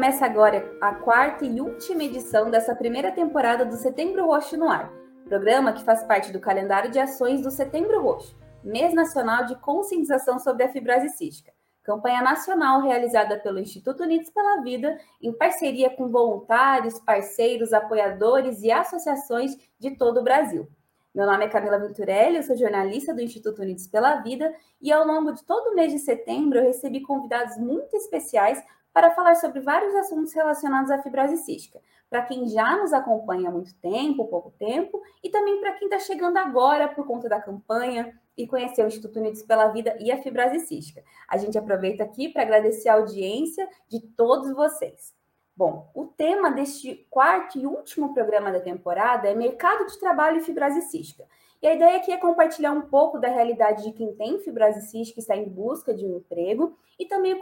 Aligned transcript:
Começa 0.00 0.24
agora 0.24 0.78
a 0.80 0.94
quarta 0.94 1.44
e 1.44 1.60
última 1.60 2.02
edição 2.02 2.50
dessa 2.50 2.74
primeira 2.74 3.12
temporada 3.12 3.66
do 3.66 3.76
Setembro 3.76 4.24
Roxo 4.24 4.56
no 4.56 4.66
Ar, 4.66 4.90
programa 5.26 5.74
que 5.74 5.84
faz 5.84 6.02
parte 6.04 6.32
do 6.32 6.40
calendário 6.40 6.90
de 6.90 6.98
ações 6.98 7.42
do 7.42 7.50
Setembro 7.50 8.00
Roxo, 8.00 8.34
mês 8.64 8.94
nacional 8.94 9.44
de 9.44 9.54
conscientização 9.56 10.38
sobre 10.38 10.64
a 10.64 10.70
fibrose 10.70 11.10
cística, 11.10 11.52
campanha 11.82 12.22
nacional 12.22 12.80
realizada 12.80 13.38
pelo 13.40 13.58
Instituto 13.58 14.04
Unidos 14.04 14.30
pela 14.30 14.62
Vida 14.62 14.98
em 15.20 15.34
parceria 15.34 15.90
com 15.90 16.08
voluntários, 16.08 16.98
parceiros, 16.98 17.74
apoiadores 17.74 18.62
e 18.62 18.72
associações 18.72 19.54
de 19.78 19.98
todo 19.98 20.20
o 20.20 20.24
Brasil. 20.24 20.66
Meu 21.14 21.26
nome 21.26 21.44
é 21.44 21.48
Camila 21.48 21.78
Venturelli, 21.78 22.36
eu 22.36 22.42
sou 22.42 22.56
jornalista 22.56 23.12
do 23.12 23.20
Instituto 23.20 23.60
Unidos 23.60 23.86
pela 23.86 24.22
Vida 24.22 24.50
e 24.80 24.90
ao 24.90 25.06
longo 25.06 25.32
de 25.32 25.44
todo 25.44 25.72
o 25.72 25.74
mês 25.74 25.92
de 25.92 25.98
setembro 25.98 26.58
eu 26.58 26.64
recebi 26.64 27.02
convidados 27.02 27.58
muito 27.58 27.94
especiais 27.94 28.64
para 28.92 29.10
falar 29.12 29.36
sobre 29.36 29.60
vários 29.60 29.94
assuntos 29.94 30.32
relacionados 30.32 30.90
à 30.90 31.02
fibrose 31.02 31.36
cística, 31.38 31.80
para 32.08 32.22
quem 32.22 32.48
já 32.48 32.76
nos 32.76 32.92
acompanha 32.92 33.48
há 33.48 33.52
muito 33.52 33.72
tempo, 33.80 34.26
pouco 34.26 34.50
tempo, 34.52 35.00
e 35.22 35.30
também 35.30 35.60
para 35.60 35.72
quem 35.72 35.86
está 35.86 35.98
chegando 35.98 36.36
agora 36.36 36.88
por 36.88 37.06
conta 37.06 37.28
da 37.28 37.40
campanha 37.40 38.18
e 38.36 38.46
conhecer 38.46 38.82
o 38.82 38.88
Instituto 38.88 39.20
Unidos 39.20 39.42
pela 39.42 39.68
Vida 39.68 39.96
e 40.00 40.10
a 40.10 40.20
fibrose 40.20 40.60
cística. 40.60 41.02
A 41.28 41.36
gente 41.36 41.56
aproveita 41.56 42.02
aqui 42.02 42.28
para 42.28 42.42
agradecer 42.42 42.88
a 42.88 42.94
audiência 42.94 43.68
de 43.88 44.00
todos 44.00 44.52
vocês. 44.52 45.14
Bom, 45.56 45.90
o 45.94 46.06
tema 46.06 46.50
deste 46.50 47.06
quarto 47.10 47.58
e 47.58 47.66
último 47.66 48.14
programa 48.14 48.50
da 48.50 48.60
temporada 48.60 49.28
é 49.28 49.34
Mercado 49.34 49.86
de 49.86 49.98
Trabalho 49.98 50.38
e 50.38 50.42
Fibrose 50.42 50.80
Cística. 50.82 51.24
E 51.62 51.66
a 51.66 51.74
ideia 51.74 51.98
aqui 51.98 52.10
é 52.10 52.16
compartilhar 52.16 52.72
um 52.72 52.82
pouco 52.82 53.18
da 53.18 53.28
realidade 53.28 53.82
de 53.82 53.92
quem 53.92 54.14
tem 54.14 54.38
fibrose 54.38 54.80
cística 54.82 55.20
e 55.20 55.22
está 55.22 55.36
em 55.36 55.46
busca 55.46 55.92
de 55.92 56.06
um 56.06 56.16
emprego 56.16 56.74
e 56.98 57.04
também 57.04 57.38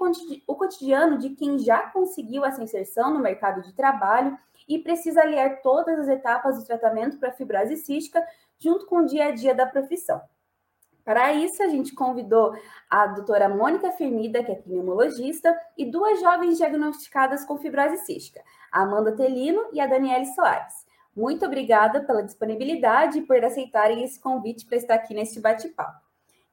o 0.47 0.55
cotidiano 0.57 1.19
de 1.19 1.31
quem 1.31 1.59
já 1.59 1.89
conseguiu 1.91 2.45
essa 2.45 2.63
inserção 2.63 3.15
no 3.15 3.21
mercado 3.21 3.63
de 3.63 3.73
trabalho 3.75 4.37
e 4.69 4.79
precisa 4.79 5.23
aliar 5.23 5.63
todas 5.63 6.01
as 6.01 6.09
etapas 6.09 6.59
do 6.59 6.65
tratamento 6.65 7.19
para 7.19 7.33
fibrose 7.33 7.77
cística 7.77 8.25
junto 8.59 8.87
com 8.87 8.99
o 8.99 9.07
dia 9.07 9.27
a 9.27 9.31
dia 9.31 9.55
da 9.55 9.67
profissão. 9.67 10.21
Para 11.05 11.33
isso, 11.33 11.63
a 11.63 11.69
gente 11.69 11.95
convidou 11.95 12.55
a 12.91 13.07
doutora 13.07 13.49
Mônica 13.49 13.91
Firmida, 13.93 14.45
que 14.45 14.53
é 14.53 14.57
pneumologista, 14.57 15.59
e 15.75 15.87
duas 15.87 16.21
jovens 16.21 16.59
diagnosticadas 16.59 17.47
com 17.47 17.57
fibrose 17.57 17.97
cística, 18.05 18.43
a 18.71 18.83
Amanda 18.83 19.13
Telino 19.13 19.69
e 19.73 19.81
a 19.81 19.87
Daniele 19.87 20.27
Soares. 20.27 20.88
Muito 21.19 21.45
obrigada 21.45 22.01
pela 22.05 22.23
disponibilidade 22.23 23.19
e 23.19 23.23
por 23.23 23.45
aceitarem 23.45 24.05
esse 24.05 24.21
convite 24.21 24.65
para 24.65 24.77
estar 24.77 24.95
aqui 24.95 25.13
neste 25.13 25.41
bate-papo. 25.41 26.01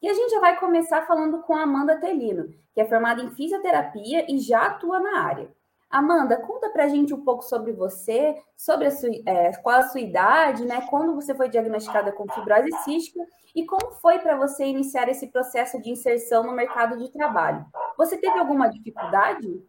E 0.02 0.10
a 0.10 0.14
gente 0.14 0.32
já 0.32 0.40
vai 0.40 0.60
começar 0.60 1.06
falando 1.06 1.44
com 1.44 1.54
a 1.56 1.62
Amanda 1.62 2.00
Telino, 2.00 2.52
que 2.74 2.82
é 2.82 2.86
formada 2.86 3.22
em 3.22 3.30
fisioterapia 3.30 4.26
e 4.28 4.40
já 4.40 4.66
atua 4.66 5.00
na 5.00 5.20
área. 5.20 5.54
Amanda, 5.88 6.38
conta 6.38 6.72
para 6.72 6.86
a 6.86 6.88
gente 6.88 7.14
um 7.14 7.24
pouco 7.24 7.44
sobre 7.44 7.74
você, 7.74 8.42
sobre 8.58 8.88
a 8.88 8.92
sua, 8.92 9.10
é, 9.28 9.52
qual 9.58 9.78
a 9.78 9.84
sua 9.84 10.02
idade, 10.02 10.66
né? 10.66 10.88
Quando 10.90 11.14
você 11.14 11.36
foi 11.36 11.48
diagnosticada 11.48 12.12
com 12.12 12.28
fibrose 12.28 12.72
cística 12.84 13.24
e 13.56 13.68
como 13.68 13.92
foi 14.02 14.18
para 14.18 14.36
você 14.36 14.66
iniciar 14.66 15.08
esse 15.10 15.28
processo 15.28 15.80
de 15.80 15.92
inserção 15.92 16.44
no 16.44 16.54
mercado 16.54 16.98
de 16.98 17.12
trabalho. 17.12 17.64
Você 18.00 18.18
teve 18.18 18.40
alguma 18.40 18.68
dificuldade? 18.68 19.64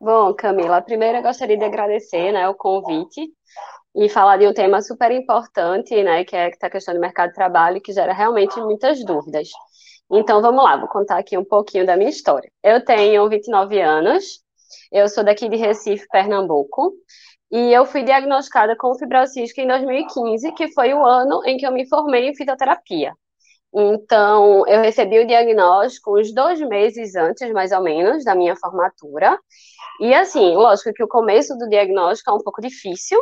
Bom, 0.00 0.34
Camila, 0.34 0.82
primeiro 0.82 1.18
eu 1.18 1.22
gostaria 1.22 1.56
de 1.56 1.64
agradecer 1.64 2.30
né, 2.30 2.46
o 2.48 2.54
convite 2.54 3.30
e 3.94 4.08
falar 4.10 4.36
de 4.36 4.46
um 4.46 4.52
tema 4.52 4.82
super 4.82 5.10
importante, 5.10 6.02
né, 6.02 6.22
que 6.24 6.36
é 6.36 6.50
a 6.60 6.70
questão 6.70 6.94
do 6.94 7.00
mercado 7.00 7.30
de 7.30 7.34
trabalho, 7.34 7.80
que 7.80 7.92
gera 7.92 8.12
realmente 8.12 8.60
muitas 8.60 9.02
dúvidas. 9.04 9.48
Então, 10.10 10.42
vamos 10.42 10.62
lá, 10.62 10.76
vou 10.76 10.88
contar 10.88 11.18
aqui 11.18 11.36
um 11.38 11.44
pouquinho 11.44 11.86
da 11.86 11.96
minha 11.96 12.10
história. 12.10 12.50
Eu 12.62 12.84
tenho 12.84 13.28
29 13.28 13.80
anos, 13.80 14.40
eu 14.92 15.08
sou 15.08 15.24
daqui 15.24 15.48
de 15.48 15.56
Recife, 15.56 16.06
Pernambuco, 16.08 16.92
e 17.50 17.72
eu 17.72 17.86
fui 17.86 18.02
diagnosticada 18.02 18.76
com 18.76 18.94
fibrose 18.98 19.32
cística 19.32 19.62
em 19.62 19.66
2015, 19.66 20.52
que 20.52 20.72
foi 20.72 20.92
o 20.92 21.04
ano 21.06 21.40
em 21.46 21.56
que 21.56 21.66
eu 21.66 21.72
me 21.72 21.88
formei 21.88 22.28
em 22.28 22.36
fisioterapia. 22.36 23.14
Então, 23.74 24.66
eu 24.66 24.80
recebi 24.80 25.18
o 25.20 25.26
diagnóstico 25.26 26.18
uns 26.18 26.32
dois 26.32 26.60
meses 26.60 27.14
antes, 27.14 27.50
mais 27.52 27.72
ou 27.72 27.82
menos, 27.82 28.24
da 28.24 28.34
minha 28.34 28.56
formatura. 28.56 29.38
E, 30.00 30.14
assim, 30.14 30.54
lógico 30.54 30.92
que 30.92 31.02
o 31.02 31.08
começo 31.08 31.56
do 31.56 31.68
diagnóstico 31.68 32.30
é 32.30 32.34
um 32.34 32.42
pouco 32.42 32.60
difícil, 32.60 33.20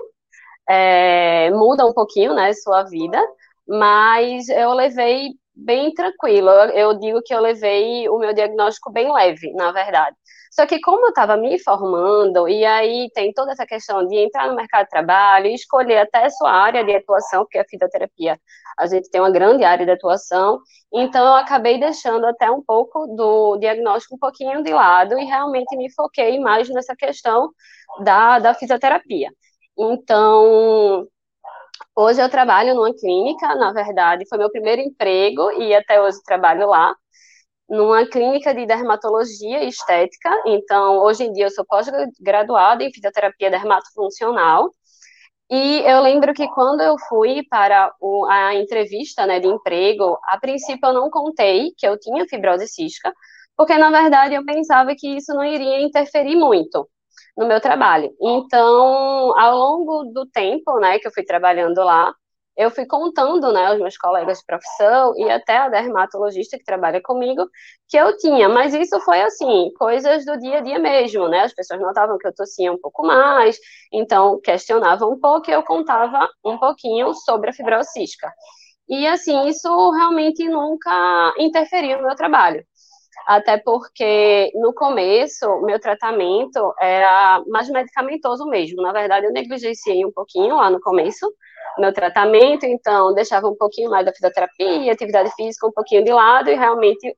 é, 0.69 1.51
muda 1.51 1.87
um 1.87 1.93
pouquinho, 1.93 2.35
né, 2.35 2.53
sua 2.53 2.85
vida, 2.85 3.21
mas 3.67 4.49
eu 4.49 4.73
levei 4.73 5.31
bem 5.55 5.93
tranquilo. 5.95 6.49
Eu, 6.51 6.71
eu 6.71 6.99
digo 6.99 7.23
que 7.25 7.35
eu 7.35 7.41
levei 7.41 8.09
o 8.09 8.19
meu 8.19 8.35
diagnóstico 8.35 8.93
bem 8.93 9.13
leve, 9.13 9.53
na 9.55 9.73
verdade. 9.73 10.17
Só 10.55 10.67
que 10.67 10.81
como 10.81 11.07
eu 11.07 11.09
estava 11.09 11.37
me 11.37 11.59
formando, 11.59 12.49
e 12.49 12.65
aí 12.65 13.11
tem 13.13 13.33
toda 13.33 13.51
essa 13.51 13.67
questão 13.67 14.07
de 14.07 14.15
entrar 14.17 14.47
no 14.47 14.55
mercado 14.55 14.85
de 14.85 14.91
trabalho, 14.91 15.49
escolher 15.49 15.99
até 15.99 16.27
a 16.27 16.31
sua 16.31 16.53
área 16.53 16.85
de 16.85 16.95
atuação, 16.95 17.43
porque 17.43 17.59
a 17.59 17.65
fisioterapia, 17.69 18.41
a 18.79 18.87
gente 18.87 19.11
tem 19.11 19.21
uma 19.21 19.33
grande 19.33 19.65
área 19.65 19.85
de 19.85 19.91
atuação, 19.91 20.61
então 20.93 21.27
eu 21.27 21.35
acabei 21.35 21.81
deixando 21.81 22.25
até 22.27 22.49
um 22.53 22.63
pouco 22.63 23.05
do 23.17 23.57
diagnóstico 23.57 24.15
um 24.15 24.19
pouquinho 24.19 24.63
de 24.63 24.73
lado 24.73 25.19
e 25.19 25.25
realmente 25.25 25.77
me 25.77 25.93
foquei 25.93 26.39
mais 26.39 26.69
nessa 26.69 26.95
questão 26.95 27.51
da, 28.05 28.39
da 28.39 28.55
fisioterapia. 28.55 29.31
Então, 29.77 31.05
hoje 31.97 32.23
eu 32.23 32.29
trabalho 32.29 32.77
numa 32.77 32.95
clínica, 32.95 33.57
na 33.57 33.73
verdade, 33.73 34.25
foi 34.29 34.39
meu 34.39 34.51
primeiro 34.53 34.83
emprego 34.83 35.51
e 35.61 35.75
até 35.75 36.01
hoje 36.01 36.23
trabalho 36.25 36.69
lá 36.69 36.95
numa 37.69 38.07
clínica 38.07 38.55
de 38.55 38.67
dermatologia 38.67 39.63
e 39.65 39.69
estética. 39.69 40.31
Então, 40.47 40.99
hoje 40.99 41.25
em 41.25 41.33
dia 41.33 41.47
eu 41.47 41.51
sou 41.51 41.65
pós-graduada 41.65 42.85
em 42.85 42.93
fisioterapia 42.93 43.51
dermatofuncional. 43.51 44.71
E 45.51 45.81
eu 45.81 46.01
lembro 46.01 46.33
que 46.35 46.49
quando 46.49 46.81
eu 46.81 46.97
fui 47.09 47.43
para 47.51 47.93
o, 48.01 48.27
a 48.27 48.55
entrevista 48.55 49.27
né, 49.27 49.41
de 49.41 49.47
emprego, 49.47 50.19
a 50.25 50.39
princípio 50.39 50.89
eu 50.89 50.93
não 50.95 51.11
contei 51.11 51.73
que 51.77 51.87
eu 51.87 51.99
tinha 51.99 52.27
fibrose 52.27 52.67
cística, 52.67 53.13
porque 53.57 53.77
na 53.77 53.91
verdade 53.91 54.35
eu 54.35 54.45
pensava 54.45 54.95
que 54.97 55.17
isso 55.17 55.33
não 55.35 55.45
iria 55.45 55.81
interferir 55.83 56.37
muito 56.37 56.89
no 57.37 57.47
meu 57.47 57.61
trabalho. 57.61 58.11
Então, 58.21 59.39
ao 59.39 59.57
longo 59.57 60.05
do 60.13 60.27
tempo, 60.27 60.79
né, 60.81 60.99
que 60.99 61.07
eu 61.07 61.13
fui 61.13 61.25
trabalhando 61.25 61.79
lá, 61.85 62.13
eu 62.57 62.71
fui 62.71 62.87
contando, 62.87 63.53
né, 63.53 63.67
aos 63.67 63.79
meus 63.81 63.97
colegas 63.97 64.39
de 64.39 64.47
profissão 64.47 65.15
e 65.17 65.31
até 65.31 65.57
a 65.57 65.69
dermatologista 65.69 66.59
que 66.59 66.65
trabalha 66.65 67.01
comigo, 67.03 67.49
que 67.89 67.97
eu 67.97 68.17
tinha, 68.17 68.49
mas 68.49 68.75
isso 68.75 68.99
foi 69.01 69.21
assim, 69.23 69.71
coisas 69.79 70.25
do 70.25 70.39
dia 70.39 70.59
a 70.59 70.61
dia 70.61 70.79
mesmo, 70.79 71.29
né, 71.29 71.41
as 71.43 71.55
pessoas 71.55 71.81
notavam 71.81 72.19
que 72.19 72.27
eu 72.29 72.35
tossia 72.35 72.73
um 72.73 72.79
pouco 72.79 73.07
mais, 73.07 73.59
então 73.93 74.41
questionavam 74.41 75.11
um 75.13 75.21
pouco 75.21 75.51
e 75.51 75.55
eu 75.55 75.63
contava 75.63 76.29
um 76.45 76.59
pouquinho 76.59 77.13
sobre 77.15 77.51
a 77.51 77.53
fibrose 77.53 77.91
cística. 77.91 78.33
E 78.89 79.07
assim, 79.07 79.49
isso 79.49 79.91
realmente 79.93 80.47
nunca 80.49 81.35
interferiu 81.39 81.99
no 81.99 82.07
meu 82.07 82.17
trabalho 82.17 82.65
até 83.27 83.57
porque 83.59 84.51
no 84.55 84.75
começo 84.75 85.47
meu 85.63 85.81
tratamento 85.81 86.75
era 86.81 87.43
mais 87.49 87.69
medicamentoso 87.71 88.47
mesmo. 88.47 88.83
Na 88.83 88.93
verdade, 88.93 89.27
eu 89.27 89.33
negligenciei 89.33 90.05
um 90.05 90.13
pouquinho 90.13 90.57
lá 90.57 90.71
no 90.71 90.81
começo 90.81 91.27
meu 91.79 91.93
tratamento, 91.93 92.65
então 92.67 93.15
deixava 93.15 93.49
um 93.49 93.57
pouquinho 93.57 93.91
mais 93.91 94.05
da 94.05 94.13
fisioterapia, 94.13 94.93
atividade 94.93 95.31
física 95.35 95.67
um 95.67 95.73
pouquinho 95.73 96.05
de 96.05 96.13
lado 96.13 96.51
e 96.51 96.55
realmente 96.55 97.17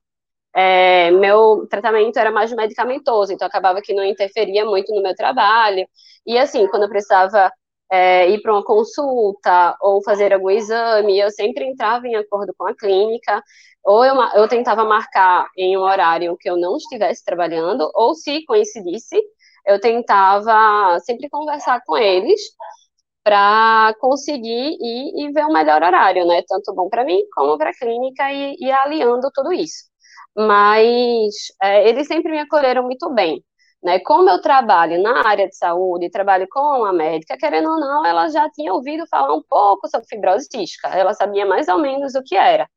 é, 0.54 1.10
meu 1.10 1.66
tratamento 1.68 2.18
era 2.18 2.30
mais 2.30 2.52
medicamentoso, 2.52 3.32
então 3.32 3.46
acabava 3.46 3.82
que 3.82 3.92
não 3.92 4.04
interferia 4.04 4.64
muito 4.64 4.94
no 4.94 5.02
meu 5.02 5.14
trabalho. 5.14 5.86
E 6.26 6.38
assim, 6.38 6.66
quando 6.68 6.84
eu 6.84 6.88
precisava 6.88 7.52
é, 7.90 8.28
ir 8.30 8.40
para 8.40 8.52
uma 8.52 8.64
consulta 8.64 9.76
ou 9.82 10.02
fazer 10.02 10.32
algum 10.32 10.50
exame, 10.50 11.18
eu 11.18 11.30
sempre 11.30 11.66
entrava 11.66 12.06
em 12.08 12.16
acordo 12.16 12.54
com 12.56 12.66
a 12.66 12.74
clínica, 12.74 13.42
ou 13.84 14.04
eu, 14.04 14.14
eu 14.34 14.48
tentava 14.48 14.84
marcar 14.84 15.46
em 15.56 15.76
um 15.76 15.82
horário 15.82 16.36
que 16.38 16.48
eu 16.48 16.56
não 16.56 16.76
estivesse 16.76 17.24
trabalhando, 17.24 17.90
ou 17.94 18.14
se 18.14 18.44
coincidisse, 18.46 19.20
eu 19.66 19.80
tentava 19.80 20.98
sempre 21.00 21.28
conversar 21.28 21.82
com 21.84 21.96
eles 21.96 22.40
para 23.26 23.92
conseguir 23.98 24.78
ir 24.80 25.12
e 25.16 25.32
ver 25.32 25.44
o 25.46 25.52
melhor 25.52 25.82
horário, 25.82 26.24
né? 26.28 26.42
Tanto 26.46 26.72
bom 26.72 26.88
para 26.88 27.04
mim 27.04 27.20
como 27.34 27.58
para 27.58 27.70
a 27.70 27.74
clínica 27.74 28.32
e, 28.32 28.54
e 28.60 28.70
aliando 28.70 29.28
tudo 29.34 29.52
isso. 29.52 29.86
Mas 30.36 31.34
é, 31.60 31.88
eles 31.88 32.06
sempre 32.06 32.30
me 32.30 32.38
acolheram 32.38 32.84
muito 32.84 33.12
bem. 33.12 33.42
Né? 33.82 33.98
Como 34.00 34.30
eu 34.30 34.40
trabalho 34.40 35.02
na 35.02 35.26
área 35.26 35.48
de 35.48 35.56
saúde, 35.56 36.08
trabalho 36.08 36.46
com 36.48 36.60
uma 36.60 36.92
médica, 36.92 37.36
querendo 37.36 37.68
ou 37.68 37.80
não, 37.80 38.06
ela 38.06 38.28
já 38.28 38.48
tinha 38.50 38.72
ouvido 38.72 39.04
falar 39.08 39.34
um 39.34 39.42
pouco 39.42 39.88
sobre 39.88 40.06
fibrose 40.06 40.46
cística, 40.50 40.88
ela 40.88 41.12
sabia 41.12 41.44
mais 41.44 41.66
ou 41.68 41.78
menos 41.78 42.14
o 42.14 42.22
que 42.22 42.36
era. 42.36 42.68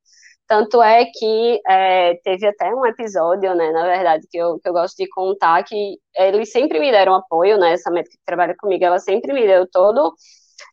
Tanto 0.48 0.81
é 0.81 1.06
que 1.06 1.62
é, 1.68 2.16
teve 2.24 2.48
até 2.48 2.74
um 2.74 2.86
episódio, 2.88 3.54
né, 3.54 3.72
na 3.72 3.84
verdade, 3.86 4.25
que 4.31 4.38
eu, 4.38 4.60
que 4.60 4.68
eu 4.68 4.74
gosto 4.74 4.98
de 4.98 5.07
contar, 5.10 5.63
que 5.63 5.98
eles 6.16 6.51
sempre 6.51 6.80
me 6.80 6.92
deram 6.92 7.13
apoio, 7.16 7.57
né, 7.60 7.74
essa 7.74 7.92
médica 7.92 8.18
que 8.18 8.25
trabalha 8.25 8.56
comigo, 8.57 8.84
ela 8.84 8.98
sempre 9.00 9.31
me 9.31 9.46
deu 9.46 9.68
todo 9.69 10.13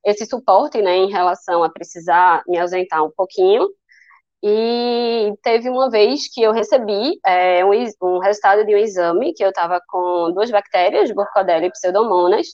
esse 0.04 0.26
suporte, 0.26 0.80
né, 0.82 0.96
em 0.96 1.10
relação 1.10 1.62
a 1.62 1.70
precisar 1.70 2.42
me 2.46 2.58
ausentar 2.58 3.04
um 3.04 3.10
pouquinho, 3.10 3.68
E 4.42 5.32
teve 5.42 5.68
uma 5.68 5.90
vez 5.90 6.28
que 6.32 6.42
eu 6.42 6.52
recebi 6.52 7.18
é, 7.26 7.64
um, 7.64 7.70
um, 8.02 8.18
resultado 8.20 8.64
de 8.64 8.74
um 8.74 8.78
exame 8.78 9.34
que 9.34 9.42
eu 9.44 9.48
estava 9.48 9.80
com 9.88 10.32
duas 10.32 10.50
bactérias, 10.50 11.10
Burkholderia 11.12 11.68
e 11.68 11.72
Pseudomonas, 11.72 12.46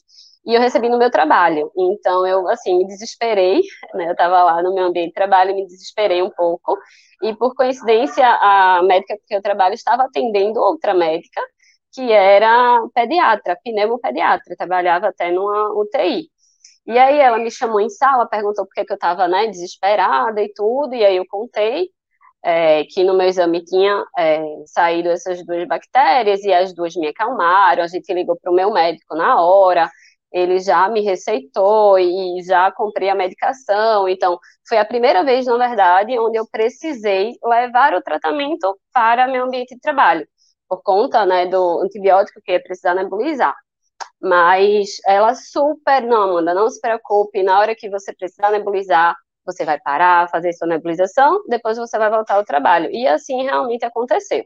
e 0.46 0.54
eu 0.54 0.60
recebi 0.60 0.88
no 0.88 0.98
meu 0.98 1.10
trabalho. 1.10 1.70
Então 1.76 2.26
eu 2.26 2.48
assim 2.48 2.78
me 2.78 2.86
desesperei, 2.86 3.60
né? 3.94 4.06
Eu 4.08 4.12
estava 4.12 4.42
lá 4.42 4.62
no 4.62 4.74
meu 4.74 4.84
ambiente 4.84 5.08
de 5.08 5.14
trabalho, 5.14 5.54
me 5.54 5.66
desesperei 5.66 6.22
um 6.22 6.30
pouco. 6.30 6.76
E 7.22 7.34
por 7.36 7.54
coincidência 7.54 8.26
a 8.26 8.82
médica 8.84 9.16
que 9.26 9.34
eu 9.34 9.42
trabalho 9.42 9.74
estava 9.74 10.04
atendendo 10.04 10.60
outra 10.60 10.94
médica 10.94 11.40
que 11.92 12.10
era 12.10 12.80
pediatra, 12.94 13.58
pneumopediatra, 13.64 14.56
trabalhava 14.56 15.08
até 15.08 15.30
numa 15.30 15.72
UTI. 15.74 16.28
E 16.86 16.98
aí 16.98 17.18
ela 17.18 17.38
me 17.38 17.50
chamou 17.50 17.80
em 17.80 17.88
sala, 17.88 18.28
perguntou 18.28 18.66
por 18.66 18.74
que, 18.74 18.92
eu 18.92 18.94
estava 18.94 19.28
né, 19.28 19.46
desesperada 19.48 20.42
e 20.42 20.52
tudo, 20.52 20.94
e 20.94 21.04
aí 21.04 21.16
eu 21.16 21.24
contei 21.28 21.88
é, 22.42 22.84
que 22.84 23.04
no 23.04 23.14
meu 23.14 23.28
exame 23.28 23.64
tinha 23.64 24.04
é, 24.18 24.42
saído 24.66 25.08
essas 25.08 25.44
duas 25.46 25.66
bactérias 25.68 26.42
e 26.44 26.52
as 26.52 26.74
duas 26.74 26.94
me 26.96 27.08
acalmaram, 27.08 27.84
a 27.84 27.86
gente 27.86 28.12
ligou 28.12 28.36
para 28.40 28.50
o 28.50 28.54
meu 28.54 28.72
médico 28.72 29.14
na 29.16 29.40
hora, 29.40 29.90
ele 30.32 30.58
já 30.60 30.88
me 30.88 31.02
receitou 31.02 31.98
e 31.98 32.42
já 32.42 32.72
comprei 32.72 33.10
a 33.10 33.14
medicação, 33.14 34.08
então 34.08 34.38
foi 34.68 34.78
a 34.78 34.84
primeira 34.84 35.22
vez, 35.24 35.46
na 35.46 35.56
verdade, 35.58 36.18
onde 36.18 36.38
eu 36.38 36.46
precisei 36.50 37.32
levar 37.44 37.94
o 37.94 38.02
tratamento 38.02 38.78
para 38.92 39.28
meu 39.28 39.44
ambiente 39.44 39.74
de 39.74 39.80
trabalho, 39.80 40.26
por 40.68 40.82
conta 40.82 41.26
né, 41.26 41.46
do 41.46 41.80
antibiótico 41.82 42.40
que 42.44 42.52
ia 42.52 42.62
precisar 42.62 42.94
nebulizar. 42.94 43.54
Mas 44.22 44.98
ela 45.06 45.34
super, 45.34 46.02
não, 46.02 46.30
Amanda, 46.30 46.54
não 46.54 46.70
se 46.70 46.80
preocupe, 46.80 47.42
na 47.42 47.58
hora 47.58 47.74
que 47.74 47.90
você 47.90 48.14
precisar 48.14 48.50
nebulizar, 48.52 49.16
você 49.44 49.64
vai 49.64 49.80
parar, 49.80 50.28
fazer 50.30 50.52
sua 50.52 50.68
nebulização, 50.68 51.42
depois 51.48 51.76
você 51.76 51.98
vai 51.98 52.08
voltar 52.10 52.36
ao 52.36 52.44
trabalho. 52.44 52.88
E 52.92 53.06
assim 53.06 53.42
realmente 53.42 53.84
aconteceu. 53.84 54.44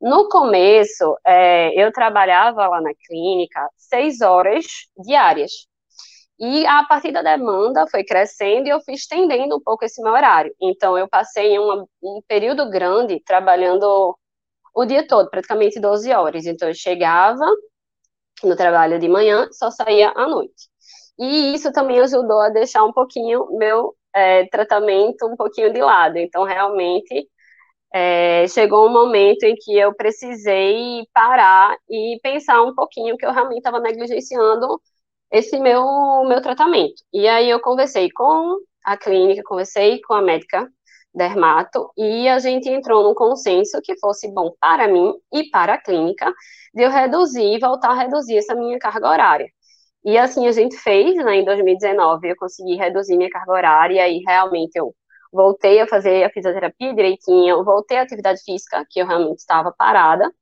No 0.00 0.28
começo, 0.28 1.16
é, 1.26 1.72
eu 1.74 1.92
trabalhava 1.92 2.68
lá 2.68 2.80
na 2.80 2.92
clínica 3.06 3.68
seis 3.76 4.20
horas 4.20 4.64
diárias. 4.96 5.50
E 6.38 6.64
a 6.66 6.84
partir 6.84 7.10
da 7.10 7.22
demanda 7.22 7.86
foi 7.90 8.04
crescendo 8.04 8.68
e 8.68 8.70
eu 8.70 8.80
fui 8.80 8.94
estendendo 8.94 9.56
um 9.56 9.60
pouco 9.60 9.84
esse 9.84 10.00
meu 10.00 10.12
horário. 10.12 10.54
Então, 10.60 10.96
eu 10.96 11.08
passei 11.08 11.58
uma, 11.58 11.84
um 12.02 12.20
período 12.28 12.70
grande 12.70 13.20
trabalhando 13.24 14.16
o 14.74 14.84
dia 14.84 15.04
todo, 15.06 15.28
praticamente 15.30 15.80
12 15.80 16.12
horas. 16.12 16.46
Então, 16.46 16.68
eu 16.68 16.74
chegava, 16.74 17.44
no 18.44 18.56
trabalho 18.56 18.98
de 18.98 19.08
manhã, 19.08 19.48
só 19.52 19.70
saía 19.70 20.10
à 20.16 20.26
noite. 20.28 20.68
E 21.18 21.54
isso 21.54 21.72
também 21.72 22.00
ajudou 22.00 22.40
a 22.40 22.48
deixar 22.50 22.84
um 22.84 22.92
pouquinho 22.92 23.46
meu 23.58 23.94
é, 24.14 24.46
tratamento 24.48 25.26
um 25.26 25.36
pouquinho 25.36 25.72
de 25.72 25.80
lado. 25.80 26.16
Então, 26.18 26.44
realmente, 26.44 27.28
é, 27.92 28.46
chegou 28.48 28.86
um 28.86 28.92
momento 28.92 29.44
em 29.44 29.54
que 29.56 29.76
eu 29.76 29.94
precisei 29.94 31.06
parar 31.12 31.76
e 31.88 32.18
pensar 32.22 32.62
um 32.62 32.74
pouquinho 32.74 33.16
que 33.16 33.26
eu 33.26 33.32
realmente 33.32 33.58
estava 33.58 33.80
negligenciando 33.80 34.80
esse 35.30 35.58
meu, 35.60 35.84
meu 36.26 36.40
tratamento. 36.42 37.02
E 37.12 37.26
aí 37.28 37.50
eu 37.50 37.60
conversei 37.60 38.10
com 38.10 38.58
a 38.84 38.96
clínica, 38.96 39.42
conversei 39.44 40.00
com 40.02 40.14
a 40.14 40.22
médica 40.22 40.70
dermato, 41.14 41.90
e 41.96 42.28
a 42.28 42.38
gente 42.38 42.68
entrou 42.68 43.02
num 43.02 43.14
consenso 43.14 43.80
que 43.82 43.98
fosse 43.98 44.32
bom 44.32 44.52
para 44.60 44.88
mim 44.88 45.12
e 45.32 45.50
para 45.50 45.74
a 45.74 45.78
clínica, 45.82 46.32
de 46.74 46.82
eu 46.82 46.90
reduzir, 46.90 47.58
voltar 47.60 47.90
a 47.90 47.94
reduzir 47.94 48.38
essa 48.38 48.54
minha 48.54 48.78
carga 48.78 49.08
horária. 49.08 49.48
E 50.04 50.16
assim 50.18 50.46
a 50.48 50.52
gente 50.52 50.76
fez, 50.76 51.16
né, 51.16 51.36
em 51.36 51.44
2019, 51.44 52.28
eu 52.30 52.36
consegui 52.36 52.76
reduzir 52.76 53.16
minha 53.16 53.30
carga 53.30 53.52
horária, 53.52 54.08
e 54.08 54.20
realmente 54.26 54.76
eu 54.76 54.94
voltei 55.32 55.80
a 55.80 55.86
fazer 55.88 56.24
a 56.24 56.30
fisioterapia 56.30 56.94
direitinho, 56.94 57.64
voltei 57.64 57.98
à 57.98 58.02
atividade 58.02 58.40
física, 58.44 58.84
que 58.90 59.00
eu 59.00 59.06
realmente 59.06 59.38
estava 59.38 59.72
parada, 59.76 60.32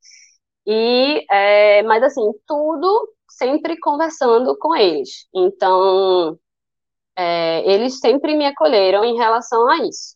e, 0.67 1.25
é, 1.31 1.83
mas 1.85 2.03
assim, 2.03 2.23
tudo 2.47 3.09
sempre 3.29 3.79
conversando 3.79 4.57
com 4.59 4.75
eles. 4.75 5.27
Então, 5.35 6.39
é, 7.17 7.63
eles 7.71 7.99
sempre 8.01 8.37
me 8.37 8.47
acolheram 8.47 9.05
em 9.05 9.17
relação 9.17 9.69
a 9.69 9.79
isso. 9.87 10.16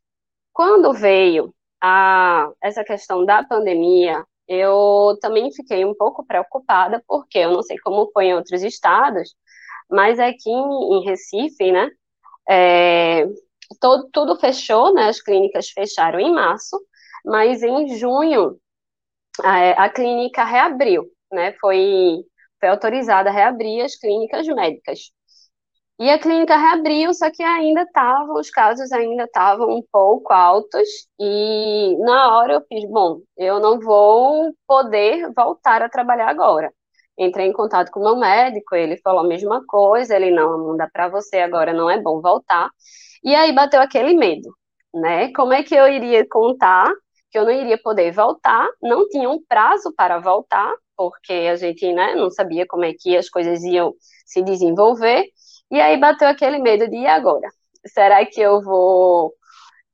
Quando 0.60 0.92
veio 0.92 1.54
a, 1.82 2.50
essa 2.62 2.84
questão 2.84 3.24
da 3.24 3.42
pandemia, 3.42 4.26
eu 4.46 5.16
também 5.18 5.50
fiquei 5.50 5.86
um 5.86 5.94
pouco 5.94 6.22
preocupada, 6.22 7.02
porque 7.08 7.38
eu 7.38 7.50
não 7.50 7.62
sei 7.62 7.78
como 7.78 8.10
foi 8.12 8.26
em 8.26 8.34
outros 8.34 8.62
estados, 8.62 9.34
mas 9.90 10.20
aqui 10.20 10.50
em 10.50 11.02
Recife, 11.02 11.72
né, 11.72 11.90
é, 12.46 13.26
todo, 13.80 14.10
tudo 14.12 14.36
fechou, 14.38 14.92
né, 14.92 15.08
as 15.08 15.22
clínicas 15.22 15.70
fecharam 15.70 16.20
em 16.20 16.30
março, 16.30 16.78
mas 17.24 17.62
em 17.62 17.96
junho 17.96 18.60
a, 19.42 19.84
a 19.84 19.88
clínica 19.88 20.44
reabriu, 20.44 21.06
né, 21.32 21.54
foi, 21.58 22.18
foi 22.60 22.68
autorizada 22.68 23.30
a 23.30 23.32
reabrir 23.32 23.80
as 23.80 23.96
clínicas 23.96 24.46
médicas. 24.46 25.10
E 26.00 26.08
a 26.08 26.18
clínica 26.18 26.56
reabriu, 26.56 27.12
só 27.12 27.30
que 27.30 27.42
ainda 27.42 27.82
estavam, 27.82 28.36
os 28.36 28.48
casos 28.50 28.90
ainda 28.90 29.24
estavam 29.24 29.68
um 29.68 29.82
pouco 29.92 30.32
altos, 30.32 30.88
e 31.20 31.94
na 31.98 32.38
hora 32.38 32.54
eu 32.54 32.62
fiz, 32.66 32.88
bom, 32.90 33.20
eu 33.36 33.60
não 33.60 33.78
vou 33.78 34.50
poder 34.66 35.30
voltar 35.36 35.82
a 35.82 35.90
trabalhar 35.90 36.28
agora. 36.30 36.72
Entrei 37.18 37.48
em 37.48 37.52
contato 37.52 37.90
com 37.90 38.00
o 38.00 38.04
meu 38.04 38.16
médico, 38.16 38.74
ele 38.74 38.96
falou 38.96 39.20
a 39.20 39.28
mesma 39.28 39.62
coisa, 39.66 40.16
ele, 40.16 40.30
não, 40.30 40.56
não 40.56 40.76
dá 40.76 40.88
para 40.90 41.08
você 41.10 41.40
agora, 41.40 41.74
não 41.74 41.90
é 41.90 42.00
bom 42.00 42.22
voltar. 42.22 42.70
E 43.22 43.34
aí 43.34 43.52
bateu 43.52 43.82
aquele 43.82 44.14
medo, 44.14 44.48
né? 44.94 45.30
Como 45.34 45.52
é 45.52 45.62
que 45.62 45.74
eu 45.74 45.86
iria 45.86 46.26
contar 46.26 46.90
que 47.30 47.38
eu 47.38 47.44
não 47.44 47.52
iria 47.52 47.78
poder 47.78 48.10
voltar, 48.12 48.68
não 48.82 49.06
tinha 49.08 49.28
um 49.30 49.42
prazo 49.46 49.92
para 49.96 50.18
voltar, 50.18 50.74
porque 50.96 51.32
a 51.32 51.56
gente 51.56 51.92
né, 51.92 52.14
não 52.14 52.30
sabia 52.30 52.66
como 52.66 52.84
é 52.84 52.92
que 52.98 53.16
as 53.16 53.28
coisas 53.28 53.62
iam 53.62 53.94
se 54.26 54.42
desenvolver, 54.42 55.24
e 55.70 55.80
aí 55.80 55.96
bateu 55.98 56.28
aquele 56.28 56.58
medo 56.58 56.88
de 56.88 56.96
e 56.96 57.06
agora? 57.06 57.48
Será 57.86 58.24
que 58.26 58.40
eu 58.40 58.60
vou 58.62 59.34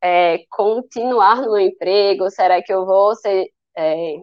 é, 0.02 0.44
continuar 0.50 1.43
no 1.43 1.58
emprego? 1.58 2.31
Será 2.31 2.62
que 2.62 2.73
eu 2.73 2.87
vou 2.87 3.14
ser 3.17 3.49
é, 3.76 4.17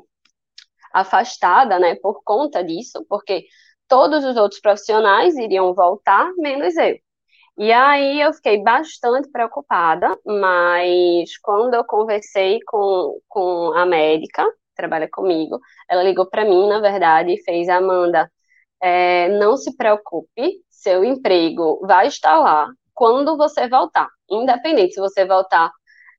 afastada, 0.94 1.80
né, 1.80 1.96
por 1.96 2.24
conta 2.24 2.64
disso? 2.64 3.06
Porque 3.10 3.46
todos 3.88 4.24
os 4.26 4.38
outros 4.38 4.62
profissionais 4.62 5.36
iriam 5.36 5.74
voltar, 5.74 6.32
menos 6.38 6.76
eu. 6.78 6.98
E 7.58 7.72
aí 7.72 8.20
eu 8.22 8.34
fiquei 8.34 8.64
bastante 8.64 9.30
preocupada, 9.32 10.18
mas 10.26 11.38
quando 11.40 11.76
eu 11.76 11.84
conversei 11.86 12.60
com, 12.66 13.20
com 13.28 13.72
a 13.74 13.86
médica, 13.86 14.44
que 14.44 14.76
trabalha 14.76 15.08
comigo, 15.10 15.60
ela 15.88 16.04
ligou 16.04 16.28
para 16.28 16.46
mim, 16.46 16.68
na 16.68 16.80
verdade, 16.80 17.34
e 17.34 17.44
fez, 17.44 17.70
Amanda, 17.70 18.32
é, 18.82 19.30
não 19.38 19.56
se 19.56 19.76
preocupe, 19.78 20.62
seu 20.84 21.04
emprego 21.04 21.80
vai 21.88 22.08
estar 22.08 22.38
lá 22.38 22.68
quando 22.94 23.38
você 23.38 23.68
voltar, 23.68 24.08
independente 24.30 24.94
se 24.94 25.00
você 25.00 25.26
voltar 25.26 25.72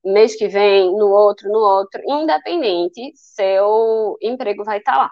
mês 0.04 0.36
que 0.36 0.48
vem, 0.48 0.90
no 0.96 1.08
outro, 1.08 1.50
no 1.50 1.58
outro, 1.58 2.00
independente, 2.06 3.12
seu 3.14 4.16
emprego 4.20 4.64
vai 4.64 4.78
estar 4.78 4.96
lá. 4.96 5.10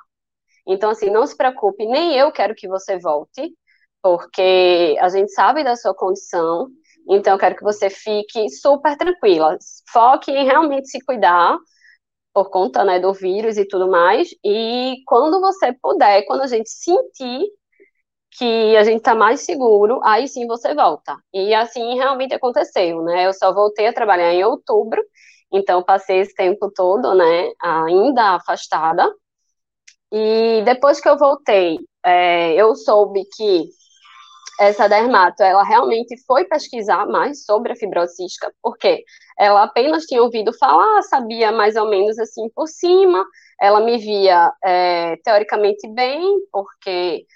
Então, 0.66 0.90
assim, 0.90 1.11
não 1.11 1.26
se 1.26 1.37
preocupe, 1.37 1.87
nem 1.87 2.16
eu 2.16 2.30
quero 2.32 2.54
que 2.54 2.68
você 2.68 2.99
volte, 2.99 3.54
porque 4.02 4.97
a 5.00 5.09
gente 5.09 5.32
sabe 5.32 5.64
da 5.64 5.76
sua 5.76 5.94
condição, 5.94 6.68
então 7.09 7.35
eu 7.35 7.38
quero 7.38 7.56
que 7.56 7.62
você 7.62 7.88
fique 7.90 8.49
super 8.50 8.97
tranquila. 8.97 9.56
Foque 9.90 10.30
em 10.30 10.44
realmente 10.44 10.88
se 10.88 11.00
cuidar, 11.04 11.56
por 12.35 12.50
conta 12.50 12.85
né, 12.85 12.99
do 13.00 13.12
vírus 13.12 13.59
e 13.59 13.66
tudo 13.66 13.90
mais, 13.90 14.28
e 14.44 14.97
quando 15.06 15.40
você 15.40 15.73
puder, 15.82 16.25
quando 16.26 16.42
a 16.42 16.47
gente 16.47 16.71
sentir 16.71 17.47
que 18.38 18.76
a 18.76 18.84
gente 18.84 18.98
está 18.98 19.14
mais 19.14 19.42
seguro, 19.42 20.00
aí 20.04 20.26
sim 20.28 20.46
você 20.46 20.74
volta. 20.74 21.16
E 21.32 21.54
assim 21.54 21.96
realmente 21.96 22.34
aconteceu, 22.34 23.02
né? 23.02 23.26
Eu 23.26 23.32
só 23.34 23.52
voltei 23.52 23.86
a 23.86 23.92
trabalhar 23.92 24.32
em 24.32 24.44
outubro, 24.44 25.02
então 25.52 25.82
passei 25.82 26.20
esse 26.20 26.34
tempo 26.34 26.70
todo, 26.74 27.14
né, 27.14 27.52
ainda 27.60 28.36
afastada. 28.36 29.08
E 30.10 30.62
depois 30.64 31.00
que 31.00 31.08
eu 31.08 31.18
voltei, 31.18 31.78
é, 32.04 32.54
eu 32.54 32.74
soube 32.74 33.24
que 33.36 33.68
essa 34.60 34.88
dermato, 34.88 35.42
ela 35.42 35.64
realmente 35.64 36.14
foi 36.26 36.44
pesquisar 36.44 37.06
mais 37.06 37.44
sobre 37.44 37.72
a 37.72 37.76
fibrose 37.76 38.14
cística, 38.16 38.52
porque 38.62 39.02
ela 39.38 39.64
apenas 39.64 40.04
tinha 40.04 40.22
ouvido 40.22 40.52
falar, 40.58 41.02
sabia 41.02 41.50
mais 41.50 41.76
ou 41.76 41.88
menos 41.88 42.18
assim 42.18 42.48
por 42.54 42.68
cima, 42.68 43.24
ela 43.60 43.80
me 43.80 43.98
via 43.98 44.52
é, 44.64 45.16
teoricamente 45.24 45.88
bem, 45.88 46.22
porque 46.52 47.26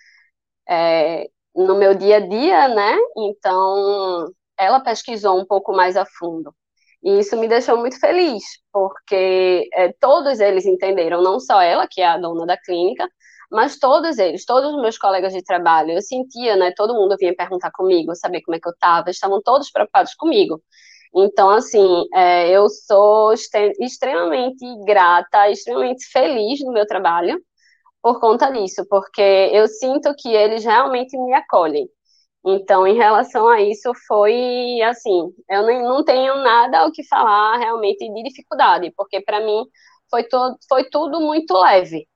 é, 0.69 1.29
no 1.55 1.77
meu 1.77 1.95
dia 1.95 2.17
a 2.17 2.21
dia, 2.21 2.69
né? 2.69 2.97
Então, 3.17 4.29
ela 4.59 4.81
pesquisou 4.81 5.39
um 5.41 5.47
pouco 5.47 5.73
mais 5.73 5.97
a 5.97 6.05
fundo. 6.19 6.55
E 7.03 7.19
isso 7.21 7.37
me 7.37 7.49
deixou 7.49 7.77
muito 7.79 7.99
feliz, 8.01 8.43
porque 8.73 9.69
é, 9.73 9.93
todos 10.01 10.41
eles 10.41 10.67
entenderam, 10.67 11.23
não 11.23 11.39
só 11.39 11.61
ela, 11.61 11.87
que 11.89 12.01
é 12.01 12.07
a 12.07 12.19
dona 12.19 12.47
da 12.47 12.57
clínica, 12.57 13.09
mas 13.51 13.79
todos 13.79 14.19
eles, 14.19 14.45
todos 14.45 14.75
os 14.75 14.83
meus 14.83 14.99
colegas 14.99 15.33
de 15.33 15.43
trabalho, 15.43 15.93
eu 15.93 16.03
sentia, 16.03 16.57
né? 16.57 16.73
Todo 16.77 16.95
mundo 16.95 17.17
vinha 17.19 17.35
perguntar 17.35 17.71
comigo, 17.71 18.15
saber 18.17 18.43
como 18.43 18.57
é 18.57 18.61
que 18.61 18.69
eu 18.69 18.73
estava, 18.73 19.11
estavam 19.11 19.41
todos 19.43 19.71
preocupados 19.71 20.15
comigo. 20.15 20.61
Então, 21.15 21.51
assim, 21.51 22.05
é, 22.15 22.51
eu 22.51 22.69
sou 22.69 23.33
extremamente 23.33 24.65
grata, 24.85 25.49
extremamente 25.51 26.07
feliz 26.07 26.61
no 26.65 26.73
meu 26.73 26.87
trabalho 26.87 27.41
por 28.07 28.21
conta 28.21 28.53
disso, 28.53 28.87
porque 28.89 29.21
eu 29.21 29.67
sinto 29.67 30.15
que 30.15 30.29
eles 30.29 30.65
realmente 30.65 31.19
me 31.19 31.35
acolhem. 31.35 31.91
Então, 32.47 32.87
em 32.87 32.95
relação 32.95 33.49
a 33.49 33.61
isso, 33.61 33.93
foi 34.07 34.81
assim, 34.83 35.35
eu 35.51 35.67
nem, 35.67 35.83
não 35.83 36.05
tenho 36.05 36.37
nada 36.37 36.87
o 36.87 36.93
que 36.93 37.03
falar 37.03 37.57
realmente 37.57 38.09
de 38.09 38.23
dificuldade, 38.23 38.93
porque 38.97 39.21
para 39.21 39.45
mim 39.45 39.61
foi, 40.09 40.23
to, 40.23 40.57
foi 40.69 40.85
tudo 40.89 41.21
muito 41.21 41.53
leve. 41.53 42.07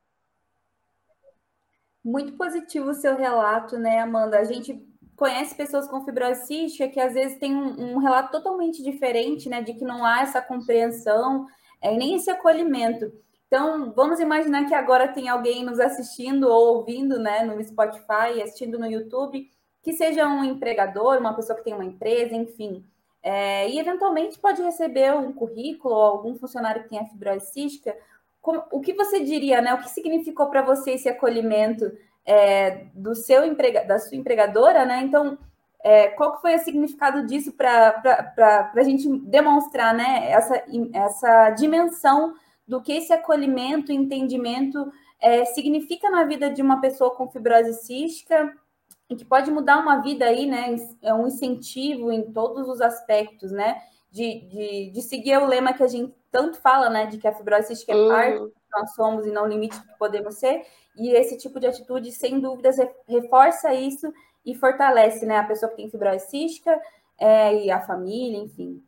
Muito 2.04 2.36
positivo 2.36 2.90
o 2.90 2.94
seu 2.94 3.16
relato, 3.16 3.76
né, 3.76 3.98
Amanda? 3.98 4.38
A 4.38 4.44
gente 4.44 4.80
conhece 5.16 5.56
pessoas 5.56 5.88
com 5.88 6.04
fibrose 6.04 6.46
cística 6.46 6.88
que 6.88 7.00
às 7.00 7.14
vezes 7.14 7.36
tem 7.36 7.52
um, 7.52 7.96
um 7.96 7.98
relato 7.98 8.30
totalmente 8.30 8.80
diferente, 8.80 9.48
né, 9.48 9.60
de 9.60 9.74
que 9.74 9.84
não 9.84 10.04
há 10.04 10.20
essa 10.20 10.40
compreensão 10.40 11.48
é, 11.82 11.90
nem 11.90 12.14
esse 12.14 12.30
acolhimento. 12.30 13.10
Então, 13.50 13.92
vamos 13.96 14.20
imaginar 14.20 14.66
que 14.66 14.74
agora 14.74 15.08
tem 15.08 15.28
alguém 15.28 15.64
nos 15.64 15.80
assistindo 15.80 16.44
ou 16.44 16.76
ouvindo, 16.76 17.18
né, 17.18 17.42
no 17.42 17.60
Spotify, 17.64 18.40
assistindo 18.40 18.78
no 18.78 18.86
YouTube, 18.86 19.50
que 19.82 19.92
seja 19.92 20.24
um 20.28 20.44
empregador, 20.44 21.18
uma 21.18 21.34
pessoa 21.34 21.58
que 21.58 21.64
tem 21.64 21.74
uma 21.74 21.84
empresa, 21.84 22.32
enfim, 22.32 22.86
é, 23.20 23.68
e 23.68 23.80
eventualmente 23.80 24.38
pode 24.38 24.62
receber 24.62 25.12
um 25.14 25.32
currículo 25.32 25.92
ou 25.92 26.00
algum 26.00 26.36
funcionário 26.36 26.84
que 26.84 26.90
tenha 26.90 27.04
fibrose 27.06 27.52
cística. 27.52 27.96
Como, 28.40 28.62
o 28.70 28.80
que 28.80 28.94
você 28.94 29.18
diria, 29.18 29.60
né? 29.60 29.74
O 29.74 29.78
que 29.78 29.90
significou 29.90 30.46
para 30.46 30.62
você 30.62 30.92
esse 30.92 31.08
acolhimento 31.08 31.90
é, 32.24 32.86
do 32.94 33.16
seu 33.16 33.44
emprega, 33.44 33.84
da 33.84 33.98
sua 33.98 34.16
empregadora, 34.16 34.86
né? 34.86 35.02
Então, 35.02 35.36
é, 35.82 36.06
qual 36.08 36.36
que 36.36 36.40
foi 36.40 36.54
o 36.54 36.58
significado 36.60 37.26
disso 37.26 37.52
para 37.52 38.70
a 38.74 38.82
gente 38.84 39.08
demonstrar, 39.26 39.92
né? 39.92 40.30
Essa, 40.30 40.62
essa 40.94 41.50
dimensão 41.50 42.34
do 42.70 42.80
que 42.80 42.92
esse 42.92 43.12
acolhimento, 43.12 43.90
entendimento 43.90 44.92
é, 45.20 45.44
significa 45.44 46.08
na 46.08 46.22
vida 46.22 46.48
de 46.48 46.62
uma 46.62 46.80
pessoa 46.80 47.10
com 47.10 47.28
fibrose 47.28 47.74
cística 47.84 48.56
e 49.08 49.16
que 49.16 49.24
pode 49.24 49.50
mudar 49.50 49.78
uma 49.78 50.00
vida 50.00 50.24
aí, 50.24 50.46
né? 50.46 50.76
É 51.02 51.12
um 51.12 51.26
incentivo 51.26 52.12
em 52.12 52.30
todos 52.30 52.68
os 52.68 52.80
aspectos, 52.80 53.50
né? 53.50 53.82
De, 54.08 54.46
de, 54.46 54.90
de 54.92 55.02
seguir 55.02 55.36
o 55.38 55.46
lema 55.46 55.72
que 55.72 55.82
a 55.82 55.88
gente 55.88 56.14
tanto 56.30 56.58
fala, 56.58 56.88
né? 56.88 57.06
De 57.06 57.18
que 57.18 57.26
a 57.26 57.34
fibrose 57.34 57.66
cística 57.66 57.90
é 57.90 57.96
uhum. 57.96 58.08
parte 58.08 58.38
do 58.38 58.50
que 58.50 58.54
nós 58.72 58.94
somos 58.94 59.26
e 59.26 59.32
não 59.32 59.48
limite 59.48 59.76
do 59.76 59.88
que 59.88 59.98
podemos 59.98 60.36
ser. 60.36 60.64
E 60.96 61.10
esse 61.10 61.36
tipo 61.36 61.58
de 61.58 61.66
atitude, 61.66 62.12
sem 62.12 62.38
dúvidas, 62.38 62.76
reforça 63.08 63.74
isso 63.74 64.14
e 64.46 64.54
fortalece, 64.54 65.26
né? 65.26 65.38
A 65.38 65.44
pessoa 65.44 65.68
que 65.70 65.76
tem 65.76 65.90
fibrose 65.90 66.30
cística 66.30 66.80
é, 67.18 67.64
e 67.64 67.68
a 67.68 67.80
família, 67.80 68.38
enfim. 68.38 68.80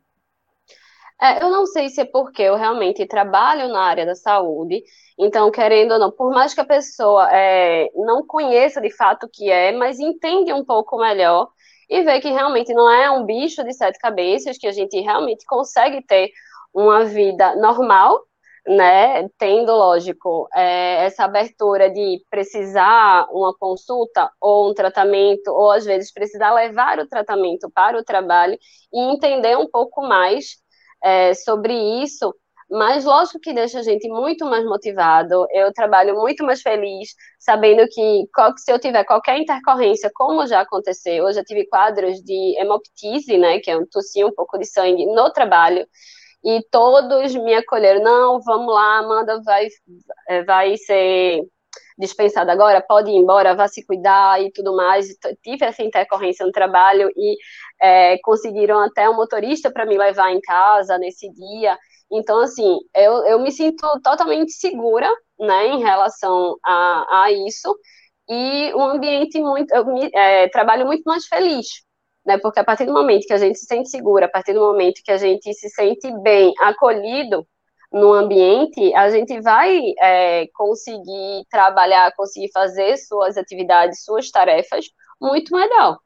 É, 1.21 1.41
eu 1.41 1.49
não 1.49 1.65
sei 1.65 1.89
se 1.89 2.01
é 2.01 2.05
porque 2.05 2.41
eu 2.41 2.55
realmente 2.55 3.05
trabalho 3.07 3.69
na 3.69 3.81
área 3.81 4.05
da 4.05 4.15
saúde, 4.15 4.83
então, 5.17 5.49
querendo 5.51 5.93
ou 5.93 5.99
não, 5.99 6.11
por 6.11 6.31
mais 6.31 6.53
que 6.53 6.59
a 6.61 6.65
pessoa 6.65 7.29
é, 7.31 7.89
não 7.95 8.25
conheça 8.25 8.81
de 8.81 8.89
fato 8.91 9.25
o 9.25 9.29
que 9.29 9.49
é, 9.49 9.71
mas 9.71 9.99
entende 9.99 10.51
um 10.51 10.65
pouco 10.65 10.97
melhor 10.97 11.49
e 11.89 12.03
vê 12.03 12.19
que 12.19 12.29
realmente 12.29 12.73
não 12.73 12.89
é 12.91 13.09
um 13.11 13.25
bicho 13.25 13.63
de 13.63 13.73
sete 13.73 13.99
cabeças, 13.99 14.57
que 14.57 14.67
a 14.67 14.71
gente 14.71 14.99
realmente 14.99 15.45
consegue 15.45 16.01
ter 16.05 16.29
uma 16.73 17.05
vida 17.05 17.55
normal, 17.55 18.19
né, 18.67 19.27
tendo, 19.37 19.71
lógico, 19.73 20.47
é, 20.55 21.05
essa 21.05 21.25
abertura 21.25 21.89
de 21.91 22.21
precisar 22.29 23.27
uma 23.31 23.53
consulta 23.57 24.31
ou 24.41 24.69
um 24.71 24.73
tratamento, 24.73 25.49
ou 25.51 25.71
às 25.71 25.85
vezes 25.85 26.11
precisar 26.11 26.53
levar 26.53 26.99
o 26.99 27.07
tratamento 27.07 27.69
para 27.71 27.97
o 27.99 28.03
trabalho 28.03 28.57
e 28.91 28.99
entender 29.13 29.57
um 29.57 29.69
pouco 29.69 30.01
mais 30.01 30.62
é, 31.03 31.33
sobre 31.33 31.73
isso, 32.03 32.33
mas 32.69 33.05
lógico 33.05 33.39
que 33.39 33.53
deixa 33.53 33.79
a 33.79 33.83
gente 33.83 34.07
muito 34.09 34.45
mais 34.45 34.65
motivado. 34.65 35.45
Eu 35.51 35.71
trabalho 35.73 36.15
muito 36.15 36.43
mais 36.43 36.61
feliz, 36.61 37.09
sabendo 37.39 37.85
que 37.87 38.25
se 38.57 38.71
eu 38.71 38.79
tiver 38.79 39.03
qualquer 39.03 39.37
intercorrência, 39.37 40.09
como 40.15 40.47
já 40.47 40.61
aconteceu, 40.61 41.27
eu 41.27 41.33
já 41.33 41.43
tive 41.43 41.67
quadros 41.67 42.21
de 42.23 42.55
hemoptise, 42.57 43.37
né, 43.37 43.59
que 43.59 43.69
é 43.69 43.77
um 43.77 43.85
tossir 43.85 44.25
um 44.25 44.33
pouco 44.33 44.57
de 44.57 44.65
sangue 44.65 45.05
no 45.05 45.31
trabalho, 45.31 45.85
e 46.43 46.61
todos 46.71 47.33
me 47.35 47.53
acolheram, 47.53 48.03
não, 48.03 48.41
vamos 48.41 48.73
lá, 48.73 48.99
Amanda 48.99 49.41
vai, 49.43 49.67
é, 50.27 50.43
vai 50.43 50.75
ser 50.77 51.41
dispensada 51.97 52.51
agora, 52.51 52.81
pode 52.81 53.09
ir 53.11 53.15
embora, 53.15 53.55
vá 53.55 53.67
se 53.67 53.85
cuidar 53.85 54.41
e 54.41 54.51
tudo 54.51 54.75
mais. 54.75 55.07
Tive 55.43 55.65
essa 55.65 55.83
intercorrência 55.83 56.45
no 56.45 56.51
trabalho 56.51 57.09
e 57.15 57.37
é, 57.81 58.17
conseguiram 58.19 58.79
até 58.79 59.09
um 59.09 59.15
motorista 59.15 59.71
para 59.71 59.85
me 59.85 59.97
levar 59.97 60.31
em 60.31 60.41
casa 60.41 60.97
nesse 60.97 61.29
dia. 61.31 61.77
Então, 62.11 62.39
assim, 62.39 62.77
eu, 62.95 63.25
eu 63.25 63.39
me 63.39 63.51
sinto 63.51 63.87
totalmente 64.03 64.51
segura, 64.53 65.09
né, 65.39 65.67
em 65.67 65.79
relação 65.79 66.55
a, 66.63 67.23
a 67.23 67.31
isso, 67.31 67.75
e 68.29 68.73
um 68.75 68.83
ambiente 68.83 69.39
muito, 69.39 69.73
eu 69.73 69.85
me, 69.85 70.09
é, 70.13 70.47
trabalho 70.49 70.85
muito 70.85 71.03
mais 71.05 71.25
feliz, 71.25 71.67
né, 72.25 72.37
porque 72.37 72.59
a 72.59 72.63
partir 72.63 72.85
do 72.85 72.93
momento 72.93 73.25
que 73.25 73.33
a 73.33 73.37
gente 73.37 73.57
se 73.57 73.65
sente 73.65 73.89
segura, 73.89 74.27
a 74.27 74.29
partir 74.29 74.53
do 74.53 74.61
momento 74.61 75.01
que 75.03 75.11
a 75.11 75.17
gente 75.17 75.53
se 75.53 75.69
sente 75.69 76.09
bem 76.21 76.53
acolhido, 76.59 77.45
no 77.93 78.11
ambiente, 78.11 78.93
a 78.95 79.09
gente 79.11 79.39
vai 79.39 79.79
é, 80.01 80.47
conseguir 80.55 81.45
trabalhar, 81.49 82.11
conseguir 82.15 82.51
fazer 82.51 82.97
suas 82.97 83.37
atividades, 83.37 84.03
suas 84.03 84.31
tarefas 84.31 84.85
muito 85.21 85.55
melhor. 85.55 85.99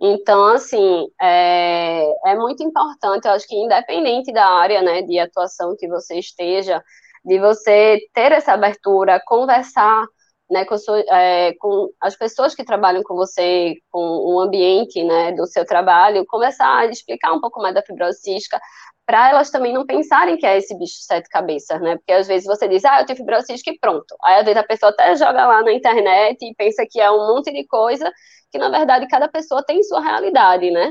Então, 0.00 0.46
assim, 0.48 1.06
é, 1.20 2.04
é 2.26 2.36
muito 2.36 2.62
importante, 2.62 3.26
eu 3.26 3.32
acho 3.32 3.46
que 3.48 3.56
independente 3.56 4.32
da 4.32 4.46
área 4.46 4.82
né, 4.82 5.02
de 5.02 5.18
atuação 5.18 5.74
que 5.78 5.88
você 5.88 6.18
esteja, 6.18 6.82
de 7.24 7.38
você 7.38 7.98
ter 8.12 8.32
essa 8.32 8.52
abertura, 8.52 9.22
conversar 9.24 10.04
né, 10.50 10.64
com, 10.66 10.76
sua, 10.76 11.00
é, 11.08 11.54
com, 11.54 11.90
as 12.00 12.16
pessoas 12.16 12.54
que 12.54 12.64
trabalham 12.64 13.02
com 13.02 13.14
você, 13.14 13.76
com 13.90 13.98
o 13.98 14.40
ambiente 14.40 15.02
né, 15.02 15.32
do 15.32 15.46
seu 15.46 15.64
trabalho, 15.64 16.26
começar 16.26 16.80
a 16.80 16.86
explicar 16.86 17.32
um 17.32 17.40
pouco 17.40 17.62
mais 17.62 17.74
da 17.74 17.82
fibrose 17.82 18.20
cística, 18.20 18.60
para 19.06 19.30
elas 19.30 19.50
também 19.50 19.72
não 19.72 19.84
pensarem 19.86 20.36
que 20.36 20.46
é 20.46 20.58
esse 20.58 20.76
bicho 20.78 20.94
sete 21.00 21.28
cabeças, 21.28 21.80
né? 21.80 21.96
Porque 21.96 22.12
às 22.12 22.26
vezes 22.26 22.46
você 22.46 22.66
diz, 22.68 22.84
ah, 22.84 23.00
eu 23.00 23.06
tenho 23.06 23.18
fibrose 23.18 23.46
cística 23.46 23.70
e 23.70 23.78
pronto. 23.78 24.06
Aí 24.24 24.36
às 24.40 24.44
vezes 24.44 24.58
a 24.58 24.66
pessoa 24.66 24.90
até 24.90 25.14
joga 25.16 25.46
lá 25.46 25.62
na 25.62 25.72
internet 25.72 26.42
e 26.42 26.54
pensa 26.54 26.86
que 26.90 27.00
é 27.00 27.10
um 27.10 27.34
monte 27.34 27.52
de 27.52 27.66
coisa, 27.66 28.10
que 28.50 28.58
na 28.58 28.68
verdade 28.70 29.06
cada 29.08 29.28
pessoa 29.28 29.64
tem 29.64 29.82
sua 29.82 30.00
realidade, 30.00 30.70
né? 30.70 30.90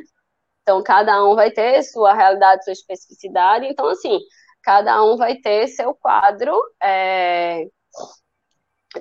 Então 0.61 0.83
cada 0.83 1.23
um 1.25 1.35
vai 1.35 1.51
ter 1.51 1.83
sua 1.83 2.13
realidade, 2.13 2.63
sua 2.65 2.73
especificidade. 2.73 3.67
Então, 3.67 3.87
assim, 3.89 4.19
cada 4.63 5.03
um 5.03 5.17
vai 5.17 5.35
ter 5.37 5.67
seu 5.67 5.93
quadro 5.95 6.59
é, 6.81 7.65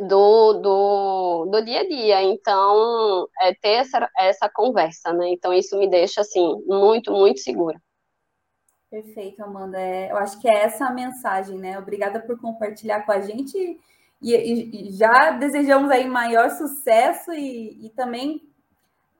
do, 0.00 0.54
do, 0.54 1.46
do 1.50 1.64
dia 1.64 1.80
a 1.80 1.88
dia. 1.88 2.22
Então, 2.22 3.28
é 3.40 3.54
ter 3.54 3.74
essa, 3.80 4.08
essa 4.18 4.48
conversa, 4.48 5.12
né? 5.12 5.30
Então, 5.30 5.52
isso 5.52 5.78
me 5.78 5.88
deixa, 5.88 6.20
assim, 6.22 6.56
muito, 6.66 7.12
muito 7.12 7.40
segura. 7.40 7.78
Perfeito, 8.92 9.42
Amanda. 9.42 9.80
É, 9.80 10.12
eu 10.12 10.18
acho 10.18 10.38
que 10.38 10.46
é 10.46 10.64
essa 10.64 10.84
a 10.84 10.92
mensagem, 10.92 11.56
né? 11.58 11.78
Obrigada 11.78 12.20
por 12.20 12.38
compartilhar 12.38 13.06
com 13.06 13.12
a 13.12 13.22
gente 13.22 13.56
e, 14.20 14.34
e, 14.34 14.88
e 14.90 14.92
já 14.92 15.30
desejamos 15.30 15.90
aí 15.90 16.06
maior 16.06 16.50
sucesso 16.50 17.32
e, 17.32 17.86
e 17.86 17.88
também 17.96 18.46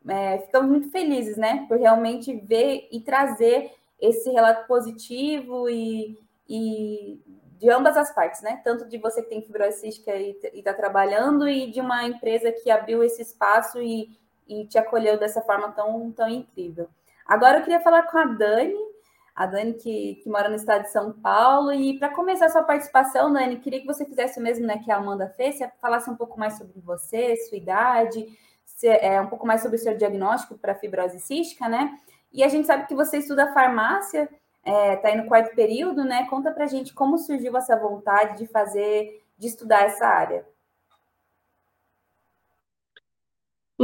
é, 0.07 0.41
ficamos 0.41 0.69
muito 0.69 0.91
felizes, 0.91 1.39
né? 1.39 1.65
Por 1.69 1.79
realmente 1.79 2.37
ver 2.37 2.87
e 2.93 3.01
trazer 3.01 3.73
esse 3.99 4.31
relato 4.31 4.67
positivo 4.69 5.71
e, 5.71 6.19
e 6.47 7.19
de 7.59 7.71
ambas 7.71 7.97
as 7.97 8.15
partes, 8.15 8.43
né? 8.43 8.61
Tanto 8.63 8.87
de 8.87 8.99
você 8.99 9.23
que 9.23 9.31
tem 9.31 9.41
fibrose 9.41 9.81
cística 9.81 10.15
e 10.15 10.39
está 10.53 10.75
trabalhando 10.75 11.49
e 11.49 11.71
de 11.71 11.81
uma 11.81 12.05
empresa 12.05 12.53
que 12.53 12.71
abriu 12.71 13.03
esse 13.03 13.23
espaço 13.23 13.81
e, 13.81 14.11
e 14.47 14.67
te 14.67 14.77
acolheu 14.77 15.19
dessa 15.19 15.41
forma 15.41 15.73
tão, 15.73 16.13
tão 16.13 16.29
incrível. 16.29 16.91
Agora 17.27 17.61
eu 17.61 17.63
queria 17.63 17.81
falar 17.81 18.03
com 18.03 18.19
a 18.19 18.27
Dani, 18.27 18.92
a 19.35 19.47
Dani 19.47 19.75
que, 19.75 20.17
que 20.23 20.29
mora 20.29 20.49
no 20.49 20.57
estado 20.57 20.83
de 20.83 20.91
São 20.91 21.13
Paulo. 21.13 21.73
E 21.73 21.99
para 21.99 22.11
começar 22.11 22.49
sua 22.51 22.63
participação, 22.63 23.33
Dani, 23.33 23.59
queria 23.59 23.81
que 23.81 23.87
você 23.87 24.05
fizesse 24.05 24.39
o 24.39 24.43
mesmo 24.43 24.67
né, 24.67 24.79
que 24.79 24.91
a 24.91 24.97
Amanda 24.97 25.33
fez, 25.37 25.57
se 25.57 25.69
falasse 25.81 26.11
um 26.11 26.17
pouco 26.17 26.39
mais 26.39 26.59
sobre 26.59 26.81
você, 26.81 27.37
sua 27.37 27.57
idade, 27.57 28.27
se, 28.65 28.87
é, 28.89 29.21
um 29.21 29.27
pouco 29.27 29.47
mais 29.47 29.63
sobre 29.63 29.77
o 29.77 29.81
seu 29.81 29.97
diagnóstico 29.97 30.59
para 30.59 30.75
fibrose 30.75 31.19
cística, 31.21 31.69
né? 31.69 31.97
E 32.33 32.43
a 32.43 32.49
gente 32.49 32.67
sabe 32.67 32.87
que 32.87 32.95
você 32.95 33.19
estuda 33.19 33.53
farmácia, 33.53 34.29
está 34.65 34.71
é, 34.71 34.97
tá 34.97 35.09
aí 35.09 35.17
no 35.17 35.27
quarto 35.27 35.55
período, 35.55 36.05
né? 36.05 36.27
Conta 36.29 36.51
para 36.51 36.67
gente 36.67 36.95
como 36.95 37.19
surgiu 37.19 37.57
essa 37.57 37.77
vontade 37.77 38.39
de 38.39 38.47
fazer, 38.47 39.23
de 39.39 39.49
estudar 39.49 39.83
essa 39.85 40.07
área. 40.07 40.47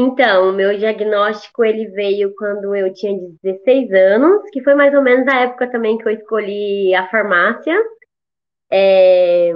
Então, 0.00 0.50
o 0.50 0.52
meu 0.52 0.78
diagnóstico 0.78 1.64
ele 1.64 1.88
veio 1.88 2.32
quando 2.36 2.72
eu 2.72 2.94
tinha 2.94 3.18
16 3.42 3.92
anos, 3.92 4.48
que 4.52 4.62
foi 4.62 4.72
mais 4.76 4.94
ou 4.94 5.02
menos 5.02 5.26
a 5.26 5.40
época 5.40 5.68
também 5.72 5.98
que 5.98 6.06
eu 6.06 6.12
escolhi 6.12 6.94
a 6.94 7.10
farmácia. 7.10 7.76
É, 8.70 9.50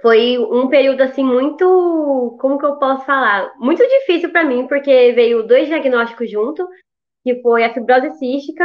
foi 0.00 0.38
um 0.38 0.68
período 0.68 1.02
assim 1.02 1.22
muito, 1.22 2.38
como 2.40 2.58
que 2.58 2.64
eu 2.64 2.76
posso 2.76 3.04
falar? 3.04 3.52
Muito 3.58 3.86
difícil 3.86 4.32
para 4.32 4.44
mim, 4.44 4.66
porque 4.66 5.12
veio 5.12 5.46
dois 5.46 5.68
diagnósticos 5.68 6.30
junto, 6.30 6.66
que 7.22 7.42
foi 7.42 7.64
a 7.64 7.74
fibrose 7.74 8.16
cística 8.18 8.64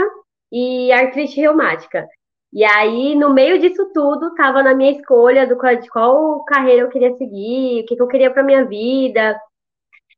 e 0.49 0.93
artrite 0.93 1.41
reumática. 1.41 2.07
E 2.53 2.63
aí, 2.63 3.15
no 3.15 3.33
meio 3.33 3.59
disso 3.59 3.91
tudo, 3.93 4.29
estava 4.29 4.63
na 4.63 4.73
minha 4.73 4.91
escolha 4.91 5.45
do, 5.45 5.55
de 5.55 5.89
qual 5.89 6.41
carreira 6.45 6.83
eu 6.83 6.89
queria 6.89 7.13
seguir, 7.17 7.81
o 7.81 7.85
que, 7.85 7.97
que 7.97 8.01
eu 8.01 8.07
queria 8.07 8.31
para 8.31 8.43
minha 8.43 8.63
vida. 8.63 9.37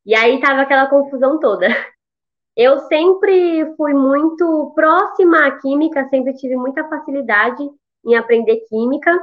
E 0.05 0.15
aí 0.15 0.39
tava 0.39 0.61
aquela 0.61 0.87
confusão 0.87 1.39
toda. 1.39 1.67
Eu 2.55 2.79
sempre 2.79 3.73
fui 3.75 3.93
muito 3.93 4.71
próxima 4.75 5.47
à 5.47 5.59
química, 5.59 6.07
sempre 6.09 6.33
tive 6.33 6.55
muita 6.55 6.87
facilidade 6.89 7.63
em 8.05 8.15
aprender 8.15 8.57
química. 8.67 9.17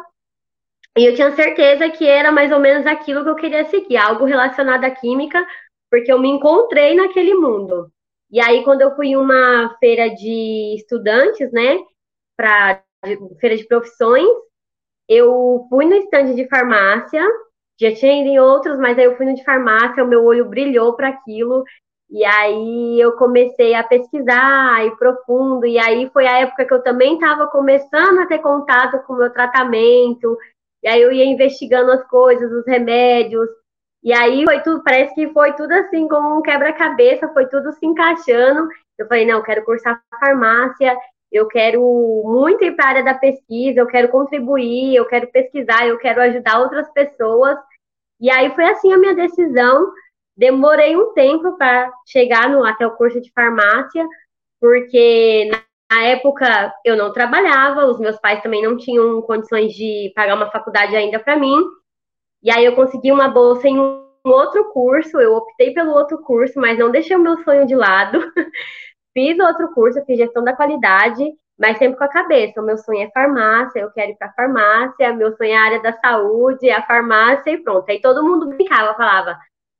E 0.96 1.04
eu 1.04 1.14
tinha 1.14 1.30
certeza 1.32 1.90
que 1.90 2.06
era 2.06 2.32
mais 2.32 2.50
ou 2.50 2.58
menos 2.58 2.86
aquilo 2.86 3.22
que 3.22 3.30
eu 3.30 3.36
queria 3.36 3.64
seguir, 3.66 3.96
algo 3.96 4.24
relacionado 4.24 4.84
à 4.84 4.90
química, 4.90 5.46
porque 5.90 6.12
eu 6.12 6.18
me 6.18 6.28
encontrei 6.28 6.94
naquele 6.94 7.34
mundo. 7.34 7.92
E 8.30 8.40
aí, 8.40 8.62
quando 8.62 8.82
eu 8.82 8.94
fui 8.94 9.08
em 9.08 9.16
uma 9.16 9.76
feira 9.78 10.10
de 10.10 10.74
estudantes, 10.76 11.50
né, 11.52 11.78
para 12.36 12.82
feira 13.40 13.56
de 13.56 13.66
profissões, 13.66 14.28
eu 15.08 15.66
fui 15.70 15.86
no 15.86 15.94
estande 15.94 16.34
de 16.34 16.46
farmácia, 16.48 17.24
já 17.80 17.92
tinha 17.94 18.20
ido 18.20 18.28
em 18.28 18.38
outros, 18.38 18.78
mas 18.78 18.98
aí 18.98 19.04
eu 19.04 19.16
fui 19.16 19.26
no 19.26 19.34
de 19.34 19.44
farmácia, 19.44 20.02
o 20.02 20.08
meu 20.08 20.24
olho 20.24 20.44
brilhou 20.44 20.94
para 20.94 21.08
aquilo, 21.08 21.64
e 22.10 22.24
aí 22.24 23.00
eu 23.00 23.12
comecei 23.12 23.74
a 23.74 23.84
pesquisar, 23.84 24.84
e 24.86 24.96
profundo, 24.96 25.66
e 25.66 25.78
aí 25.78 26.08
foi 26.10 26.26
a 26.26 26.40
época 26.40 26.64
que 26.64 26.74
eu 26.74 26.82
também 26.82 27.14
estava 27.14 27.46
começando 27.48 28.20
a 28.20 28.26
ter 28.26 28.38
contato 28.38 28.98
com 29.06 29.12
o 29.12 29.18
meu 29.18 29.30
tratamento, 29.30 30.36
e 30.82 30.88
aí 30.88 31.02
eu 31.02 31.12
ia 31.12 31.24
investigando 31.24 31.92
as 31.92 32.02
coisas, 32.08 32.50
os 32.50 32.66
remédios, 32.66 33.48
e 34.02 34.12
aí 34.12 34.44
foi 34.44 34.60
tudo, 34.62 34.82
parece 34.82 35.14
que 35.14 35.28
foi 35.32 35.52
tudo 35.54 35.72
assim 35.72 36.06
como 36.08 36.38
um 36.38 36.42
quebra-cabeça, 36.42 37.32
foi 37.32 37.46
tudo 37.46 37.72
se 37.72 37.84
encaixando. 37.84 38.68
Eu 38.96 39.06
falei, 39.06 39.26
não, 39.26 39.38
eu 39.38 39.42
quero 39.42 39.64
cursar 39.64 40.00
farmácia, 40.20 40.96
eu 41.30 41.46
quero 41.46 41.82
muito 42.24 42.64
ir 42.64 42.74
para 42.74 42.86
a 42.86 42.88
área 42.88 43.04
da 43.04 43.14
pesquisa, 43.14 43.80
eu 43.80 43.86
quero 43.86 44.08
contribuir, 44.08 44.94
eu 44.94 45.04
quero 45.06 45.26
pesquisar, 45.28 45.86
eu 45.86 45.98
quero 45.98 46.20
ajudar 46.22 46.60
outras 46.60 46.88
pessoas. 46.92 47.58
E 48.20 48.30
aí 48.30 48.54
foi 48.54 48.64
assim 48.64 48.92
a 48.92 48.98
minha 48.98 49.14
decisão. 49.14 49.92
Demorei 50.36 50.96
um 50.96 51.12
tempo 51.14 51.56
para 51.56 51.92
chegar 52.06 52.48
no, 52.48 52.64
até 52.64 52.86
o 52.86 52.96
curso 52.96 53.20
de 53.20 53.32
farmácia, 53.32 54.06
porque 54.60 55.50
na 55.90 56.02
época 56.04 56.72
eu 56.84 56.96
não 56.96 57.12
trabalhava, 57.12 57.86
os 57.86 57.98
meus 57.98 58.16
pais 58.18 58.42
também 58.42 58.62
não 58.62 58.76
tinham 58.76 59.20
condições 59.22 59.72
de 59.72 60.12
pagar 60.14 60.36
uma 60.36 60.50
faculdade 60.50 60.94
ainda 60.94 61.18
para 61.18 61.36
mim. 61.36 61.58
E 62.42 62.50
aí 62.50 62.64
eu 62.64 62.74
consegui 62.76 63.10
uma 63.10 63.28
bolsa 63.28 63.68
em 63.68 63.78
um 63.80 64.04
outro 64.24 64.70
curso, 64.72 65.18
eu 65.18 65.34
optei 65.34 65.72
pelo 65.72 65.92
outro 65.92 66.18
curso, 66.22 66.60
mas 66.60 66.78
não 66.78 66.90
deixei 66.90 67.16
o 67.16 67.20
meu 67.20 67.42
sonho 67.42 67.66
de 67.66 67.74
lado. 67.74 68.20
fiz 69.12 69.38
outro 69.40 69.72
curso, 69.74 70.04
fiz 70.04 70.18
gestão 70.18 70.44
da 70.44 70.54
qualidade, 70.54 71.24
mas 71.58 71.78
sempre 71.78 71.98
com 71.98 72.04
a 72.04 72.08
cabeça. 72.08 72.60
O 72.60 72.64
meu 72.64 72.78
sonho 72.78 73.02
é 73.02 73.10
farmácia, 73.10 73.80
eu 73.80 73.90
quero 73.90 74.12
ir 74.12 74.16
para 74.16 74.32
farmácia, 74.32 75.12
meu 75.12 75.36
sonho 75.36 75.50
é 75.50 75.56
a 75.56 75.62
área 75.62 75.82
da 75.82 75.92
saúde, 75.94 76.70
a 76.70 76.82
farmácia 76.86 77.50
e 77.50 77.58
pronto. 77.62 77.88
Aí 77.90 78.00
todo 78.00 78.22
mundo 78.24 78.46
brincava, 78.48 78.94
falava: 78.94 79.38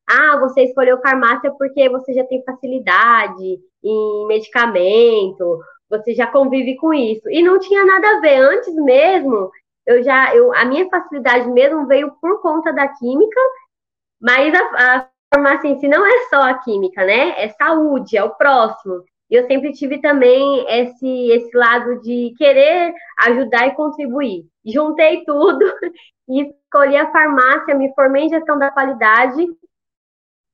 "Ah, 0.09 0.39
você 0.41 0.63
escolheu 0.65 1.01
farmácia 1.01 1.53
porque 1.59 1.89
você 1.89 2.13
já 2.15 2.25
tem 2.25 2.43
facilidade 2.45 3.59
em 3.85 4.27
medicamento, 4.27 5.61
você 5.89 6.15
já 6.15 6.27
convive 6.27 6.77
com 6.77 6.93
isso". 6.93 7.29
E 7.31 7.43
não 7.43 7.59
tinha 7.61 7.85
nada 7.85 8.19
a 8.19 8.21
ver 8.21 8.37
antes 8.41 8.75
mesmo. 8.75 9.51
Eu 9.87 10.03
já 10.03 10.35
eu 10.35 10.53
a 10.55 10.65
minha 10.65 10.89
facilidade 10.91 11.49
mesmo 11.51 11.87
veio 11.87 12.13
por 12.21 12.43
conta 12.43 12.73
da 12.73 12.89
química, 12.89 13.41
mas 14.21 14.55
a, 14.55 14.99
a 14.99 15.11
farmácia 15.35 15.69
em 15.69 15.79
si 15.81 15.89
não 15.89 16.05
é 16.07 16.19
só 16.31 16.43
a 16.43 16.55
química, 16.59 17.05
né? 17.05 17.35
É 17.43 17.49
saúde, 17.51 18.17
é 18.17 18.25
o 18.25 18.35
próximo. 18.35 19.05
E 19.31 19.35
eu 19.35 19.47
sempre 19.47 19.73
tive 19.73 20.01
também 20.01 20.65
esse, 20.69 21.31
esse 21.31 21.57
lado 21.57 22.01
de 22.01 22.35
querer 22.39 22.95
ajudar 23.27 23.67
e 23.67 23.75
contribuir. 23.75 24.47
Juntei 24.65 25.23
tudo 25.25 25.65
e 26.29 26.43
escolhi 26.43 26.97
a 26.97 27.13
farmácia, 27.13 27.75
me 27.75 27.93
formei 27.95 28.25
em 28.25 28.31
gestão 28.31 28.59
da 28.59 28.71
qualidade. 28.71 29.47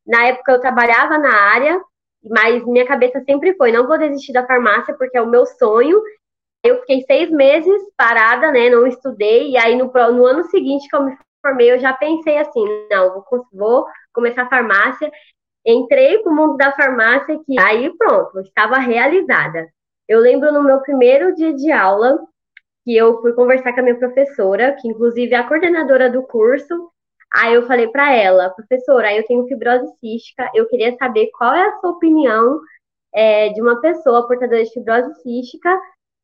Na 0.07 0.27
época 0.27 0.53
eu 0.53 0.61
trabalhava 0.61 1.19
na 1.19 1.33
área, 1.33 1.81
mas 2.29 2.65
minha 2.67 2.87
cabeça 2.87 3.23
sempre 3.25 3.55
foi: 3.55 3.71
não 3.71 3.87
vou 3.87 3.97
desistir 3.97 4.33
da 4.33 4.47
farmácia 4.47 4.95
porque 4.95 5.17
é 5.17 5.23
o 5.23 5.31
meu 5.31 5.47
sonho. 5.47 6.03
Eu 6.65 6.81
fiquei 6.81 7.03
seis 7.03 7.31
meses 7.31 7.83
parada, 7.97 8.51
né? 8.51 8.71
Não 8.71 8.87
estudei. 8.87 9.51
E 9.51 9.57
aí 9.57 9.77
no, 9.77 9.87
no 9.87 10.27
ano 10.27 10.45
seguinte 10.45 10.89
que 10.89 10.97
eu 10.97 11.05
me 11.05 11.17
formei, 11.41 11.71
eu 11.71 11.79
já 11.79 11.93
pensei 11.93 12.39
assim: 12.39 12.65
não, 12.91 13.25
vou, 13.31 13.47
vou 13.53 13.87
começar 14.13 14.43
a 14.43 14.49
farmácia 14.49 15.11
entrei 15.65 16.19
para 16.19 16.33
o 16.33 16.35
mundo 16.35 16.57
da 16.57 16.73
farmácia 16.73 17.39
que 17.45 17.59
aí 17.61 17.93
pronto, 17.97 18.41
estava 18.41 18.77
realizada. 18.79 19.69
Eu 20.09 20.21
lembro 20.21 20.53
no 20.53 20.63
meu 20.63 20.81
primeiro 20.81 21.35
dia 21.35 21.55
de 21.55 21.73
aula 21.73 22.19
que 22.85 22.95
eu 22.95 23.21
fui 23.21 23.33
conversar 23.33 23.73
com 23.73 23.81
a 23.81 23.83
minha 23.83 23.99
professora, 23.99 24.77
que 24.79 24.87
inclusive 24.87 25.33
é 25.35 25.39
a 25.39 25.49
coordenadora 25.49 26.11
do 26.11 26.23
curso. 26.23 26.91
Aí 27.35 27.55
eu 27.55 27.67
falei 27.67 27.89
para 27.89 28.13
ela, 28.13 28.51
professora, 28.51 29.13
eu 29.15 29.25
tenho 29.27 29.47
fibrose 29.47 29.87
cística, 29.99 30.49
eu 30.55 30.69
queria 30.69 30.95
saber 30.97 31.31
qual 31.37 31.55
é 31.55 31.67
a 31.67 31.81
sua 31.81 31.91
opinião 31.91 32.61
é, 33.13 33.49
de 33.49 33.61
uma 33.61 33.81
pessoa 33.81 34.27
portadora 34.27 34.63
de 34.63 34.71
fibrose 34.71 35.23
cística 35.23 35.81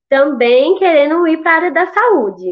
também 0.09 0.77
querendo 0.77 1.27
ir 1.27 1.39
para 1.43 1.53
a 1.53 1.57
área 1.57 1.71
da 1.71 1.87
saúde. 1.87 2.51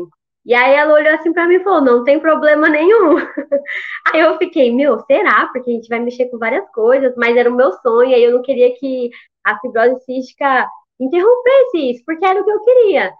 E 0.49 0.55
aí 0.55 0.75
ela 0.77 0.95
olhou 0.95 1.13
assim 1.15 1.31
para 1.31 1.47
mim 1.47 1.57
e 1.57 1.63
falou: 1.63 1.83
não 1.83 2.05
tem 2.05 2.19
problema 2.19 2.71
nenhum. 2.71 3.17
aí 4.11 4.21
eu 4.21 4.39
fiquei, 4.39 4.75
meu, 4.75 4.99
será? 5.01 5.47
Porque 5.53 5.71
a 5.71 5.75
gente 5.75 5.89
vai 5.89 6.01
mexer 6.01 6.31
com 6.31 6.39
várias 6.39 6.67
coisas, 6.71 7.15
mas 7.19 7.37
era 7.37 7.51
o 7.51 7.55
meu 7.55 7.71
sonho, 7.75 8.17
e 8.17 8.25
eu 8.25 8.33
não 8.33 8.43
queria 8.43 8.75
que 8.77 9.11
a 9.45 9.59
fibrose 9.61 10.03
cística 10.07 10.67
interrompesse 10.99 11.91
isso, 11.91 12.03
porque 12.07 12.25
era 12.25 12.41
o 12.41 12.45
que 12.45 12.51
eu 12.51 12.65
queria. 12.65 13.13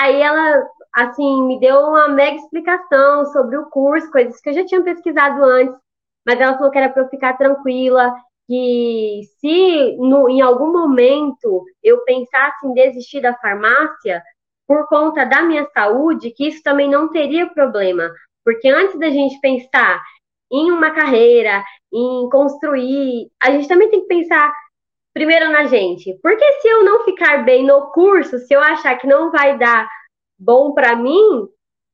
Aí 0.00 0.22
ela, 0.22 0.66
assim, 0.94 1.42
me 1.46 1.60
deu 1.60 1.80
uma 1.80 2.08
mega 2.08 2.36
explicação 2.36 3.26
sobre 3.26 3.58
o 3.58 3.68
curso, 3.68 4.10
coisas 4.10 4.40
que 4.40 4.48
eu 4.48 4.54
já 4.54 4.64
tinha 4.64 4.82
pesquisado 4.82 5.44
antes, 5.44 5.76
mas 6.26 6.40
ela 6.40 6.56
falou 6.56 6.70
que 6.70 6.78
era 6.78 6.88
para 6.88 7.02
eu 7.02 7.08
ficar 7.08 7.36
tranquila, 7.36 8.10
que 8.46 9.20
se 9.38 9.96
no, 9.98 10.30
em 10.30 10.40
algum 10.40 10.72
momento 10.72 11.62
eu 11.82 12.02
pensasse 12.04 12.66
em 12.66 12.72
desistir 12.72 13.20
da 13.20 13.34
farmácia, 13.36 14.22
por 14.70 14.86
conta 14.86 15.24
da 15.24 15.42
minha 15.42 15.68
saúde, 15.74 16.30
que 16.30 16.46
isso 16.46 16.62
também 16.62 16.88
não 16.88 17.08
teria 17.10 17.44
problema. 17.48 18.08
Porque 18.44 18.68
antes 18.68 18.96
da 19.00 19.10
gente 19.10 19.40
pensar 19.40 20.00
em 20.48 20.70
uma 20.70 20.92
carreira, 20.92 21.64
em 21.92 22.28
construir, 22.30 23.32
a 23.42 23.50
gente 23.50 23.66
também 23.66 23.90
tem 23.90 24.02
que 24.02 24.06
pensar 24.06 24.54
primeiro 25.12 25.50
na 25.50 25.64
gente. 25.64 26.16
Porque 26.22 26.52
se 26.60 26.68
eu 26.68 26.84
não 26.84 27.02
ficar 27.02 27.44
bem 27.44 27.66
no 27.66 27.90
curso, 27.90 28.38
se 28.38 28.54
eu 28.54 28.60
achar 28.60 28.96
que 28.96 29.08
não 29.08 29.32
vai 29.32 29.58
dar 29.58 29.88
bom 30.38 30.72
para 30.72 30.94
mim, 30.94 31.48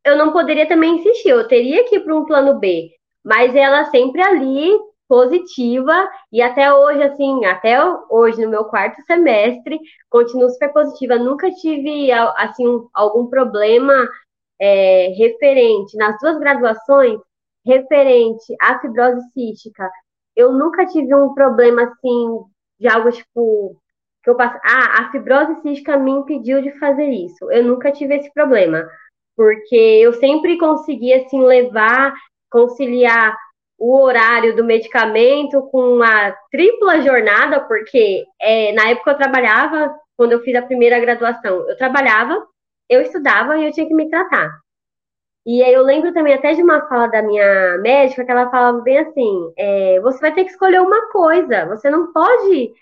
eu 0.05 0.19
não 0.19 0.31
poderia 0.31 0.69
também 0.69 0.97
insistir, 0.97 1.31
eu 1.31 1.49
teria 1.49 1.83
que 1.85 1.97
ir 1.97 2.01
para 2.01 2.15
um 2.15 2.27
plano 2.27 2.59
B. 2.59 2.91
Mas 3.25 3.57
ela 3.57 3.87
sempre 3.87 4.21
ali 4.21 4.71
positiva 5.09 6.09
e 6.33 6.43
até 6.43 6.73
hoje, 6.73 7.03
assim, 7.03 7.45
até 7.45 7.79
hoje 8.11 8.45
no 8.45 8.51
meu 8.51 8.65
quarto 8.65 9.01
semestre, 9.03 9.79
continuo 10.11 10.51
super 10.51 10.73
positiva. 10.73 11.17
Nunca 11.17 11.51
tive, 11.51 12.11
assim, 12.13 12.65
algum 12.95 13.27
problema 13.27 14.09
é, 14.61 15.09
referente 15.17 15.97
nas 15.97 16.19
duas 16.21 16.39
graduações, 16.39 17.21
referente 17.65 18.55
à 18.61 18.79
fibrose 18.81 19.21
cística. 19.33 19.91
Eu 20.35 20.53
nunca 20.53 20.87
tive 20.87 21.15
um 21.15 21.35
problema, 21.35 21.83
assim, 21.83 22.41
de 22.79 22.89
algo 22.89 23.11
tipo 23.11 23.77
que 24.23 24.31
eu 24.31 24.37
passo, 24.37 24.59
ah, 24.65 25.03
a 25.03 25.11
fibrose 25.13 25.63
cística 25.63 25.97
me 25.97 26.11
impediu 26.11 26.61
de 26.61 26.77
fazer 26.81 27.09
isso. 27.09 27.49
Eu 27.51 27.63
nunca 27.63 27.93
tive 27.93 28.17
esse 28.17 28.33
problema, 28.35 28.85
porque 29.37 29.77
eu 29.77 30.13
sempre 30.15 30.59
consegui 30.59 31.15
assim 31.15 31.41
levar, 31.45 32.13
conciliar 32.51 33.37
o 33.79 34.01
horário 34.01 34.57
do 34.57 34.65
medicamento 34.65 35.63
com 35.71 36.03
a 36.03 36.33
tripla 36.51 37.03
jornada, 37.03 37.61
porque 37.61 38.25
é, 38.41 38.73
na 38.73 38.91
época 38.91 39.11
eu 39.11 39.17
trabalhava, 39.17 39.95
quando 40.17 40.33
eu 40.33 40.41
fiz 40.41 40.55
a 40.55 40.63
primeira 40.63 40.99
graduação, 40.99 41.69
eu 41.69 41.77
trabalhava, 41.77 42.47
eu 42.89 43.03
estudava 43.03 43.59
e 43.59 43.67
eu 43.67 43.73
tinha 43.73 43.87
que 43.87 43.95
me 43.95 44.09
tratar. 44.09 44.51
E 45.47 45.63
aí 45.63 45.73
eu 45.73 45.83
lembro 45.83 46.13
também 46.13 46.35
até 46.35 46.55
de 46.55 46.63
uma 46.63 46.89
fala 46.89 47.07
da 47.07 47.23
minha 47.23 47.79
médica 47.79 48.25
que 48.25 48.31
ela 48.31 48.51
falava 48.51 48.81
bem 48.81 48.99
assim: 48.99 49.53
é, 49.57 50.01
você 50.01 50.19
vai 50.19 50.35
ter 50.35 50.45
que 50.45 50.51
escolher 50.51 50.81
uma 50.81 51.09
coisa, 51.11 51.67
você 51.67 51.89
não 51.89 52.13
pode 52.13 52.73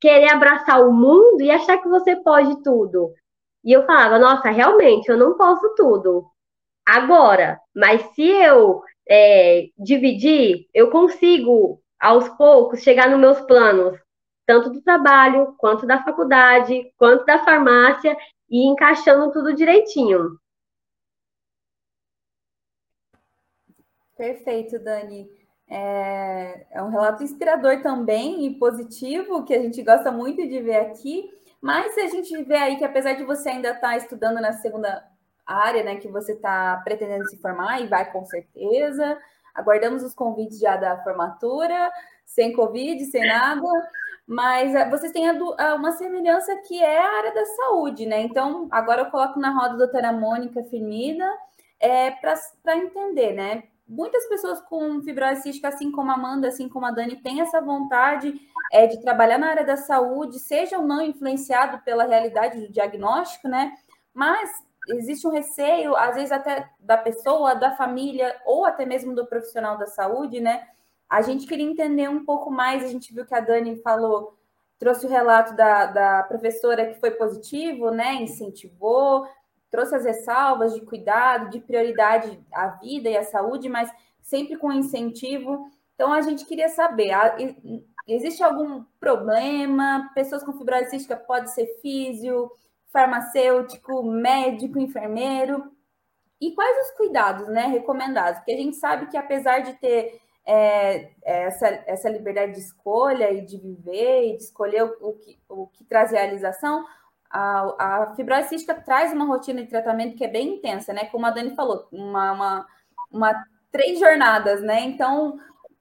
querer 0.00 0.30
abraçar 0.30 0.80
o 0.84 0.92
mundo 0.92 1.42
e 1.42 1.50
achar 1.50 1.78
que 1.78 1.88
você 1.88 2.16
pode 2.16 2.62
tudo. 2.62 3.14
E 3.62 3.72
eu 3.72 3.84
falava, 3.84 4.18
nossa, 4.18 4.50
realmente, 4.50 5.08
eu 5.08 5.18
não 5.18 5.36
posso 5.36 5.74
tudo 5.76 6.26
agora, 6.86 7.60
mas 7.76 8.02
se 8.14 8.26
eu 8.26 8.82
é, 9.10 9.68
dividir, 9.76 10.68
eu 10.72 10.88
consigo, 10.88 11.82
aos 11.98 12.28
poucos, 12.30 12.82
chegar 12.82 13.10
nos 13.10 13.18
meus 13.18 13.40
planos, 13.40 13.98
tanto 14.46 14.70
do 14.70 14.80
trabalho, 14.80 15.54
quanto 15.58 15.84
da 15.84 16.02
faculdade, 16.04 16.92
quanto 16.96 17.24
da 17.24 17.44
farmácia, 17.44 18.16
e 18.48 18.66
encaixando 18.68 19.32
tudo 19.32 19.54
direitinho. 19.54 20.38
Perfeito, 24.16 24.78
Dani. 24.78 25.28
É, 25.68 26.66
é, 26.70 26.82
um 26.82 26.90
relato 26.90 27.22
inspirador 27.22 27.80
também 27.80 28.46
e 28.46 28.58
positivo, 28.58 29.44
que 29.44 29.54
a 29.54 29.62
gente 29.62 29.82
gosta 29.82 30.12
muito 30.12 30.46
de 30.46 30.60
ver 30.60 30.76
aqui. 30.76 31.30
Mas 31.60 31.96
a 31.98 32.06
gente 32.06 32.42
vê 32.44 32.56
aí 32.56 32.76
que 32.76 32.84
apesar 32.84 33.14
de 33.14 33.24
você 33.24 33.50
ainda 33.50 33.68
estar 33.68 33.80
tá 33.80 33.96
estudando 33.96 34.40
na 34.40 34.52
segunda 34.54 35.09
área, 35.52 35.82
né, 35.82 35.96
que 35.96 36.08
você 36.08 36.32
está 36.32 36.80
pretendendo 36.84 37.28
se 37.28 37.38
formar 37.38 37.80
e 37.80 37.86
vai 37.86 38.10
com 38.10 38.24
certeza, 38.24 39.18
aguardamos 39.54 40.02
os 40.02 40.14
convites 40.14 40.58
já 40.58 40.76
da 40.76 41.02
formatura, 41.02 41.90
sem 42.24 42.52
Covid, 42.52 43.04
sem 43.06 43.26
nada, 43.26 43.60
mas 44.26 44.72
uh, 44.72 44.88
vocês 44.90 45.10
têm 45.10 45.28
uh, 45.28 45.54
uma 45.74 45.92
semelhança 45.92 46.54
que 46.66 46.80
é 46.80 46.98
a 46.98 47.18
área 47.18 47.34
da 47.34 47.44
saúde, 47.44 48.06
né? 48.06 48.20
Então, 48.20 48.68
agora 48.70 49.02
eu 49.02 49.10
coloco 49.10 49.40
na 49.40 49.50
roda 49.50 49.74
a 49.74 49.78
doutora 49.78 50.12
Mônica 50.12 50.62
Firmina 50.64 51.28
é, 51.80 52.12
para 52.12 52.76
entender, 52.76 53.32
né? 53.32 53.64
Muitas 53.88 54.28
pessoas 54.28 54.60
com 54.60 55.02
fibrose 55.02 55.42
cística, 55.42 55.66
assim 55.66 55.90
como 55.90 56.12
a 56.12 56.14
Amanda, 56.14 56.46
assim 56.46 56.68
como 56.68 56.86
a 56.86 56.92
Dani, 56.92 57.16
têm 57.16 57.40
essa 57.40 57.60
vontade 57.60 58.32
é, 58.72 58.86
de 58.86 59.00
trabalhar 59.00 59.36
na 59.36 59.48
área 59.48 59.64
da 59.64 59.76
saúde, 59.76 60.38
seja 60.38 60.78
ou 60.78 60.86
não 60.86 61.02
influenciado 61.02 61.80
pela 61.80 62.04
realidade 62.04 62.60
do 62.60 62.72
diagnóstico, 62.72 63.48
né? 63.48 63.72
Mas 64.14 64.48
existe 64.88 65.26
um 65.26 65.30
receio, 65.30 65.94
às 65.96 66.14
vezes 66.14 66.32
até 66.32 66.70
da 66.78 66.96
pessoa, 66.96 67.54
da 67.54 67.76
família, 67.76 68.34
ou 68.44 68.64
até 68.64 68.84
mesmo 68.84 69.14
do 69.14 69.26
profissional 69.26 69.78
da 69.78 69.86
saúde, 69.86 70.40
né? 70.40 70.66
A 71.08 71.22
gente 71.22 71.46
queria 71.46 71.66
entender 71.66 72.08
um 72.08 72.24
pouco 72.24 72.50
mais, 72.50 72.84
a 72.84 72.88
gente 72.88 73.12
viu 73.12 73.26
que 73.26 73.34
a 73.34 73.40
Dani 73.40 73.76
falou, 73.82 74.38
trouxe 74.78 75.06
o 75.06 75.08
relato 75.08 75.54
da, 75.54 75.86
da 75.86 76.22
professora 76.22 76.86
que 76.86 77.00
foi 77.00 77.10
positivo, 77.10 77.90
né? 77.90 78.14
Incentivou, 78.14 79.26
trouxe 79.70 79.94
as 79.94 80.04
ressalvas 80.04 80.74
de 80.74 80.80
cuidado, 80.80 81.50
de 81.50 81.60
prioridade 81.60 82.40
à 82.52 82.68
vida 82.68 83.08
e 83.08 83.16
à 83.16 83.22
saúde, 83.22 83.68
mas 83.68 83.90
sempre 84.22 84.56
com 84.56 84.72
incentivo. 84.72 85.70
Então 85.94 86.12
a 86.12 86.20
gente 86.22 86.44
queria 86.46 86.68
saber, 86.68 87.10
existe 88.08 88.42
algum 88.42 88.84
problema? 88.98 90.10
Pessoas 90.14 90.42
com 90.42 90.52
fibrose 90.52 91.06
pode 91.26 91.50
ser 91.50 91.66
físio, 91.82 92.50
farmacêutico, 92.92 94.02
médico, 94.02 94.78
enfermeiro. 94.78 95.70
E 96.40 96.52
quais 96.52 96.86
os 96.86 96.96
cuidados, 96.96 97.48
né, 97.48 97.66
recomendados? 97.66 98.38
Porque 98.38 98.52
a 98.52 98.56
gente 98.56 98.76
sabe 98.76 99.06
que 99.06 99.16
apesar 99.16 99.60
de 99.60 99.74
ter 99.74 100.20
é, 100.46 101.10
é, 101.22 101.44
essa, 101.44 101.68
essa 101.86 102.08
liberdade 102.08 102.52
de 102.52 102.60
escolha 102.60 103.30
e 103.30 103.44
de 103.44 103.58
viver 103.58 104.32
e 104.32 104.36
de 104.36 104.42
escolher 104.42 104.84
o, 104.84 104.96
o, 105.08 105.12
que, 105.12 105.38
o 105.48 105.66
que 105.66 105.84
traz 105.84 106.10
realização, 106.10 106.84
a, 107.30 107.76
a 107.78 108.14
fibrose 108.16 108.48
cística 108.48 108.74
traz 108.74 109.12
uma 109.12 109.26
rotina 109.26 109.62
de 109.62 109.68
tratamento 109.68 110.16
que 110.16 110.24
é 110.24 110.28
bem 110.28 110.56
intensa, 110.56 110.92
né? 110.92 111.04
Como 111.06 111.26
a 111.26 111.30
Dani 111.30 111.54
falou, 111.54 111.86
uma, 111.92 112.32
uma, 112.32 112.66
uma 113.12 113.44
três 113.70 114.00
jornadas, 114.00 114.62
né? 114.62 114.80
Então, 114.80 115.38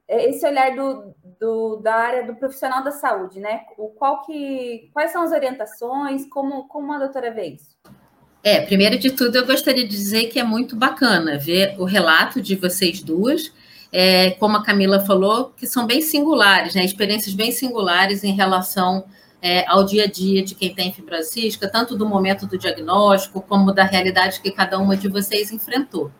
esse 0.10 0.46
olhar 0.46 0.76
do, 0.76 1.14
do, 1.40 1.76
da 1.78 1.96
área 1.96 2.26
do 2.26 2.36
profissional 2.36 2.84
da 2.84 2.92
saúde, 2.92 3.40
né? 3.40 3.62
O, 3.78 3.90
qual 3.90 4.26
que, 4.26 4.90
quais 4.94 5.12
são 5.12 5.22
as 5.22 5.32
orientações? 5.32 6.26
Como, 6.30 6.68
como 6.68 6.92
a 6.94 7.00
doutora 7.00 7.32
vê 7.32 7.48
isso? 7.48 7.78
É, 8.44 8.62
primeiro 8.62 8.98
de 8.98 9.12
tudo, 9.12 9.38
eu 9.38 9.46
gostaria 9.46 9.84
de 9.84 9.90
dizer 9.90 10.28
que 10.28 10.40
é 10.40 10.44
muito 10.44 10.76
bacana 10.76 11.38
ver 11.38 11.76
o 11.78 11.84
relato 11.84 12.42
de 12.42 12.56
vocês 12.56 13.02
duas 13.02 13.52
é, 13.92 14.32
como 14.32 14.58
a 14.58 14.64
Camila 14.64 15.00
falou, 15.06 15.52
que 15.56 15.66
são 15.66 15.86
bem 15.86 16.02
singulares, 16.02 16.76
né? 16.76 16.86
experiências 16.86 17.34
bem 17.34 17.52
singulares 17.52 18.24
em 18.24 18.34
relação 18.34 19.06
é, 19.42 19.66
ao 19.68 19.84
dia 19.84 20.04
a 20.04 20.08
dia 20.08 20.44
de 20.44 20.54
quem 20.54 20.74
tem 20.74 20.94
fibrose 20.94 21.30
cística, 21.30 21.68
tanto 21.68 21.98
do 21.98 22.08
momento 22.08 22.46
do 22.46 22.58
diagnóstico, 22.58 23.42
como 23.42 23.74
da 23.74 23.84
realidade 23.84 24.42
que 24.42 24.52
cada 24.52 24.78
uma 24.78 24.96
de 24.96 25.08
vocês 25.08 25.52
enfrentou. 25.52 26.12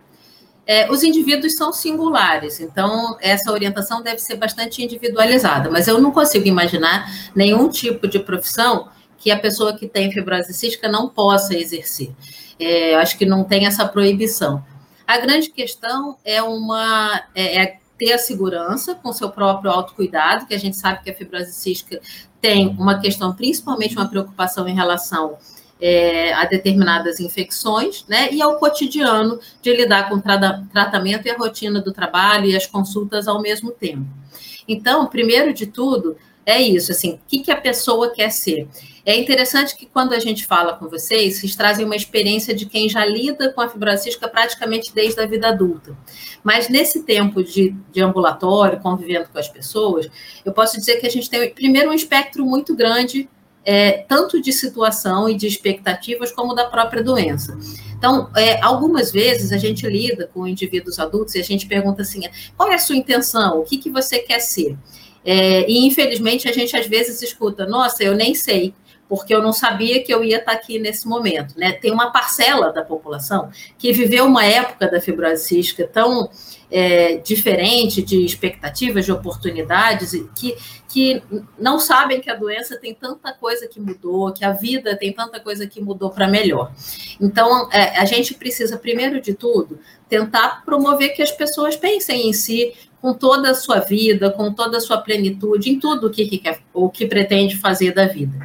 É, 0.72 0.88
os 0.92 1.02
indivíduos 1.02 1.54
são 1.54 1.74
singulares, 1.74 2.60
então 2.60 3.18
essa 3.20 3.52
orientação 3.52 4.04
deve 4.04 4.20
ser 4.20 4.36
bastante 4.36 4.84
individualizada, 4.84 5.68
mas 5.68 5.88
eu 5.88 6.00
não 6.00 6.12
consigo 6.12 6.48
imaginar 6.48 7.12
nenhum 7.36 7.68
tipo 7.70 8.08
de 8.08 8.20
profissão 8.20 8.88
que 9.18 9.32
a 9.32 9.40
pessoa 9.40 9.76
que 9.76 9.88
tem 9.88 10.12
fibrose 10.12 10.54
cística 10.54 10.88
não 10.88 11.10
possa 11.10 11.58
exercer. 11.58 12.12
É, 12.60 12.94
acho 12.98 13.18
que 13.18 13.26
não 13.26 13.44
tem 13.44 13.66
essa 13.66 13.84
proibição. 13.84 14.64
A 15.08 15.18
grande 15.18 15.50
questão 15.50 16.20
é 16.24 16.40
uma 16.44 17.20
é, 17.34 17.64
é 17.64 17.80
ter 17.98 18.14
a 18.14 18.20
segurança 18.20 18.94
com 18.94 19.12
seu 19.12 19.32
próprio 19.32 19.72
autocuidado, 19.72 20.46
que 20.46 20.54
a 20.54 20.60
gente 20.60 20.78
sabe 20.78 21.02
que 21.02 21.10
a 21.10 21.16
fibrose 21.16 21.52
cística 21.52 22.00
tem 22.40 22.68
uma 22.78 23.00
questão, 23.00 23.34
principalmente 23.34 23.96
uma 23.96 24.08
preocupação 24.08 24.68
em 24.68 24.76
relação 24.76 25.36
é, 25.80 26.34
a 26.34 26.46
determinadas 26.46 27.20
infecções, 27.20 28.06
né? 28.08 28.30
E 28.32 28.42
ao 28.42 28.58
cotidiano 28.58 29.40
de 29.62 29.74
lidar 29.74 30.10
com 30.10 30.20
tra 30.20 30.64
tratamento 30.72 31.28
e 31.28 31.32
a 31.32 31.38
rotina 31.38 31.80
do 31.80 31.94
trabalho 31.94 32.46
e 32.46 32.56
as 32.56 32.66
consultas 32.66 33.28
ao 33.28 33.42
mesmo 33.42 33.72
tempo. 33.72 34.06
Então, 34.68 35.08
primeiro 35.08 35.54
de 35.54 35.66
tudo, 35.66 36.16
é 36.46 36.62
isso, 36.62 36.92
assim, 36.92 37.14
o 37.14 37.20
que, 37.28 37.40
que 37.40 37.52
a 37.52 37.56
pessoa 37.56 38.12
quer 38.12 38.32
ser? 38.32 38.68
É 39.06 39.16
interessante 39.16 39.76
que 39.76 39.86
quando 39.86 40.14
a 40.14 40.20
gente 40.20 40.46
fala 40.46 40.74
com 40.74 40.88
vocês, 40.88 41.38
vocês 41.38 41.56
trazem 41.56 41.86
uma 41.86 41.96
experiência 41.96 42.54
de 42.54 42.66
quem 42.66 42.90
já 42.90 43.06
lida 43.06 43.52
com 43.52 43.62
a 43.62 43.70
fibrose 43.70 44.04
cística 44.04 44.28
praticamente 44.28 44.94
desde 44.94 45.20
a 45.22 45.26
vida 45.26 45.50
adulta. 45.50 45.98
Mas 46.44 46.70
nesse 46.70 47.04
tempo 47.04 47.44
de, 47.44 47.76
de 47.92 48.02
ambulatório, 48.02 48.80
convivendo 48.80 49.30
com 49.30 49.40
as 49.40 49.48
pessoas, 49.48 50.08
eu 50.46 50.52
posso 50.52 50.78
dizer 50.78 50.98
que 50.98 51.08
a 51.08 51.10
gente 51.10 51.30
tem, 51.30 51.52
primeiro, 51.52 51.90
um 51.90 51.94
espectro 51.94 52.46
muito 52.46 52.76
grande, 52.76 53.30
é, 53.66 54.04
tanto 54.08 54.42
de 54.42 54.52
situação 54.52 55.30
e 55.30 55.36
de 55.36 55.48
expectativas, 55.48 56.32
como 56.32 56.54
da 56.54 56.66
própria 56.66 57.04
doença. 57.04 57.58
Então, 57.98 58.30
é, 58.36 58.62
algumas 58.62 59.12
vezes 59.12 59.52
a 59.52 59.58
gente 59.58 59.86
lida 59.88 60.30
com 60.34 60.48
indivíduos 60.48 61.00
adultos 61.00 61.36
e 61.36 61.40
a 61.40 61.44
gente 61.44 61.68
pergunta 61.68 62.02
assim: 62.02 62.22
qual 62.56 62.72
é 62.72 62.76
a 62.76 62.80
sua 62.80 62.96
intenção? 62.96 63.60
O 63.60 63.64
que, 63.64 63.78
que 63.78 63.90
você 63.90 64.20
quer 64.20 64.40
ser? 64.40 64.78
É, 65.26 65.70
e 65.70 65.86
infelizmente 65.86 66.48
a 66.48 66.54
gente 66.54 66.76
às 66.76 66.88
vezes 66.88 67.22
escuta, 67.22 67.66
nossa, 67.66 68.04
eu 68.04 68.16
nem 68.16 68.34
sei, 68.34 68.74
porque 69.10 69.34
eu 69.34 69.42
não 69.42 69.52
sabia 69.52 70.04
que 70.04 70.14
eu 70.14 70.24
ia 70.24 70.38
estar 70.38 70.52
aqui 70.52 70.78
nesse 70.78 71.08
momento. 71.08 71.58
Né? 71.58 71.72
Tem 71.72 71.92
uma 71.92 72.12
parcela 72.12 72.72
da 72.72 72.84
população 72.84 73.50
que 73.78 73.92
viveu 73.92 74.26
uma 74.26 74.46
época 74.46 74.88
da 74.88 75.02
fibrose 75.02 75.46
cística 75.46 75.88
tão 75.88 76.30
é, 76.72 77.18
diferente 77.18 78.04
de 78.04 78.24
expectativas, 78.24 79.06
de 79.06 79.12
oportunidades, 79.12 80.12
que, 80.36 80.56
que 80.88 81.24
não 81.58 81.80
sabem 81.80 82.22
que 82.22 82.30
a 82.30 82.36
doença 82.36 82.78
tem 82.78 82.94
tanta 82.94 83.34
coisa 83.34 83.68
que 83.68 83.80
mudou, 83.80 84.32
que 84.32 84.46
a 84.46 84.52
vida 84.52 84.96
tem 84.96 85.12
tanta 85.12 85.40
coisa 85.40 85.66
que 85.66 85.82
mudou 85.82 86.12
para 86.12 86.28
melhor. 86.28 86.72
Então, 87.20 87.68
é, 87.72 87.98
a 87.98 88.06
gente 88.06 88.36
precisa, 88.36 88.78
primeiro 88.78 89.20
de 89.20 89.34
tudo, 89.34 89.80
tentar 90.08 90.64
promover 90.64 91.16
que 91.16 91.24
as 91.24 91.32
pessoas 91.32 91.76
pensem 91.76 92.30
em 92.30 92.34
si, 92.34 92.74
com 93.02 93.14
toda 93.14 93.52
a 93.52 93.56
sua 93.56 93.80
vida, 93.80 94.30
com 94.30 94.54
toda 94.54 94.78
a 94.78 94.82
sua 94.82 94.98
plenitude, 94.98 95.70
em 95.72 95.80
tudo 95.80 96.08
o 96.08 96.10
que, 96.10 96.28
que 96.28 96.38
quer, 96.38 96.60
o 96.74 96.90
que 96.90 97.08
pretende 97.08 97.58
fazer 97.58 97.94
da 97.94 98.06
vida. 98.06 98.38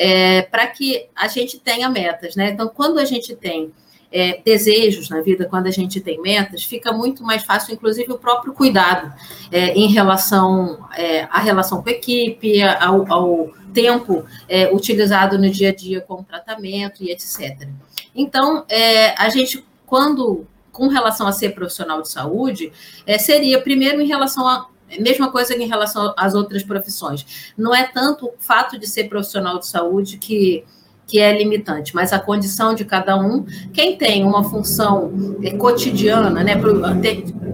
É, 0.00 0.42
para 0.42 0.66
que 0.68 1.08
a 1.14 1.26
gente 1.26 1.58
tenha 1.58 1.88
metas, 1.88 2.36
né? 2.36 2.50
Então, 2.50 2.68
quando 2.68 2.98
a 2.98 3.04
gente 3.04 3.34
tem 3.34 3.72
é, 4.10 4.40
desejos 4.44 5.08
na 5.08 5.20
vida, 5.20 5.44
quando 5.44 5.66
a 5.66 5.70
gente 5.70 6.00
tem 6.00 6.20
metas, 6.20 6.64
fica 6.64 6.92
muito 6.92 7.22
mais 7.22 7.42
fácil, 7.42 7.74
inclusive, 7.74 8.12
o 8.12 8.18
próprio 8.18 8.52
cuidado 8.52 9.12
é, 9.50 9.74
em 9.74 9.88
relação 9.88 10.88
é, 10.96 11.24
à 11.24 11.40
relação 11.40 11.82
com 11.82 11.88
a 11.88 11.92
equipe, 11.92 12.62
ao, 12.62 13.12
ao 13.12 13.50
tempo 13.74 14.24
é, 14.48 14.72
utilizado 14.72 15.38
no 15.38 15.50
dia 15.50 15.70
a 15.70 15.74
dia 15.74 16.00
com 16.00 16.14
o 16.14 16.24
tratamento 16.24 17.02
e 17.02 17.10
etc. 17.10 17.68
Então, 18.14 18.64
é, 18.68 19.14
a 19.20 19.28
gente, 19.28 19.64
quando 19.84 20.46
com 20.72 20.86
relação 20.86 21.26
a 21.26 21.32
ser 21.32 21.50
profissional 21.50 22.00
de 22.00 22.08
saúde, 22.08 22.72
é, 23.04 23.18
seria 23.18 23.60
primeiro 23.60 24.00
em 24.00 24.06
relação 24.06 24.46
a 24.46 24.68
mesma 25.00 25.30
coisa 25.30 25.54
em 25.54 25.66
relação 25.66 26.14
às 26.16 26.34
outras 26.34 26.62
profissões. 26.62 27.52
Não 27.56 27.74
é 27.74 27.84
tanto 27.84 28.26
o 28.26 28.34
fato 28.38 28.78
de 28.78 28.86
ser 28.86 29.04
profissional 29.04 29.58
de 29.58 29.66
saúde 29.66 30.18
que, 30.18 30.64
que 31.06 31.18
é 31.20 31.36
limitante, 31.36 31.94
mas 31.94 32.12
a 32.12 32.18
condição 32.18 32.74
de 32.74 32.84
cada 32.84 33.16
um. 33.16 33.44
Quem 33.72 33.96
tem 33.96 34.24
uma 34.24 34.44
função 34.44 35.12
é, 35.42 35.50
cotidiana, 35.56 36.42
né, 36.42 36.54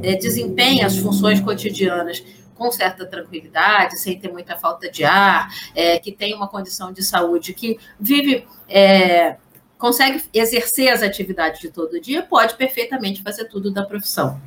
é, 0.03 0.15
desempenha 0.15 0.87
as 0.87 0.97
funções 0.99 1.41
cotidianas 1.41 2.23
com 2.55 2.71
certa 2.71 3.05
tranquilidade, 3.05 3.99
sem 3.99 4.19
ter 4.19 4.31
muita 4.33 4.57
falta 4.57 4.89
de 4.89 5.05
ar, 5.05 5.49
é, 5.75 5.99
que 5.99 6.13
tem 6.13 6.35
uma 6.35 6.47
condição 6.47 6.93
de 6.93 7.03
saúde, 7.03 7.53
que 7.53 7.79
vive 7.99 8.47
é, 8.69 9.37
consegue 9.77 10.23
exercer 10.33 10.89
as 10.89 11.03
atividades 11.03 11.61
de 11.61 11.69
todo 11.69 12.01
dia, 12.01 12.23
pode 12.23 12.55
perfeitamente 12.57 13.23
fazer 13.23 13.45
tudo 13.47 13.71
da 13.71 13.85
profissão. 13.85 14.41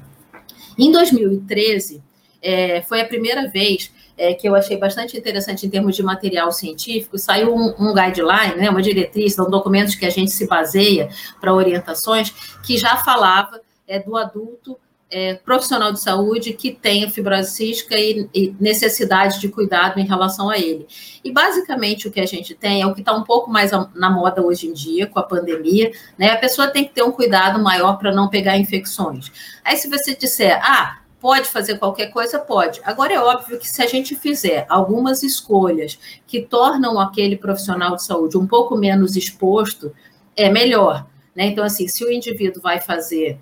Em 0.77 0.91
2013, 0.91 2.03
é, 2.41 2.81
foi 2.81 3.01
a 3.01 3.05
primeira 3.05 3.47
vez 3.49 3.91
é, 4.17 4.33
que 4.33 4.47
eu 4.47 4.55
achei 4.55 4.77
bastante 4.77 5.17
interessante 5.17 5.65
em 5.65 5.69
termos 5.69 5.95
de 5.95 6.03
material 6.03 6.51
científico, 6.51 7.17
saiu 7.17 7.55
um, 7.55 7.73
um 7.79 7.93
guideline, 7.93 8.55
né, 8.55 8.69
uma 8.69 8.81
diretriz, 8.81 9.35
são 9.35 9.49
documentos 9.49 9.95
que 9.95 10.05
a 10.05 10.09
gente 10.09 10.31
se 10.31 10.47
baseia 10.47 11.09
para 11.39 11.53
orientações, 11.53 12.31
que 12.65 12.77
já 12.77 12.97
falava 12.97 13.61
é, 13.87 13.99
do 13.99 14.17
adulto 14.17 14.77
é, 15.09 15.35
profissional 15.35 15.93
de 15.93 16.01
saúde 16.01 16.51
que 16.53 16.71
tenha 16.71 17.09
fibrose 17.09 17.51
cística 17.51 17.95
e, 17.95 18.27
e, 18.33 18.55
necessidade 18.59 19.39
de 19.39 19.47
cuidado 19.47 19.99
em 19.99 20.05
relação 20.05 20.49
a 20.49 20.57
ele. 20.57 20.85
E 21.23 21.31
basicamente 21.31 22.07
o 22.07 22.11
que 22.11 22.19
a 22.19 22.25
gente 22.25 22.53
tem 22.53 22.81
é 22.81 22.87
o 22.87 22.93
que 22.93 22.99
está 22.99 23.13
um 23.13 23.23
pouco 23.23 23.49
mais 23.49 23.71
na 23.95 24.09
moda 24.09 24.41
hoje 24.41 24.67
em 24.67 24.73
dia, 24.73 25.07
com 25.07 25.19
a 25.19 25.23
pandemia, 25.23 25.91
né? 26.17 26.31
A 26.31 26.37
pessoa 26.37 26.67
tem 26.67 26.83
que 26.83 26.93
ter 26.93 27.03
um 27.03 27.11
cuidado 27.11 27.61
maior 27.63 27.97
para 27.97 28.11
não 28.11 28.27
pegar 28.27 28.57
infecções. 28.57 29.31
Aí, 29.63 29.77
se 29.77 29.89
você 29.89 30.13
disser, 30.13 30.59
ah, 30.61 30.99
Pode 31.19 31.47
fazer 31.49 31.79
qualquer 31.79 32.07
coisa? 32.07 32.37
Pode. 32.37 32.79
Agora, 32.83 33.13
é 33.13 33.19
óbvio 33.19 33.57
que 33.57 33.67
se 33.67 33.81
a 33.81 33.87
gente 33.87 34.15
fizer 34.15 34.65
algumas 34.69 35.23
escolhas 35.23 35.97
que 36.27 36.41
tornam 36.41 36.99
aquele 36.99 37.35
profissional 37.35 37.95
de 37.95 38.03
saúde 38.03 38.37
um 38.37 38.45
pouco 38.45 38.77
menos 38.77 39.15
exposto, 39.15 39.93
é 40.35 40.49
melhor. 40.49 41.07
Né? 41.35 41.47
Então, 41.47 41.63
assim, 41.63 41.87
se 41.87 42.03
o 42.03 42.11
indivíduo 42.11 42.61
vai 42.61 42.79
fazer 42.79 43.39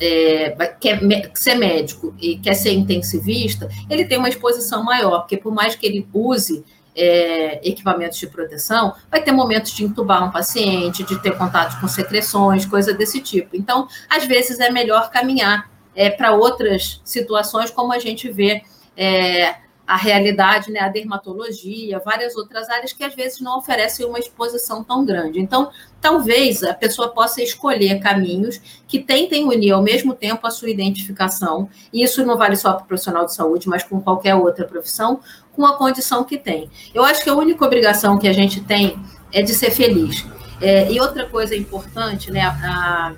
é, 0.00 0.50
quer 0.80 1.00
ser 1.34 1.54
médico 1.56 2.14
e 2.20 2.38
quer 2.38 2.54
ser 2.54 2.72
intensivista, 2.72 3.68
ele 3.90 4.04
tem 4.04 4.18
uma 4.18 4.28
exposição 4.28 4.82
maior, 4.84 5.20
porque 5.20 5.36
por 5.36 5.52
mais 5.52 5.74
que 5.74 5.86
ele 5.86 6.06
use 6.12 6.64
é, 6.94 7.60
equipamentos 7.68 8.18
de 8.18 8.26
proteção, 8.26 8.94
vai 9.10 9.22
ter 9.22 9.32
momentos 9.32 9.72
de 9.72 9.84
intubar 9.84 10.26
um 10.26 10.30
paciente, 10.30 11.04
de 11.04 11.20
ter 11.20 11.36
contato 11.36 11.80
com 11.80 11.86
secreções, 11.88 12.66
coisa 12.66 12.92
desse 12.92 13.20
tipo. 13.20 13.56
Então, 13.56 13.86
às 14.08 14.24
vezes 14.24 14.58
é 14.58 14.70
melhor 14.70 15.10
caminhar 15.10 15.70
é, 15.94 16.10
para 16.10 16.32
outras 16.32 17.00
situações, 17.04 17.70
como 17.70 17.92
a 17.92 17.98
gente 17.98 18.30
vê 18.30 18.62
é, 18.96 19.56
a 19.88 19.96
realidade, 19.96 20.70
né, 20.70 20.80
a 20.80 20.88
dermatologia, 20.88 21.98
várias 21.98 22.36
outras 22.36 22.68
áreas 22.68 22.92
que 22.92 23.02
às 23.02 23.14
vezes 23.14 23.40
não 23.40 23.56
oferecem 23.56 24.04
uma 24.04 24.18
exposição 24.18 24.84
tão 24.84 25.02
grande. 25.02 25.40
Então, 25.40 25.70
talvez 25.98 26.62
a 26.62 26.74
pessoa 26.74 27.08
possa 27.08 27.42
escolher 27.42 27.98
caminhos 27.98 28.60
que 28.86 28.98
tentem 28.98 29.46
unir 29.46 29.72
ao 29.72 29.82
mesmo 29.82 30.14
tempo 30.14 30.46
a 30.46 30.50
sua 30.50 30.68
identificação, 30.68 31.70
e 31.90 32.04
isso 32.04 32.22
não 32.26 32.36
vale 32.36 32.54
só 32.54 32.74
para 32.74 32.84
o 32.84 32.86
profissional 32.86 33.24
de 33.24 33.32
saúde, 33.32 33.66
mas 33.66 33.82
com 33.82 33.98
qualquer 33.98 34.34
outra 34.34 34.66
profissão, 34.66 35.20
com 35.52 35.64
a 35.64 35.78
condição 35.78 36.22
que 36.22 36.36
tem. 36.36 36.68
Eu 36.92 37.02
acho 37.02 37.24
que 37.24 37.30
a 37.30 37.34
única 37.34 37.64
obrigação 37.64 38.18
que 38.18 38.28
a 38.28 38.32
gente 38.34 38.60
tem 38.60 38.94
é 39.32 39.40
de 39.40 39.54
ser 39.54 39.70
feliz. 39.70 40.26
É, 40.60 40.92
e 40.92 41.00
outra 41.00 41.24
coisa 41.26 41.56
importante, 41.56 42.30
né, 42.30 42.42
a, 42.42 43.14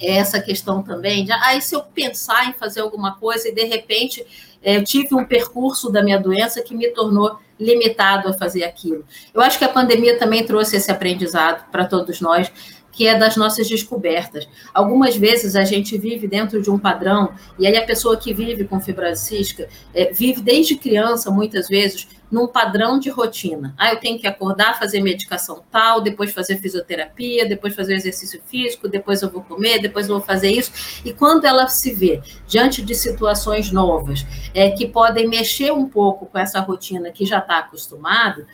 essa 0.00 0.40
questão 0.40 0.82
também 0.82 1.24
de, 1.24 1.32
ah, 1.32 1.58
se 1.60 1.74
eu 1.74 1.82
pensar 1.82 2.48
em 2.48 2.52
fazer 2.52 2.80
alguma 2.80 3.16
coisa 3.16 3.48
e 3.48 3.54
de 3.54 3.64
repente 3.64 4.26
é, 4.62 4.76
eu 4.76 4.84
tive 4.84 5.14
um 5.14 5.24
percurso 5.24 5.90
da 5.90 6.02
minha 6.02 6.18
doença 6.18 6.60
que 6.62 6.74
me 6.74 6.88
tornou 6.88 7.38
limitado 7.58 8.28
a 8.28 8.34
fazer 8.34 8.64
aquilo. 8.64 9.04
Eu 9.32 9.40
acho 9.40 9.58
que 9.58 9.64
a 9.64 9.68
pandemia 9.68 10.18
também 10.18 10.44
trouxe 10.44 10.76
esse 10.76 10.90
aprendizado 10.90 11.70
para 11.70 11.86
todos 11.86 12.20
nós 12.20 12.50
que 12.96 13.06
é 13.06 13.16
das 13.16 13.36
nossas 13.36 13.68
descobertas. 13.68 14.48
Algumas 14.72 15.14
vezes 15.14 15.54
a 15.54 15.64
gente 15.64 15.98
vive 15.98 16.26
dentro 16.26 16.62
de 16.62 16.70
um 16.70 16.78
padrão, 16.78 17.34
e 17.58 17.66
aí 17.66 17.76
a 17.76 17.84
pessoa 17.84 18.16
que 18.16 18.32
vive 18.32 18.64
com 18.64 18.80
fibrose 18.80 19.22
cística 19.22 19.68
é, 19.94 20.10
vive 20.12 20.40
desde 20.40 20.76
criança, 20.76 21.30
muitas 21.30 21.68
vezes, 21.68 22.08
num 22.30 22.46
padrão 22.46 22.98
de 22.98 23.10
rotina. 23.10 23.74
Ah, 23.76 23.92
eu 23.92 24.00
tenho 24.00 24.18
que 24.18 24.26
acordar, 24.26 24.78
fazer 24.78 25.00
medicação 25.00 25.62
tal, 25.70 26.00
depois 26.00 26.32
fazer 26.32 26.56
fisioterapia, 26.56 27.46
depois 27.46 27.74
fazer 27.74 27.94
exercício 27.94 28.40
físico, 28.46 28.88
depois 28.88 29.20
eu 29.20 29.30
vou 29.30 29.42
comer, 29.42 29.78
depois 29.78 30.08
eu 30.08 30.16
vou 30.16 30.26
fazer 30.26 30.50
isso. 30.50 31.02
E 31.04 31.12
quando 31.12 31.44
ela 31.44 31.68
se 31.68 31.92
vê 31.92 32.20
diante 32.48 32.82
de 32.82 32.94
situações 32.94 33.70
novas, 33.70 34.26
é, 34.54 34.70
que 34.70 34.88
podem 34.88 35.28
mexer 35.28 35.70
um 35.70 35.86
pouco 35.86 36.24
com 36.26 36.38
essa 36.38 36.60
rotina 36.60 37.10
que 37.10 37.26
já 37.26 37.38
está 37.38 37.58
acostumado, 37.58 38.46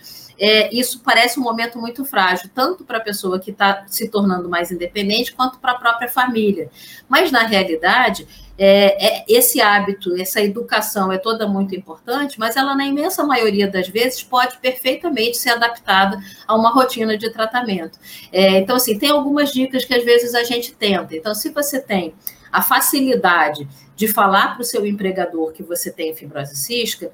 é, 0.45 0.75
isso 0.75 1.01
parece 1.05 1.39
um 1.39 1.43
momento 1.45 1.79
muito 1.79 2.05
frágil, 2.05 2.51
tanto 2.53 2.83
para 2.83 2.99
a 2.99 3.01
pessoa 3.01 3.39
que 3.39 3.53
está 3.53 3.85
se 3.87 4.09
tornando 4.09 4.49
mais 4.49 4.73
independente, 4.73 5.33
quanto 5.33 5.61
para 5.61 5.71
a 5.71 5.77
própria 5.77 6.09
família. 6.09 6.69
Mas, 7.09 7.31
na 7.31 7.47
realidade, 7.47 8.27
é, 8.59 9.21
é, 9.21 9.25
esse 9.29 9.61
hábito, 9.61 10.21
essa 10.21 10.41
educação 10.41 11.13
é 11.13 11.17
toda 11.17 11.47
muito 11.47 11.77
importante, 11.77 12.41
mas 12.41 12.57
ela, 12.57 12.75
na 12.75 12.85
imensa 12.85 13.23
maioria 13.23 13.69
das 13.69 13.89
vezes, 13.89 14.21
pode 14.25 14.59
perfeitamente 14.59 15.39
ser 15.39 15.51
adaptada 15.51 16.19
a 16.45 16.57
uma 16.57 16.73
rotina 16.73 17.17
de 17.17 17.31
tratamento. 17.31 17.97
É, 18.33 18.59
então, 18.59 18.75
assim, 18.75 18.99
tem 18.99 19.11
algumas 19.11 19.53
dicas 19.53 19.85
que 19.85 19.95
às 19.95 20.03
vezes 20.03 20.35
a 20.35 20.43
gente 20.43 20.75
tenta. 20.75 21.15
Então, 21.15 21.37
se 21.37 21.51
você 21.51 21.81
tem 21.81 22.15
a 22.51 22.61
facilidade 22.61 23.69
de 23.95 24.09
falar 24.09 24.55
para 24.55 24.63
o 24.63 24.65
seu 24.65 24.85
empregador 24.85 25.53
que 25.53 25.63
você 25.63 25.89
tem 25.89 26.17
fibrose 26.17 26.57
cística, 26.57 27.13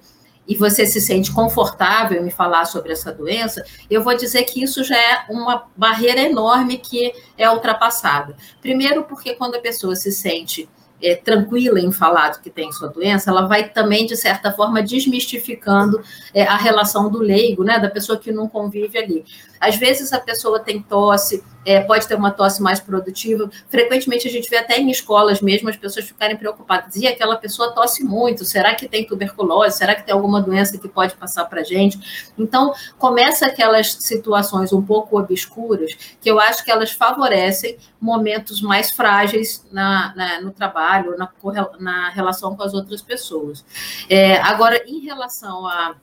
e 0.49 0.57
você 0.57 0.87
se 0.87 1.01
sente 1.01 1.31
confortável 1.31 2.27
em 2.27 2.31
falar 2.31 2.65
sobre 2.65 2.93
essa 2.93 3.13
doença, 3.13 3.63
eu 3.91 4.03
vou 4.03 4.17
dizer 4.17 4.45
que 4.45 4.63
isso 4.63 4.83
já 4.83 4.97
é 4.97 5.27
uma 5.29 5.67
barreira 5.77 6.23
enorme 6.23 6.79
que 6.79 7.13
é 7.37 7.51
ultrapassada. 7.51 8.35
Primeiro, 8.63 9.05
porque 9.05 9.35
quando 9.35 9.57
a 9.57 9.61
pessoa 9.61 9.95
se 9.95 10.11
sente 10.11 10.67
é, 11.03 11.15
tranquila 11.15 11.79
em 11.79 11.93
falar 11.93 12.31
do 12.31 12.41
que 12.41 12.51
tem 12.51 12.73
sua 12.73 12.89
doença, 12.89 13.31
ela 13.31 13.47
vai 13.47 13.69
também, 13.69 14.07
de 14.07 14.17
certa 14.17 14.51
forma, 14.51 14.83
desmistificando 14.83 16.03
é, 16.35 16.43
a 16.43 16.57
relação 16.57 17.11
do 17.11 17.19
leigo, 17.19 17.63
né, 17.63 17.79
da 17.79 17.91
pessoa 17.91 18.19
que 18.19 18.33
não 18.33 18.49
convive 18.49 18.99
ali. 18.99 19.25
Às 19.61 19.77
vezes 19.77 20.13
a 20.13 20.19
pessoa 20.19 20.59
tem 20.59 20.83
tosse, 20.83 21.45
é, 21.65 21.81
pode 21.81 22.07
ter 22.07 22.15
uma 22.15 22.31
tosse 22.31 22.63
mais 22.63 22.81
produtiva. 22.81 23.51
Frequentemente 23.69 24.27
a 24.27 24.31
gente 24.31 24.49
vê 24.49 24.57
até 24.57 24.79
em 24.79 24.91
escolas 24.91 25.41
mesmo 25.41 25.69
as 25.69 25.77
pessoas 25.77 26.07
ficarem 26.07 26.37
preocupadas. 26.37 26.97
E 26.97 27.07
aquela 27.07 27.37
pessoa 27.37 27.73
tosse 27.73 28.05
muito, 28.05 28.45
será 28.45 28.75
que 28.75 28.89
tem 28.89 29.07
tuberculose? 29.07 29.77
Será 29.77 29.95
que 29.95 30.05
tem 30.05 30.15
alguma 30.15 30.41
doença 30.41 30.79
que 30.79 30.89
pode 30.89 31.15
passar 31.17 31.45
para 31.47 31.61
a 31.61 31.65
gente? 31.65 32.33
Então, 32.39 32.73
começa 32.99 33.47
aquelas 33.47 33.93
situações 33.95 34.73
um 34.73 34.83
pouco 34.83 35.19
obscuras 35.19 35.93
que 36.21 36.31
eu 36.31 36.41
acho 36.41 36.65
que 36.65 36.71
elas 36.71 36.93
favorecem 36.93 37.77
momentos 38.01 38.61
mais 38.63 38.91
frágeis 38.91 39.67
na, 39.71 40.15
na 40.15 40.41
no 40.41 40.53
trabalho, 40.53 41.17
na, 41.17 41.31
na 41.79 42.11
relação 42.11 42.57
com 42.57 42.63
as 42.63 42.75
outras 42.75 43.03
pessoas. 43.03 43.65
É, 44.09 44.37
agora, 44.39 44.83
em 44.87 45.01
relação 45.01 45.67
a 45.67 45.97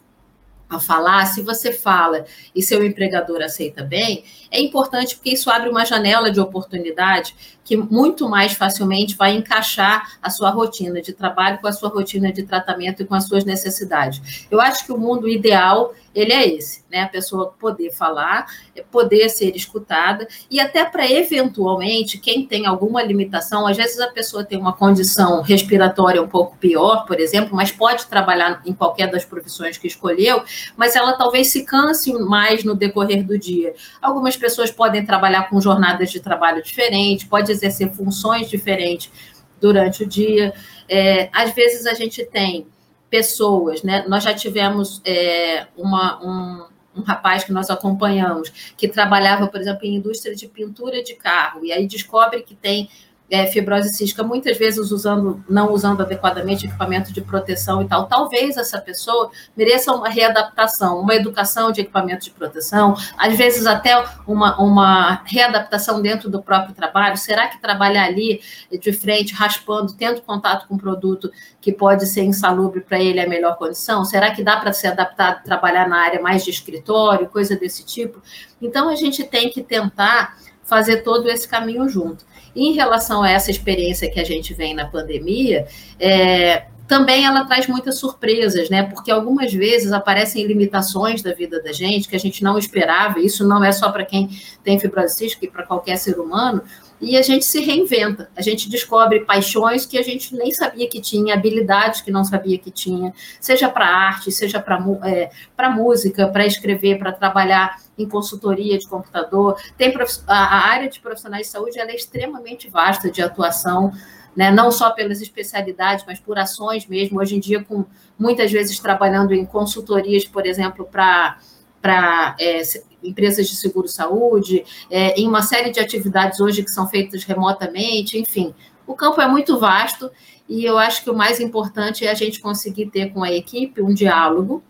a 0.69 0.79
falar, 0.79 1.25
se 1.27 1.41
você 1.41 1.71
fala 1.71 2.25
e 2.53 2.61
seu 2.61 2.83
empregador 2.83 3.41
aceita 3.41 3.83
bem, 3.83 4.23
é 4.49 4.59
importante 4.59 5.15
porque 5.15 5.31
isso 5.31 5.49
abre 5.49 5.69
uma 5.69 5.85
janela 5.85 6.31
de 6.31 6.39
oportunidade 6.39 7.35
que 7.65 7.75
muito 7.75 8.29
mais 8.29 8.53
facilmente 8.53 9.17
vai 9.17 9.35
encaixar 9.35 10.17
a 10.21 10.29
sua 10.29 10.51
rotina 10.51 11.01
de 11.01 11.11
trabalho 11.11 11.57
com 11.59 11.67
a 11.67 11.73
sua 11.73 11.89
rotina 11.89 12.31
de 12.31 12.43
tratamento 12.43 13.01
e 13.01 13.05
com 13.05 13.15
as 13.15 13.27
suas 13.27 13.43
necessidades. 13.43 14.45
Eu 14.49 14.61
acho 14.61 14.85
que 14.85 14.93
o 14.93 14.97
mundo 14.97 15.27
ideal 15.27 15.93
ele 16.15 16.31
é 16.31 16.47
esse, 16.47 16.83
né? 16.89 17.01
A 17.01 17.09
pessoa 17.09 17.53
poder 17.59 17.91
falar, 17.91 18.45
poder 18.89 19.27
ser 19.27 19.53
escutada 19.53 20.25
e 20.49 20.61
até 20.61 20.85
para 20.85 21.11
eventualmente 21.11 22.17
quem 22.17 22.47
tem 22.47 22.65
alguma 22.65 23.03
limitação, 23.03 23.67
às 23.67 23.75
vezes 23.75 23.99
a 23.99 24.07
pessoa 24.07 24.43
tem 24.43 24.57
uma 24.57 24.71
condição 24.71 25.41
respiratória 25.41 26.21
um 26.21 26.27
pouco 26.27 26.55
pior, 26.57 27.05
por 27.05 27.19
exemplo, 27.19 27.53
mas 27.53 27.71
pode 27.71 28.05
trabalhar 28.07 28.61
em 28.65 28.73
qualquer 28.73 29.11
das 29.11 29.25
profissões 29.25 29.77
que 29.77 29.87
escolheu, 29.87 30.41
mas 30.77 30.95
ela 30.95 31.13
talvez 31.13 31.47
se 31.47 31.65
canse 31.65 32.13
mais 32.13 32.63
no 32.63 32.75
decorrer 32.75 33.25
do 33.25 33.37
dia. 33.37 33.73
Algumas 34.01 34.37
pessoas 34.37 34.71
podem 34.71 35.05
trabalhar 35.05 35.49
com 35.49 35.59
jornadas 35.59 36.09
de 36.11 36.21
trabalho 36.21 36.63
diferentes, 36.63 37.25
pode 37.25 37.51
exercer 37.55 37.91
funções 37.91 38.49
diferentes 38.49 39.11
durante 39.59 40.03
o 40.03 40.07
dia. 40.07 40.53
É, 40.87 41.29
às 41.33 41.53
vezes 41.53 41.85
a 41.85 41.93
gente 41.93 42.23
tem 42.25 42.67
pessoas, 43.09 43.83
né? 43.83 44.05
Nós 44.07 44.23
já 44.23 44.33
tivemos 44.33 45.01
é, 45.05 45.67
uma, 45.77 46.23
um, 46.23 46.65
um 46.99 47.01
rapaz 47.01 47.43
que 47.43 47.51
nós 47.51 47.69
acompanhamos, 47.69 48.73
que 48.77 48.87
trabalhava, 48.87 49.47
por 49.47 49.59
exemplo, 49.59 49.85
em 49.85 49.95
indústria 49.95 50.35
de 50.35 50.47
pintura 50.47 51.03
de 51.03 51.15
carro, 51.15 51.65
e 51.65 51.71
aí 51.71 51.87
descobre 51.87 52.41
que 52.43 52.55
tem 52.55 52.89
é, 53.29 53.47
fibrose 53.47 53.89
cística, 53.89 54.23
muitas 54.23 54.57
vezes 54.57 54.91
usando, 54.91 55.43
não 55.49 55.71
usando 55.71 56.01
adequadamente 56.01 56.67
equipamento 56.67 57.11
de 57.11 57.21
proteção 57.21 57.81
e 57.81 57.87
tal, 57.87 58.05
talvez 58.05 58.55
essa 58.55 58.79
pessoa 58.79 59.31
mereça 59.57 59.91
uma 59.91 60.09
readaptação, 60.09 60.99
uma 60.99 61.15
educação 61.15 61.71
de 61.71 61.81
equipamento 61.81 62.25
de 62.25 62.31
proteção, 62.31 62.95
às 63.17 63.35
vezes 63.35 63.65
até 63.65 64.03
uma, 64.27 64.61
uma 64.61 65.23
readaptação 65.25 66.01
dentro 66.01 66.29
do 66.29 66.41
próprio 66.41 66.75
trabalho. 66.75 67.17
Será 67.17 67.47
que 67.47 67.59
trabalhar 67.59 68.05
ali 68.05 68.41
de 68.79 68.93
frente, 68.93 69.33
raspando, 69.33 69.93
tendo 69.93 70.21
contato 70.21 70.67
com 70.67 70.75
um 70.75 70.77
produto 70.77 71.31
que 71.59 71.71
pode 71.71 72.05
ser 72.05 72.23
insalubre 72.23 72.81
para 72.81 72.99
ele 72.99 73.19
é 73.19 73.25
a 73.25 73.29
melhor 73.29 73.57
condição? 73.57 74.05
Será 74.05 74.31
que 74.31 74.43
dá 74.43 74.57
para 74.57 74.71
ser 74.71 74.87
adaptado, 74.87 75.43
trabalhar 75.43 75.89
na 75.89 75.97
área 75.97 76.21
mais 76.21 76.43
de 76.43 76.51
escritório, 76.51 77.27
coisa 77.27 77.55
desse 77.55 77.83
tipo? 77.83 78.21
Então 78.61 78.87
a 78.87 78.95
gente 78.95 79.23
tem 79.23 79.49
que 79.49 79.63
tentar 79.63 80.37
fazer 80.63 80.97
todo 80.97 81.29
esse 81.29 81.47
caminho 81.47 81.87
junto. 81.87 82.25
Em 82.55 82.73
relação 82.73 83.21
a 83.21 83.29
essa 83.29 83.51
experiência 83.51 84.09
que 84.09 84.19
a 84.19 84.23
gente 84.23 84.53
vem 84.53 84.73
na 84.73 84.85
pandemia, 84.85 85.67
é, 85.99 86.65
também 86.87 87.25
ela 87.25 87.45
traz 87.45 87.67
muitas 87.67 87.97
surpresas, 87.97 88.69
né? 88.69 88.83
Porque 88.83 89.09
algumas 89.09 89.51
vezes 89.51 89.91
aparecem 89.91 90.45
limitações 90.45 91.21
da 91.21 91.33
vida 91.33 91.61
da 91.61 91.71
gente 91.71 92.07
que 92.07 92.15
a 92.15 92.19
gente 92.19 92.43
não 92.43 92.57
esperava. 92.57 93.19
Isso 93.19 93.45
não 93.47 93.63
é 93.63 93.71
só 93.71 93.91
para 93.91 94.05
quem 94.05 94.29
tem 94.63 94.79
fibrose 94.79 95.15
cística 95.15 95.45
e 95.45 95.49
para 95.49 95.63
qualquer 95.63 95.97
ser 95.97 96.19
humano. 96.19 96.61
E 96.99 97.17
a 97.17 97.21
gente 97.21 97.43
se 97.43 97.59
reinventa, 97.59 98.29
a 98.35 98.41
gente 98.41 98.69
descobre 98.69 99.25
paixões 99.25 99.85
que 99.85 99.97
a 99.97 100.01
gente 100.01 100.33
nem 100.35 100.51
sabia 100.51 100.87
que 100.87 101.01
tinha, 101.01 101.33
habilidades 101.33 102.01
que 102.01 102.09
não 102.09 102.23
sabia 102.23 102.57
que 102.57 102.71
tinha, 102.71 103.13
seja 103.39 103.69
para 103.69 103.85
arte, 103.85 104.31
seja 104.31 104.59
para 104.59 104.79
é, 105.03 105.29
música, 105.69 106.27
para 106.27 106.45
escrever, 106.45 106.97
para 106.97 107.11
trabalhar 107.11 107.81
em 107.97 108.07
consultoria 108.07 108.77
de 108.77 108.87
computador. 108.87 109.59
Tem 109.77 109.93
a, 110.27 110.35
a 110.35 110.69
área 110.69 110.89
de 110.89 110.99
profissionais 110.99 111.47
de 111.47 111.51
saúde 111.51 111.79
ela 111.79 111.91
é 111.91 111.95
extremamente 111.95 112.69
vasta 112.69 113.11
de 113.11 113.21
atuação 113.21 113.91
né? 114.35 114.51
não 114.51 114.71
só 114.71 114.91
pelas 114.91 115.21
especialidades, 115.21 116.03
mas 116.05 116.19
por 116.19 116.37
ações 116.37 116.85
mesmo. 116.85 117.19
Hoje 117.19 117.37
em 117.37 117.39
dia, 117.39 117.63
com 117.63 117.85
muitas 118.19 118.51
vezes 118.51 118.77
trabalhando 118.79 119.33
em 119.33 119.45
consultorias, 119.45 120.25
por 120.25 120.45
exemplo, 120.45 120.85
para 120.85 121.37
para 121.85 122.35
é, 122.39 122.63
empresas 123.03 123.47
de 123.47 123.55
seguro-saúde, 123.55 124.65
é, 124.89 125.13
em 125.21 125.27
uma 125.27 125.43
série 125.43 125.69
de 125.69 125.79
atividades 125.79 126.39
hoje 126.39 126.63
que 126.63 126.71
são 126.71 126.87
feitas 126.87 127.23
remotamente, 127.23 128.17
enfim, 128.17 128.55
o 128.87 128.95
campo 128.95 129.21
é 129.21 129.27
muito 129.27 129.59
vasto 129.59 130.09
e 130.49 130.65
eu 130.65 130.79
acho 130.79 131.03
que 131.03 131.11
o 131.11 131.15
mais 131.15 131.39
importante 131.39 132.03
é 132.03 132.09
a 132.09 132.15
gente 132.15 132.39
conseguir 132.39 132.87
ter 132.87 133.13
com 133.13 133.23
a 133.23 133.31
equipe 133.31 133.83
um 133.83 133.93
diálogo 133.93 134.63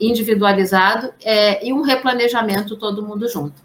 individualizado 0.00 1.12
é, 1.24 1.66
e 1.66 1.72
um 1.72 1.82
replanejamento 1.82 2.76
todo 2.76 3.04
mundo 3.04 3.28
junto. 3.28 3.60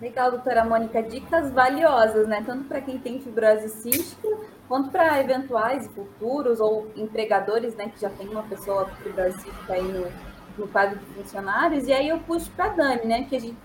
Legal, 0.00 0.30
doutora 0.30 0.64
Mônica, 0.64 1.02
dicas 1.02 1.50
valiosas, 1.50 2.28
né? 2.28 2.42
Tanto 2.46 2.64
para 2.64 2.80
quem 2.80 2.98
tem 2.98 3.20
fibrose 3.20 3.68
cística, 3.68 4.28
quanto 4.68 4.90
para 4.90 5.20
eventuais 5.20 5.88
futuros 5.88 6.60
ou 6.60 6.88
empregadores, 6.94 7.74
né, 7.74 7.88
que 7.88 8.00
já 8.00 8.10
tem 8.10 8.28
uma 8.28 8.44
pessoa 8.44 8.84
com 8.84 8.96
fibrose 8.96 9.40
cística 9.40 9.72
aí 9.72 9.82
no, 9.82 10.06
no 10.56 10.68
quadro 10.68 10.98
de 10.98 11.06
funcionários. 11.06 11.88
E 11.88 11.92
aí 11.92 12.08
eu 12.08 12.20
puxo 12.20 12.50
para 12.52 12.66
a 12.66 12.68
Dani, 12.68 13.06
né, 13.06 13.24
que 13.24 13.34
a 13.34 13.40
gente 13.40 13.56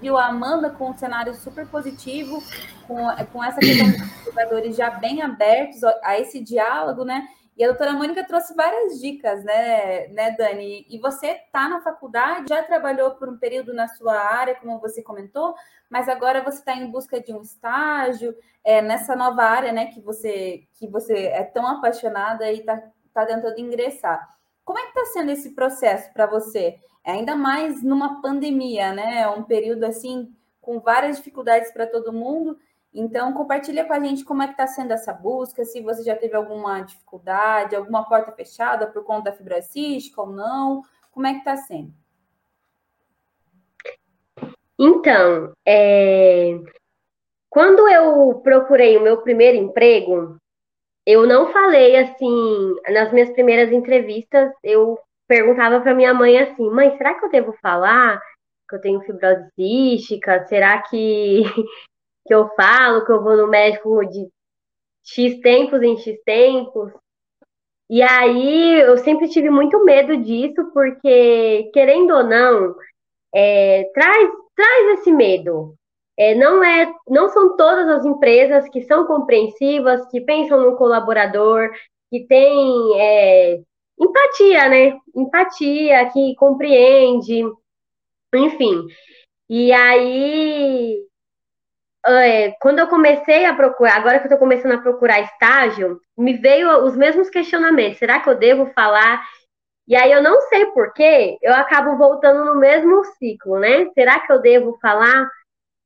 viu 0.00 0.16
a 0.16 0.26
Amanda 0.26 0.70
com 0.70 0.90
um 0.90 0.96
cenário 0.96 1.34
super 1.34 1.66
positivo, 1.66 2.42
com, 2.86 3.08
com 3.30 3.44
essa 3.44 3.60
questão 3.60 3.90
dos 3.90 4.24
jogadores 4.24 4.74
já 4.74 4.88
bem 4.88 5.20
abertos 5.20 5.84
a 6.02 6.18
esse 6.18 6.40
diálogo, 6.40 7.04
né? 7.04 7.28
E 7.56 7.62
a 7.62 7.68
doutora 7.68 7.92
Mônica 7.92 8.24
trouxe 8.26 8.54
várias 8.54 8.98
dicas, 9.00 9.44
né, 9.44 10.08
né, 10.08 10.30
Dani? 10.32 10.86
E 10.88 10.98
você 10.98 11.28
está 11.32 11.68
na 11.68 11.82
faculdade, 11.82 12.48
já 12.48 12.62
trabalhou 12.62 13.10
por 13.12 13.28
um 13.28 13.36
período 13.36 13.74
na 13.74 13.88
sua 13.88 14.14
área, 14.14 14.54
como 14.54 14.78
você 14.78 15.02
comentou, 15.02 15.54
mas 15.90 16.08
agora 16.08 16.42
você 16.42 16.58
está 16.58 16.74
em 16.74 16.90
busca 16.90 17.20
de 17.20 17.32
um 17.32 17.42
estágio 17.42 18.34
é, 18.64 18.80
nessa 18.80 19.14
nova 19.14 19.42
área, 19.42 19.72
né, 19.72 19.86
que 19.86 20.00
você 20.00 20.66
que 20.78 20.88
você 20.88 21.26
é 21.26 21.44
tão 21.44 21.66
apaixonada 21.66 22.50
e 22.50 22.60
está 22.60 22.82
tá 23.12 23.26
tentando 23.26 23.60
ingressar. 23.60 24.32
Como 24.64 24.78
é 24.78 24.82
que 24.82 24.98
está 24.98 25.12
sendo 25.12 25.30
esse 25.32 25.50
processo 25.50 26.12
para 26.12 26.26
você? 26.26 26.78
Ainda 27.04 27.34
mais 27.34 27.82
numa 27.82 28.22
pandemia, 28.22 28.92
né? 28.92 29.28
Um 29.28 29.42
período 29.42 29.84
assim 29.84 30.32
com 30.60 30.78
várias 30.78 31.16
dificuldades 31.16 31.72
para 31.72 31.86
todo 31.86 32.12
mundo. 32.12 32.56
Então, 32.94 33.32
compartilha 33.32 33.84
com 33.86 33.92
a 33.94 34.00
gente 34.00 34.24
como 34.24 34.42
é 34.42 34.46
que 34.46 34.52
está 34.52 34.66
sendo 34.66 34.92
essa 34.92 35.14
busca, 35.14 35.64
se 35.64 35.80
você 35.80 36.02
já 36.02 36.14
teve 36.14 36.36
alguma 36.36 36.82
dificuldade, 36.82 37.74
alguma 37.74 38.06
porta 38.06 38.32
fechada 38.32 38.86
por 38.86 39.02
conta 39.02 39.30
da 39.30 39.36
fibra 39.36 39.62
cística 39.62 40.20
ou 40.20 40.30
não, 40.30 40.82
como 41.10 41.26
é 41.26 41.32
que 41.32 41.38
está 41.38 41.56
sendo? 41.56 41.92
Então, 44.78 45.52
é... 45.66 46.58
quando 47.48 47.88
eu 47.88 48.40
procurei 48.40 48.98
o 48.98 49.02
meu 49.02 49.22
primeiro 49.22 49.56
emprego, 49.56 50.36
eu 51.06 51.26
não 51.26 51.50
falei 51.50 51.96
assim, 51.96 52.74
nas 52.92 53.10
minhas 53.10 53.30
primeiras 53.30 53.72
entrevistas, 53.72 54.52
eu 54.62 54.98
perguntava 55.26 55.80
para 55.80 55.94
minha 55.94 56.12
mãe 56.12 56.38
assim, 56.38 56.68
mãe, 56.70 56.96
será 56.98 57.14
que 57.14 57.24
eu 57.24 57.30
devo 57.30 57.52
falar 57.62 58.20
que 58.68 58.76
eu 58.76 58.80
tenho 58.80 59.00
fibrose 59.00 59.48
cística? 59.54 60.46
Será 60.46 60.82
que 60.82 61.42
que 62.26 62.34
eu 62.34 62.48
falo, 62.56 63.04
que 63.04 63.12
eu 63.12 63.22
vou 63.22 63.36
no 63.36 63.48
médico 63.48 64.04
de 64.06 64.28
X 65.04 65.40
tempos 65.40 65.82
em 65.82 65.96
X 65.96 66.18
tempos. 66.24 66.92
E 67.90 68.02
aí 68.02 68.80
eu 68.80 68.96
sempre 68.98 69.28
tive 69.28 69.50
muito 69.50 69.84
medo 69.84 70.16
disso, 70.16 70.70
porque, 70.72 71.70
querendo 71.74 72.14
ou 72.14 72.24
não, 72.24 72.74
é, 73.34 73.90
traz, 73.92 74.30
traz 74.56 75.00
esse 75.00 75.12
medo. 75.12 75.74
É, 76.16 76.34
não, 76.34 76.62
é, 76.62 76.92
não 77.08 77.28
são 77.30 77.56
todas 77.56 77.88
as 77.88 78.04
empresas 78.04 78.68
que 78.68 78.82
são 78.82 79.06
compreensivas, 79.06 80.06
que 80.10 80.20
pensam 80.20 80.60
no 80.62 80.76
colaborador, 80.76 81.70
que 82.10 82.26
tem 82.26 83.00
é, 83.00 83.60
empatia, 83.98 84.68
né? 84.68 84.98
Empatia, 85.14 86.10
que 86.10 86.34
compreende, 86.36 87.42
enfim. 88.34 88.86
E 89.48 89.72
aí 89.72 91.04
é, 92.06 92.52
quando 92.60 92.80
eu 92.80 92.88
comecei 92.88 93.44
a 93.44 93.54
procurar, 93.54 93.96
agora 93.96 94.18
que 94.18 94.24
eu 94.24 94.28
estou 94.28 94.38
começando 94.38 94.72
a 94.72 94.82
procurar 94.82 95.20
estágio, 95.20 96.00
me 96.16 96.34
veio 96.34 96.84
os 96.84 96.96
mesmos 96.96 97.30
questionamentos. 97.30 97.98
Será 97.98 98.20
que 98.20 98.28
eu 98.28 98.38
devo 98.38 98.66
falar? 98.74 99.22
E 99.86 99.96
aí 99.96 100.12
eu 100.12 100.22
não 100.22 100.40
sei 100.42 100.66
porquê, 100.66 101.38
eu 101.42 101.52
acabo 101.54 101.96
voltando 101.96 102.44
no 102.44 102.56
mesmo 102.58 103.04
ciclo, 103.18 103.58
né? 103.58 103.90
Será 103.94 104.20
que 104.20 104.32
eu 104.32 104.40
devo 104.40 104.78
falar? 104.80 105.28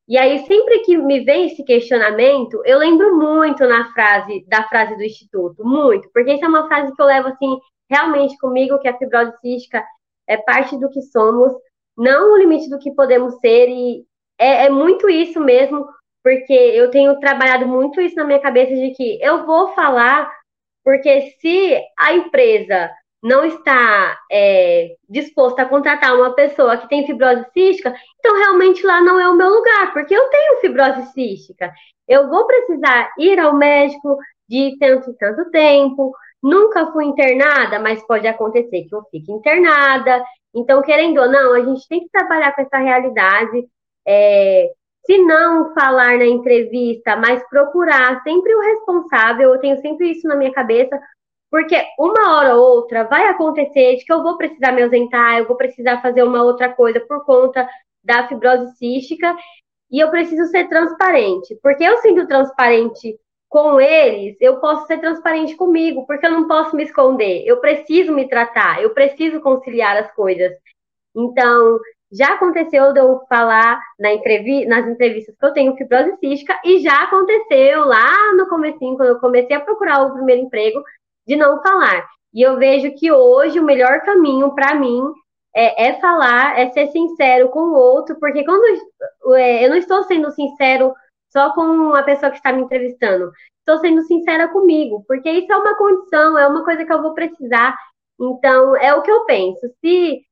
E 0.09 0.17
aí, 0.17 0.47
sempre 0.47 0.81
que 0.81 0.97
me 0.97 1.25
vem 1.25 1.47
esse 1.47 1.65
questionamento, 1.65 2.63
eu 2.65 2.79
lembro 2.79 3.17
muito 3.17 3.67
na 3.67 3.93
frase, 3.93 4.45
da 4.47 4.63
frase 4.69 4.95
do 4.95 5.03
Instituto, 5.03 5.65
muito, 5.65 6.09
porque 6.13 6.33
isso 6.35 6.45
é 6.45 6.49
uma 6.49 6.69
frase 6.69 6.95
que 6.95 7.03
eu 7.03 7.07
levo 7.07 7.29
assim, 7.29 7.59
realmente 7.91 8.39
comigo, 8.39 8.79
que 8.79 8.87
a 8.87 8.97
fibrose 8.97 9.37
cística 9.41 9.85
é 10.29 10.37
parte 10.37 10.79
do 10.79 10.89
que 10.91 11.03
somos, 11.03 11.53
não 11.97 12.35
o 12.35 12.37
limite 12.39 12.71
do 12.71 12.79
que 12.79 12.95
podemos 12.95 13.35
ser, 13.41 13.69
e 13.69 14.05
é, 14.39 14.67
é 14.67 14.71
muito 14.71 15.09
isso 15.11 15.41
mesmo, 15.41 15.85
porque 16.27 16.53
eu 16.53 16.91
tenho 16.91 17.21
trabalhado 17.21 17.69
muito 17.69 18.01
isso 18.01 18.17
na 18.17 18.25
minha 18.25 18.41
cabeça 18.41 18.75
de 18.75 18.91
que 18.97 19.23
eu 19.23 19.47
vou 19.47 19.69
falar, 19.75 20.29
porque 20.83 21.21
se 21.41 21.81
a 21.97 22.15
empresa 22.15 22.91
não 23.23 23.45
está 23.45 24.19
é, 24.29 24.97
disposta 25.09 25.63
a 25.63 25.69
contratar 25.69 26.17
uma 26.17 26.35
pessoa 26.35 26.79
que 26.79 26.89
tem 26.89 27.07
fibrose 27.07 27.47
cística, 27.53 27.95
então 28.19 28.37
realmente 28.39 28.85
lá 28.85 29.01
não 29.01 29.21
é 29.21 29.31
o 29.31 29.37
meu 29.37 29.49
lugar, 29.49 29.93
porque 29.93 30.17
eu 30.17 30.29
tenho 30.29 30.61
fibrose 30.61 31.13
cística. 31.13 31.73
Eu 32.09 32.29
vou 32.29 32.45
precisar 32.45 33.09
ir 33.21 33.39
ao 33.39 33.55
médico 33.55 34.19
de 34.49 34.77
tanto 34.81 35.13
e 35.13 35.15
tanto 35.15 35.49
tempo. 35.53 36.13
Nunca 36.43 36.91
fui 36.91 37.05
internada, 37.05 37.79
mas 37.79 38.05
pode 38.05 38.27
acontecer 38.27 38.83
que 38.83 38.97
eu 38.97 39.03
fique 39.13 39.31
internada. 39.31 40.25
Então, 40.53 40.83
querendo 40.83 41.21
ou 41.21 41.31
não, 41.31 41.55
a 41.55 41.61
gente 41.61 41.87
tem 41.87 42.01
que 42.01 42.11
trabalhar 42.11 42.53
com 42.53 42.63
essa 42.63 42.79
realidade. 42.79 43.65
É, 44.05 44.73
se 45.07 45.19
não 45.19 45.73
falar 45.73 46.19
na 46.19 46.27
entrevista, 46.27 47.17
mas 47.17 47.43
procurar 47.49 48.23
sempre 48.23 48.55
o 48.55 48.61
responsável, 48.61 49.55
eu 49.55 49.61
tenho 49.61 49.81
sempre 49.81 50.11
isso 50.11 50.27
na 50.27 50.35
minha 50.35 50.53
cabeça, 50.53 51.01
porque 51.51 51.81
uma 51.99 52.37
hora 52.37 52.57
ou 52.57 52.77
outra 52.77 53.05
vai 53.05 53.27
acontecer 53.29 53.97
de 53.97 54.05
que 54.05 54.13
eu 54.13 54.23
vou 54.23 54.37
precisar 54.37 54.73
me 54.73 54.83
ausentar, 54.83 55.39
eu 55.39 55.47
vou 55.47 55.57
precisar 55.57 56.03
fazer 56.03 56.23
uma 56.23 56.43
outra 56.43 56.69
coisa 56.73 57.01
por 57.01 57.25
conta 57.25 57.69
da 58.03 58.27
fibrose 58.29 58.77
cística, 58.77 59.37
e 59.91 60.01
eu 60.01 60.11
preciso 60.11 60.45
ser 60.51 60.69
transparente, 60.69 61.57
porque 61.63 61.85
eu 61.85 61.99
sendo 61.99 62.27
transparente 62.27 63.17
com 63.49 63.81
eles, 63.81 64.37
eu 64.41 64.59
posso 64.59 64.87
ser 64.87 64.99
transparente 64.99 65.55
comigo, 65.55 66.05
porque 66.07 66.27
eu 66.27 66.33
não 66.33 66.49
posso 66.49 66.75
me 66.75 66.83
esconder, 66.83 67.45
eu 67.47 67.59
preciso 67.61 68.13
me 68.13 68.29
tratar, 68.29 68.83
eu 68.83 68.91
preciso 68.91 69.41
conciliar 69.41 69.97
as 69.97 70.13
coisas. 70.13 70.53
Então, 71.15 71.79
já 72.13 72.35
aconteceu 72.35 72.93
de 72.93 73.01
eu 73.01 73.21
falar 73.29 73.81
na 73.99 74.13
entrevi 74.13 74.65
nas 74.67 74.87
entrevistas 74.87 75.35
que 75.37 75.45
eu 75.45 75.53
tenho 75.53 75.77
fibrose 75.77 76.17
cística 76.19 76.59
e 76.65 76.81
já 76.81 77.03
aconteceu 77.03 77.85
lá 77.85 78.33
no 78.35 78.49
comecinho, 78.49 78.97
quando 78.97 79.09
eu 79.11 79.21
comecei 79.21 79.57
a 79.57 79.61
procurar 79.61 80.03
o 80.03 80.15
primeiro 80.15 80.43
emprego, 80.43 80.83
de 81.27 81.37
não 81.37 81.61
falar. 81.63 82.07
E 82.33 82.43
eu 82.43 82.57
vejo 82.57 82.93
que 82.95 83.11
hoje 83.11 83.59
o 83.59 83.65
melhor 83.65 84.03
caminho 84.03 84.55
para 84.55 84.75
mim 84.75 85.03
é, 85.55 85.89
é, 85.89 86.01
falar, 86.01 86.59
é 86.59 86.71
ser 86.71 86.89
sincero 86.89 87.49
com 87.49 87.61
o 87.61 87.75
outro, 87.75 88.17
porque 88.21 88.45
quando 88.45 88.63
é, 89.35 89.65
eu 89.65 89.71
não 89.71 89.77
estou 89.77 90.03
sendo 90.05 90.31
sincero 90.31 90.95
só 91.31 91.53
com 91.55 91.95
a 91.95 92.03
pessoa 92.03 92.31
que 92.31 92.37
está 92.37 92.53
me 92.53 92.63
entrevistando, 92.63 93.33
estou 93.59 93.79
sendo 93.79 94.03
sincera 94.03 94.49
comigo, 94.49 95.05
porque 95.09 95.31
isso 95.31 95.53
é 95.53 95.57
uma 95.57 95.77
condição, 95.77 96.39
é 96.39 96.47
uma 96.47 96.65
coisa 96.65 96.85
que 96.85 96.93
eu 96.93 97.03
vou 97.03 97.15
precisar. 97.15 97.75
Então, 98.21 98.77
é 98.77 98.95
o 98.95 99.03
que 99.03 99.11
eu 99.11 99.25
penso. 99.25 99.61
Se 99.81 100.23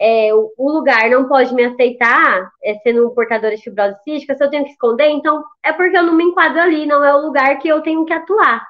é, 0.00 0.34
o, 0.34 0.52
lugar 0.58 1.08
não 1.10 1.26
pode 1.26 1.54
me 1.54 1.64
aceitar, 1.64 2.50
é, 2.62 2.74
sendo 2.80 3.08
um 3.08 3.14
portador 3.14 3.50
de 3.50 3.62
fibrose 3.62 3.96
cística, 4.04 4.34
se 4.36 4.44
eu 4.44 4.50
tenho 4.50 4.64
que 4.64 4.70
esconder, 4.70 5.08
então 5.08 5.42
é 5.64 5.72
porque 5.72 5.96
eu 5.96 6.02
não 6.02 6.14
me 6.14 6.24
enquadro 6.24 6.60
ali, 6.60 6.86
não 6.86 7.04
é 7.04 7.14
o 7.14 7.26
lugar 7.26 7.58
que 7.58 7.68
eu 7.68 7.82
tenho 7.82 8.04
que 8.04 8.12
atuar. 8.12 8.62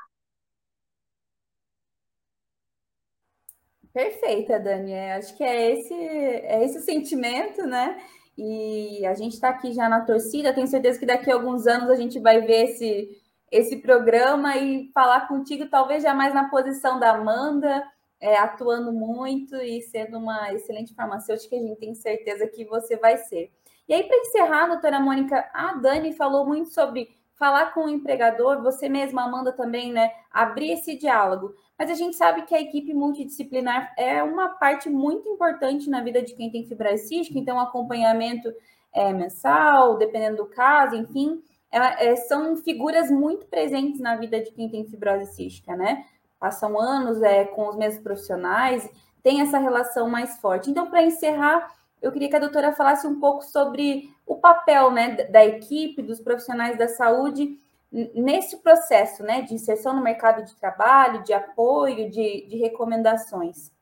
Perfeita, 3.92 4.60
Dani. 4.60 4.92
É, 4.92 5.14
acho 5.14 5.34
que 5.36 5.42
é 5.42 5.72
esse, 5.72 5.94
é 5.94 6.62
esse 6.62 6.80
sentimento, 6.82 7.62
né? 7.66 7.98
E 8.36 9.06
a 9.06 9.14
gente 9.14 9.32
está 9.32 9.48
aqui 9.48 9.72
já 9.72 9.88
na 9.88 10.02
torcida. 10.02 10.52
Tenho 10.52 10.66
certeza 10.66 10.98
que 10.98 11.06
daqui 11.06 11.30
a 11.30 11.34
alguns 11.34 11.66
anos 11.66 11.88
a 11.88 11.96
gente 11.96 12.20
vai 12.20 12.42
ver 12.42 12.64
esse, 12.64 13.08
esse 13.50 13.78
programa 13.78 14.54
e 14.58 14.90
falar 14.92 15.26
contigo, 15.26 15.70
talvez 15.70 16.02
já 16.02 16.12
mais 16.12 16.34
na 16.34 16.50
posição 16.50 17.00
da 17.00 17.12
Amanda, 17.12 17.82
é, 18.20 18.36
atuando 18.36 18.92
muito 18.92 19.56
e 19.56 19.80
sendo 19.82 20.18
uma 20.18 20.52
excelente 20.52 20.94
farmacêutica, 20.94 21.56
a 21.56 21.60
gente 21.60 21.78
tem 21.78 21.94
certeza 21.94 22.46
que 22.46 22.64
você 22.64 22.96
vai 22.96 23.16
ser. 23.16 23.50
E 23.88 23.94
aí, 23.94 24.02
para 24.04 24.16
encerrar, 24.16 24.66
doutora 24.66 24.98
Mônica, 24.98 25.48
a 25.52 25.74
Dani 25.74 26.12
falou 26.12 26.46
muito 26.46 26.70
sobre 26.70 27.08
falar 27.36 27.72
com 27.72 27.84
o 27.84 27.88
empregador, 27.88 28.62
você 28.62 28.88
mesma, 28.88 29.24
Amanda, 29.24 29.52
também, 29.52 29.92
né? 29.92 30.10
Abrir 30.30 30.72
esse 30.72 30.96
diálogo. 30.96 31.54
Mas 31.78 31.90
a 31.90 31.94
gente 31.94 32.16
sabe 32.16 32.42
que 32.42 32.54
a 32.54 32.60
equipe 32.60 32.94
multidisciplinar 32.94 33.94
é 33.96 34.22
uma 34.22 34.48
parte 34.48 34.88
muito 34.88 35.28
importante 35.28 35.90
na 35.90 36.02
vida 36.02 36.22
de 36.22 36.34
quem 36.34 36.50
tem 36.50 36.64
fibrose 36.64 37.06
cística, 37.06 37.38
então 37.38 37.60
acompanhamento 37.60 38.50
é, 38.92 39.12
mensal, 39.12 39.98
dependendo 39.98 40.38
do 40.38 40.46
caso, 40.46 40.96
enfim, 40.96 41.42
é, 41.70 42.08
é, 42.08 42.16
são 42.16 42.56
figuras 42.56 43.10
muito 43.10 43.46
presentes 43.46 44.00
na 44.00 44.16
vida 44.16 44.40
de 44.40 44.50
quem 44.52 44.70
tem 44.70 44.86
fibrose 44.86 45.34
cística, 45.34 45.76
né? 45.76 46.06
Passam 46.46 46.78
anos 46.80 47.20
é, 47.22 47.44
com 47.44 47.68
os 47.68 47.76
mesmos 47.76 48.00
profissionais, 48.04 48.88
tem 49.20 49.40
essa 49.40 49.58
relação 49.58 50.08
mais 50.08 50.38
forte. 50.38 50.70
Então, 50.70 50.88
para 50.88 51.02
encerrar, 51.02 51.74
eu 52.00 52.12
queria 52.12 52.28
que 52.28 52.36
a 52.36 52.40
doutora 52.40 52.72
falasse 52.72 53.04
um 53.04 53.18
pouco 53.18 53.42
sobre 53.42 54.14
o 54.24 54.36
papel 54.36 54.92
né, 54.92 55.24
da 55.24 55.44
equipe, 55.44 56.02
dos 56.02 56.20
profissionais 56.20 56.78
da 56.78 56.86
saúde 56.86 57.58
nesse 57.90 58.58
processo 58.58 59.24
né, 59.24 59.42
de 59.42 59.54
inserção 59.54 59.92
no 59.92 60.02
mercado 60.02 60.44
de 60.44 60.54
trabalho, 60.54 61.24
de 61.24 61.32
apoio, 61.32 62.08
de, 62.10 62.46
de 62.46 62.56
recomendações. 62.58 63.72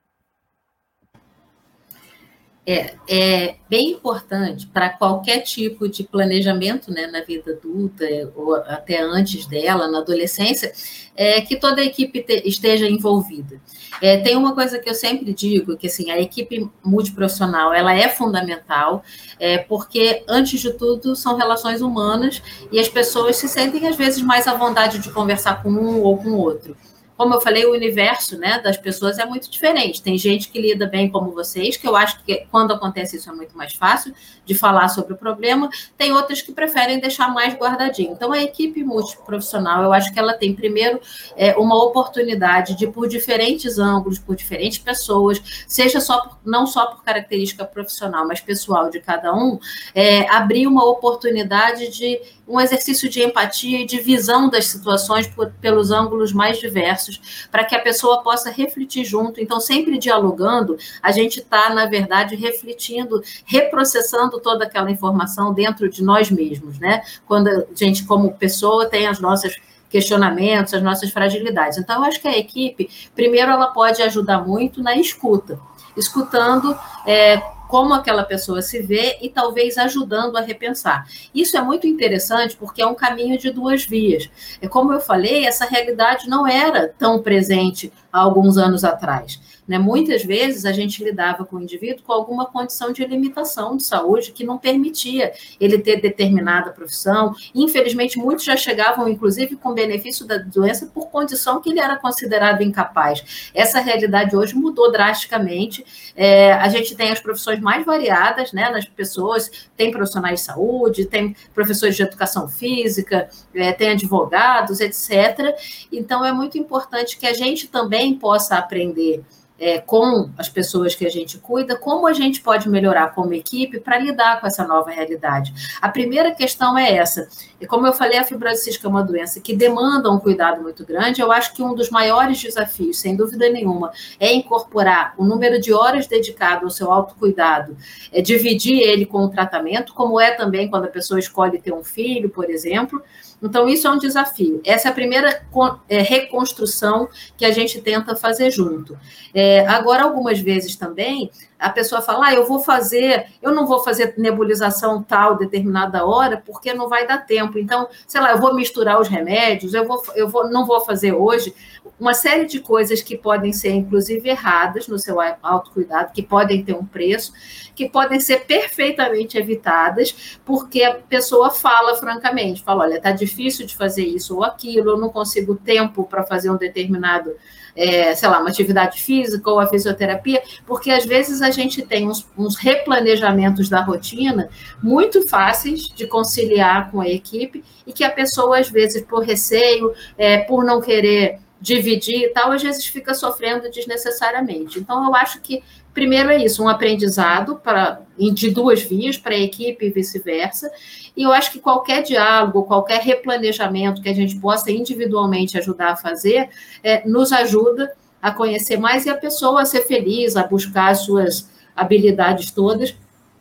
É, 2.66 2.94
é 3.06 3.56
bem 3.68 3.90
importante 3.90 4.66
para 4.66 4.88
qualquer 4.88 5.40
tipo 5.40 5.86
de 5.86 6.02
planejamento 6.02 6.90
né, 6.90 7.06
na 7.06 7.20
vida 7.20 7.52
adulta, 7.52 8.06
ou 8.34 8.54
até 8.54 9.02
antes 9.02 9.46
dela, 9.46 9.86
na 9.86 9.98
adolescência, 9.98 10.72
é, 11.14 11.42
que 11.42 11.56
toda 11.56 11.82
a 11.82 11.84
equipe 11.84 12.22
te, 12.22 12.42
esteja 12.46 12.88
envolvida. 12.88 13.60
É, 14.00 14.16
tem 14.16 14.34
uma 14.34 14.54
coisa 14.54 14.78
que 14.78 14.88
eu 14.88 14.94
sempre 14.94 15.34
digo, 15.34 15.76
que 15.76 15.88
assim, 15.88 16.10
a 16.10 16.18
equipe 16.18 16.66
multiprofissional 16.82 17.72
ela 17.72 17.94
é 17.94 18.08
fundamental, 18.08 19.04
é, 19.38 19.58
porque, 19.58 20.24
antes 20.26 20.58
de 20.58 20.72
tudo, 20.72 21.14
são 21.14 21.36
relações 21.36 21.82
humanas 21.82 22.42
e 22.72 22.80
as 22.80 22.88
pessoas 22.88 23.36
se 23.36 23.46
sentem, 23.46 23.86
às 23.86 23.96
vezes, 23.96 24.22
mais 24.22 24.48
à 24.48 24.54
vontade 24.54 25.00
de 25.00 25.10
conversar 25.10 25.62
com 25.62 25.68
um 25.68 26.00
ou 26.00 26.16
com 26.16 26.30
o 26.30 26.38
outro 26.38 26.74
como 27.16 27.34
eu 27.34 27.40
falei, 27.40 27.64
o 27.64 27.72
universo 27.72 28.36
né, 28.36 28.60
das 28.60 28.76
pessoas 28.76 29.18
é 29.18 29.24
muito 29.24 29.48
diferente. 29.50 30.02
Tem 30.02 30.18
gente 30.18 30.48
que 30.48 30.60
lida 30.60 30.86
bem 30.86 31.08
como 31.08 31.30
vocês, 31.30 31.76
que 31.76 31.86
eu 31.86 31.94
acho 31.94 32.22
que 32.24 32.46
quando 32.50 32.72
acontece 32.72 33.16
isso 33.16 33.30
é 33.30 33.32
muito 33.32 33.56
mais 33.56 33.74
fácil 33.74 34.12
de 34.44 34.54
falar 34.54 34.88
sobre 34.88 35.14
o 35.14 35.16
problema. 35.16 35.70
Tem 35.96 36.12
outras 36.12 36.42
que 36.42 36.52
preferem 36.52 36.98
deixar 36.98 37.32
mais 37.32 37.54
guardadinho. 37.54 38.12
Então, 38.12 38.32
a 38.32 38.42
equipe 38.42 38.82
multiprofissional, 38.82 39.84
eu 39.84 39.92
acho 39.92 40.12
que 40.12 40.18
ela 40.18 40.34
tem, 40.34 40.54
primeiro, 40.54 41.00
é, 41.36 41.54
uma 41.56 41.82
oportunidade 41.82 42.76
de, 42.76 42.86
por 42.88 43.08
diferentes 43.08 43.78
ângulos, 43.78 44.18
por 44.18 44.34
diferentes 44.34 44.78
pessoas, 44.78 45.40
seja 45.68 46.00
só 46.00 46.20
por, 46.20 46.38
não 46.44 46.66
só 46.66 46.86
por 46.86 47.04
característica 47.04 47.64
profissional, 47.64 48.26
mas 48.26 48.40
pessoal 48.40 48.90
de 48.90 49.00
cada 49.00 49.32
um, 49.34 49.58
é, 49.94 50.28
abrir 50.28 50.66
uma 50.66 50.84
oportunidade 50.84 51.88
de 51.90 52.20
um 52.46 52.60
exercício 52.60 53.08
de 53.08 53.22
empatia 53.22 53.80
e 53.80 53.86
de 53.86 53.98
visão 54.00 54.48
das 54.48 54.66
situações 54.66 55.26
por, 55.26 55.50
pelos 55.60 55.90
ângulos 55.90 56.32
mais 56.32 56.58
diversos, 56.58 57.03
para 57.50 57.64
que 57.64 57.74
a 57.74 57.80
pessoa 57.80 58.22
possa 58.22 58.50
refletir 58.50 59.04
junto. 59.04 59.40
Então, 59.40 59.60
sempre 59.60 59.98
dialogando, 59.98 60.76
a 61.02 61.12
gente 61.12 61.40
está, 61.40 61.70
na 61.70 61.86
verdade, 61.86 62.34
refletindo, 62.36 63.22
reprocessando 63.44 64.40
toda 64.40 64.64
aquela 64.64 64.90
informação 64.90 65.52
dentro 65.52 65.88
de 65.88 66.02
nós 66.02 66.30
mesmos, 66.30 66.78
né? 66.78 67.02
Quando 67.26 67.48
a 67.48 67.64
gente, 67.74 68.04
como 68.04 68.32
pessoa, 68.34 68.86
tem 68.86 69.06
as 69.06 69.20
nossas 69.20 69.54
questionamentos, 69.88 70.74
as 70.74 70.82
nossas 70.82 71.10
fragilidades. 71.10 71.78
Então, 71.78 71.96
eu 71.96 72.04
acho 72.04 72.20
que 72.20 72.26
a 72.26 72.36
equipe, 72.36 72.90
primeiro, 73.14 73.52
ela 73.52 73.68
pode 73.68 74.02
ajudar 74.02 74.44
muito 74.44 74.82
na 74.82 74.96
escuta, 74.96 75.58
escutando 75.96 76.76
é, 77.06 77.40
como 77.74 77.92
aquela 77.92 78.22
pessoa 78.22 78.62
se 78.62 78.80
vê 78.80 79.18
e 79.20 79.28
talvez 79.28 79.76
ajudando 79.76 80.36
a 80.36 80.40
repensar. 80.40 81.08
Isso 81.34 81.56
é 81.56 81.60
muito 81.60 81.88
interessante 81.88 82.56
porque 82.56 82.80
é 82.80 82.86
um 82.86 82.94
caminho 82.94 83.36
de 83.36 83.50
duas 83.50 83.84
vias. 83.84 84.30
É 84.62 84.68
como 84.68 84.92
eu 84.92 85.00
falei, 85.00 85.44
essa 85.44 85.64
realidade 85.64 86.28
não 86.28 86.46
era 86.46 86.94
tão 86.96 87.20
presente 87.20 87.92
há 88.12 88.20
alguns 88.20 88.56
anos 88.56 88.84
atrás. 88.84 89.40
Né? 89.66 89.78
Muitas 89.78 90.24
vezes 90.24 90.64
a 90.64 90.72
gente 90.72 91.02
lidava 91.02 91.44
com 91.44 91.56
o 91.56 91.62
indivíduo 91.62 92.04
com 92.04 92.12
alguma 92.12 92.46
condição 92.46 92.92
de 92.92 93.04
limitação 93.04 93.76
de 93.76 93.84
saúde 93.84 94.32
que 94.32 94.44
não 94.44 94.58
permitia 94.58 95.32
ele 95.58 95.78
ter 95.78 96.00
determinada 96.00 96.70
profissão. 96.70 97.34
Infelizmente, 97.54 98.18
muitos 98.18 98.44
já 98.44 98.56
chegavam, 98.56 99.08
inclusive, 99.08 99.56
com 99.56 99.72
benefício 99.72 100.26
da 100.26 100.38
doença 100.38 100.86
por 100.86 101.08
condição 101.08 101.60
que 101.60 101.70
ele 101.70 101.80
era 101.80 101.96
considerado 101.96 102.62
incapaz. 102.62 103.50
Essa 103.54 103.80
realidade 103.80 104.36
hoje 104.36 104.54
mudou 104.54 104.92
drasticamente. 104.92 105.84
É, 106.14 106.52
a 106.52 106.68
gente 106.68 106.94
tem 106.94 107.10
as 107.10 107.20
profissões 107.20 107.60
mais 107.60 107.84
variadas 107.84 108.52
né, 108.52 108.70
nas 108.70 108.84
pessoas, 108.84 109.50
tem 109.76 109.90
profissionais 109.90 110.40
de 110.40 110.46
saúde, 110.46 111.06
tem 111.06 111.34
professores 111.54 111.96
de 111.96 112.02
educação 112.02 112.48
física, 112.48 113.28
é, 113.54 113.72
tem 113.72 113.90
advogados, 113.90 114.80
etc. 114.80 115.56
Então, 115.90 116.24
é 116.24 116.32
muito 116.32 116.58
importante 116.58 117.16
que 117.16 117.26
a 117.26 117.32
gente 117.32 117.68
também 117.68 118.14
possa 118.14 118.56
aprender 118.56 119.24
é, 119.58 119.78
com 119.78 120.30
as 120.36 120.48
pessoas 120.48 120.94
que 120.94 121.06
a 121.06 121.10
gente 121.10 121.38
cuida, 121.38 121.76
como 121.76 122.06
a 122.06 122.12
gente 122.12 122.40
pode 122.40 122.68
melhorar 122.68 123.14
como 123.14 123.32
equipe 123.32 123.78
para 123.78 123.98
lidar 123.98 124.40
com 124.40 124.46
essa 124.46 124.66
nova 124.66 124.90
realidade. 124.90 125.52
A 125.80 125.88
primeira 125.88 126.32
questão 126.32 126.76
é 126.76 126.96
essa. 126.96 127.28
E 127.60 127.66
como 127.66 127.86
eu 127.86 127.92
falei, 127.92 128.18
a 128.18 128.24
fibrose 128.24 128.64
cística 128.64 128.86
é 128.86 128.90
uma 128.90 129.02
doença 129.02 129.40
que 129.40 129.54
demanda 129.54 130.10
um 130.10 130.18
cuidado 130.18 130.60
muito 130.60 130.84
grande. 130.84 131.20
Eu 131.20 131.30
acho 131.30 131.54
que 131.54 131.62
um 131.62 131.74
dos 131.74 131.88
maiores 131.88 132.42
desafios, 132.42 132.98
sem 132.98 133.16
dúvida 133.16 133.48
nenhuma, 133.48 133.92
é 134.18 134.32
incorporar 134.32 135.14
o 135.16 135.24
número 135.24 135.60
de 135.60 135.72
horas 135.72 136.06
dedicado 136.06 136.64
ao 136.64 136.70
seu 136.70 136.92
autocuidado, 136.92 137.76
é 138.12 138.20
dividir 138.20 138.80
ele 138.80 139.06
com 139.06 139.18
o 139.24 139.28
tratamento, 139.28 139.94
como 139.94 140.20
é 140.20 140.32
também 140.32 140.68
quando 140.68 140.86
a 140.86 140.88
pessoa 140.88 141.20
escolhe 141.20 141.60
ter 141.60 141.72
um 141.72 141.84
filho, 141.84 142.28
por 142.28 142.50
exemplo. 142.50 143.02
Então, 143.44 143.68
isso 143.68 143.86
é 143.86 143.90
um 143.90 143.98
desafio. 143.98 144.60
Essa 144.64 144.88
é 144.88 144.90
a 144.90 144.94
primeira 144.94 145.44
é, 145.88 146.00
reconstrução 146.00 147.08
que 147.36 147.44
a 147.44 147.50
gente 147.50 147.80
tenta 147.82 148.16
fazer 148.16 148.50
junto. 148.50 148.98
É, 149.34 149.66
agora, 149.66 150.02
algumas 150.02 150.40
vezes 150.40 150.76
também, 150.76 151.30
a 151.58 151.70
pessoa 151.70 152.02
fala, 152.02 152.26
ah, 152.26 152.34
eu 152.34 152.46
vou 152.46 152.60
fazer, 152.60 153.26
eu 153.40 153.52
não 153.52 153.66
vou 153.66 153.82
fazer 153.82 154.14
nebulização 154.18 155.02
tal 155.02 155.36
determinada 155.36 156.04
hora, 156.04 156.42
porque 156.44 156.74
não 156.74 156.88
vai 156.88 157.06
dar 157.06 157.18
tempo. 157.18 157.58
Então, 157.58 157.88
sei 158.06 158.20
lá, 158.20 158.32
eu 158.32 158.38
vou 158.38 158.54
misturar 158.54 159.00
os 159.00 159.08
remédios, 159.08 159.72
eu, 159.72 159.86
vou, 159.86 160.02
eu 160.14 160.28
vou, 160.28 160.48
não 160.50 160.66
vou 160.66 160.84
fazer 160.84 161.12
hoje. 161.12 161.54
Uma 161.98 162.12
série 162.12 162.46
de 162.46 162.60
coisas 162.60 163.00
que 163.00 163.16
podem 163.16 163.52
ser, 163.52 163.70
inclusive, 163.70 164.28
erradas 164.28 164.88
no 164.88 164.98
seu 164.98 165.18
autocuidado, 165.42 166.12
que 166.12 166.22
podem 166.22 166.62
ter 166.64 166.74
um 166.74 166.84
preço, 166.84 167.32
que 167.74 167.88
podem 167.88 168.20
ser 168.20 168.44
perfeitamente 168.46 169.38
evitadas, 169.38 170.38
porque 170.44 170.82
a 170.82 170.94
pessoa 170.94 171.50
fala 171.50 171.96
francamente, 171.96 172.62
fala, 172.62 172.84
olha, 172.84 172.96
está 172.96 173.12
difícil 173.12 173.66
de 173.66 173.76
fazer 173.76 174.04
isso 174.04 174.36
ou 174.36 174.44
aquilo, 174.44 174.90
eu 174.90 174.98
não 174.98 175.08
consigo 175.08 175.54
tempo 175.54 176.04
para 176.04 176.24
fazer 176.24 176.50
um 176.50 176.56
determinado 176.56 177.34
é, 177.76 178.14
sei 178.14 178.28
lá, 178.28 178.38
uma 178.38 178.48
atividade 178.48 179.02
física 179.02 179.50
ou 179.50 179.58
a 179.58 179.66
fisioterapia, 179.66 180.42
porque 180.66 180.90
às 180.90 181.04
vezes 181.04 181.42
a 181.42 181.50
gente 181.50 181.82
tem 181.82 182.08
uns, 182.08 182.26
uns, 182.36 182.56
replanejamentos 182.56 183.68
da 183.68 183.80
rotina 183.80 184.48
muito 184.82 185.26
fáceis 185.28 185.82
de 185.82 186.06
conciliar 186.06 186.90
com 186.90 187.00
a 187.00 187.08
equipe 187.08 187.64
e 187.86 187.92
que 187.92 188.04
a 188.04 188.10
pessoa, 188.10 188.58
às 188.58 188.68
vezes, 188.68 189.02
por 189.02 189.22
receio, 189.24 189.92
é, 190.16 190.38
por 190.38 190.64
não 190.64 190.80
querer 190.80 191.38
dividir 191.60 192.24
e 192.24 192.28
tal, 192.28 192.52
às 192.52 192.62
vezes 192.62 192.86
fica 192.86 193.14
sofrendo 193.14 193.70
desnecessariamente. 193.70 194.78
Então, 194.78 195.04
eu 195.06 195.14
acho 195.14 195.40
que 195.40 195.62
primeiro 195.94 196.30
é 196.30 196.44
isso, 196.44 196.62
um 196.62 196.68
aprendizado 196.68 197.56
para 197.56 198.00
de 198.18 198.50
duas 198.50 198.82
vias 198.82 199.16
para 199.16 199.34
a 199.34 199.38
equipe 199.38 199.86
e 199.86 199.90
vice-versa. 199.90 200.70
E 201.16 201.22
eu 201.22 201.32
acho 201.32 201.52
que 201.52 201.60
qualquer 201.60 202.02
diálogo, 202.02 202.64
qualquer 202.64 203.00
replanejamento 203.00 204.02
que 204.02 204.08
a 204.08 204.14
gente 204.14 204.36
possa 204.40 204.72
individualmente 204.72 205.56
ajudar 205.56 205.92
a 205.92 205.96
fazer, 205.96 206.50
é, 206.82 207.06
nos 207.08 207.32
ajuda 207.32 207.92
a 208.20 208.32
conhecer 208.32 208.76
mais 208.76 209.06
e 209.06 209.10
a 209.10 209.16
pessoa 209.16 209.62
a 209.62 209.64
ser 209.64 209.82
feliz, 209.82 210.36
a 210.36 210.44
buscar 210.44 210.90
as 210.90 211.00
suas 211.00 211.48
habilidades 211.76 212.50
todas 212.50 212.94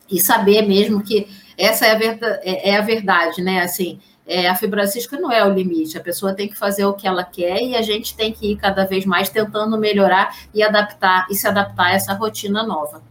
e 0.10 0.20
saber 0.20 0.62
mesmo 0.64 1.02
que 1.02 1.28
essa 1.58 1.86
é 1.86 1.92
a 1.92 1.98
verdade, 1.98 2.40
é, 2.44 2.70
é 2.70 2.78
a 2.78 2.82
verdade 2.82 3.42
né? 3.42 3.62
Assim, 3.62 4.00
é, 4.26 4.48
a 4.48 4.56
fibrocística 4.56 5.20
não 5.20 5.32
é 5.32 5.46
o 5.46 5.54
limite, 5.54 5.98
a 5.98 6.02
pessoa 6.02 6.34
tem 6.34 6.48
que 6.48 6.58
fazer 6.58 6.86
o 6.86 6.94
que 6.94 7.08
ela 7.08 7.24
quer 7.24 7.62
e 7.62 7.76
a 7.76 7.82
gente 7.82 8.16
tem 8.16 8.32
que 8.32 8.52
ir 8.52 8.56
cada 8.56 8.86
vez 8.86 9.06
mais 9.06 9.30
tentando 9.30 9.78
melhorar 9.78 10.34
e 10.54 10.64
adaptar 10.64 11.28
e 11.30 11.36
se 11.36 11.48
adaptar 11.48 11.88
a 11.88 11.94
essa 11.94 12.14
rotina 12.14 12.64
nova. 12.64 13.02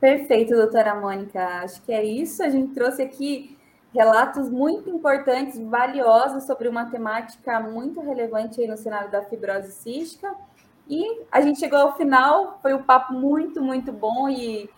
Perfeito, 0.00 0.54
doutora 0.54 0.94
Mônica. 0.94 1.38
Acho 1.62 1.82
que 1.82 1.92
é 1.92 2.02
isso. 2.02 2.42
A 2.42 2.48
gente 2.48 2.72
trouxe 2.72 3.02
aqui 3.02 3.56
relatos 3.94 4.48
muito 4.48 4.88
importantes, 4.88 5.58
valiosos 5.58 6.44
sobre 6.44 6.68
uma 6.68 6.86
temática 6.86 7.60
muito 7.60 8.00
relevante 8.00 8.60
aí 8.60 8.66
no 8.66 8.78
cenário 8.78 9.10
da 9.10 9.22
fibrose 9.22 9.72
cística. 9.72 10.34
E 10.88 11.22
a 11.30 11.40
gente 11.40 11.60
chegou 11.60 11.78
ao 11.78 11.96
final, 11.96 12.58
foi 12.62 12.72
um 12.74 12.82
papo 12.82 13.12
muito, 13.12 13.62
muito 13.62 13.92
bom 13.92 14.28
e 14.28 14.68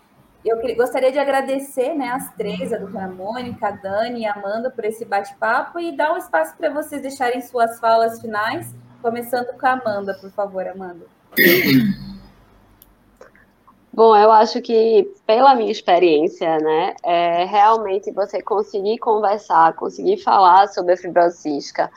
eu 0.45 0.75
gostaria 0.75 1.11
de 1.11 1.17
agradecer 1.17 1.93
né, 1.93 2.09
as 2.09 2.33
três, 2.35 2.73
a 2.73 2.77
doutora 2.77 3.07
Mônica, 3.07 3.67
a 3.67 3.71
Dani 3.71 4.21
e 4.21 4.25
a 4.25 4.33
Amanda, 4.33 4.69
por 4.69 4.83
esse 4.83 5.05
bate-papo 5.05 5.79
e 5.79 5.95
dar 5.95 6.13
um 6.13 6.17
espaço 6.17 6.55
para 6.57 6.69
vocês 6.69 7.01
deixarem 7.01 7.41
suas 7.41 7.79
falas 7.79 8.19
finais, 8.19 8.75
começando 9.01 9.57
com 9.57 9.65
a 9.65 9.71
Amanda, 9.71 10.13
por 10.19 10.29
favor, 10.31 10.67
Amanda. 10.67 11.05
Bom, 13.95 14.15
eu 14.17 14.31
acho 14.31 14.59
que, 14.59 15.07
pela 15.25 15.55
minha 15.55 15.71
experiência, 15.71 16.57
né, 16.57 16.95
é 17.03 17.45
realmente 17.45 18.11
você 18.11 18.41
conseguir 18.41 18.97
conversar, 18.97 19.73
conseguir 19.73 20.17
falar 20.17 20.67
sobre 20.67 20.93
a 20.93 20.97
fibrose 20.97 21.37
cística, 21.37 21.91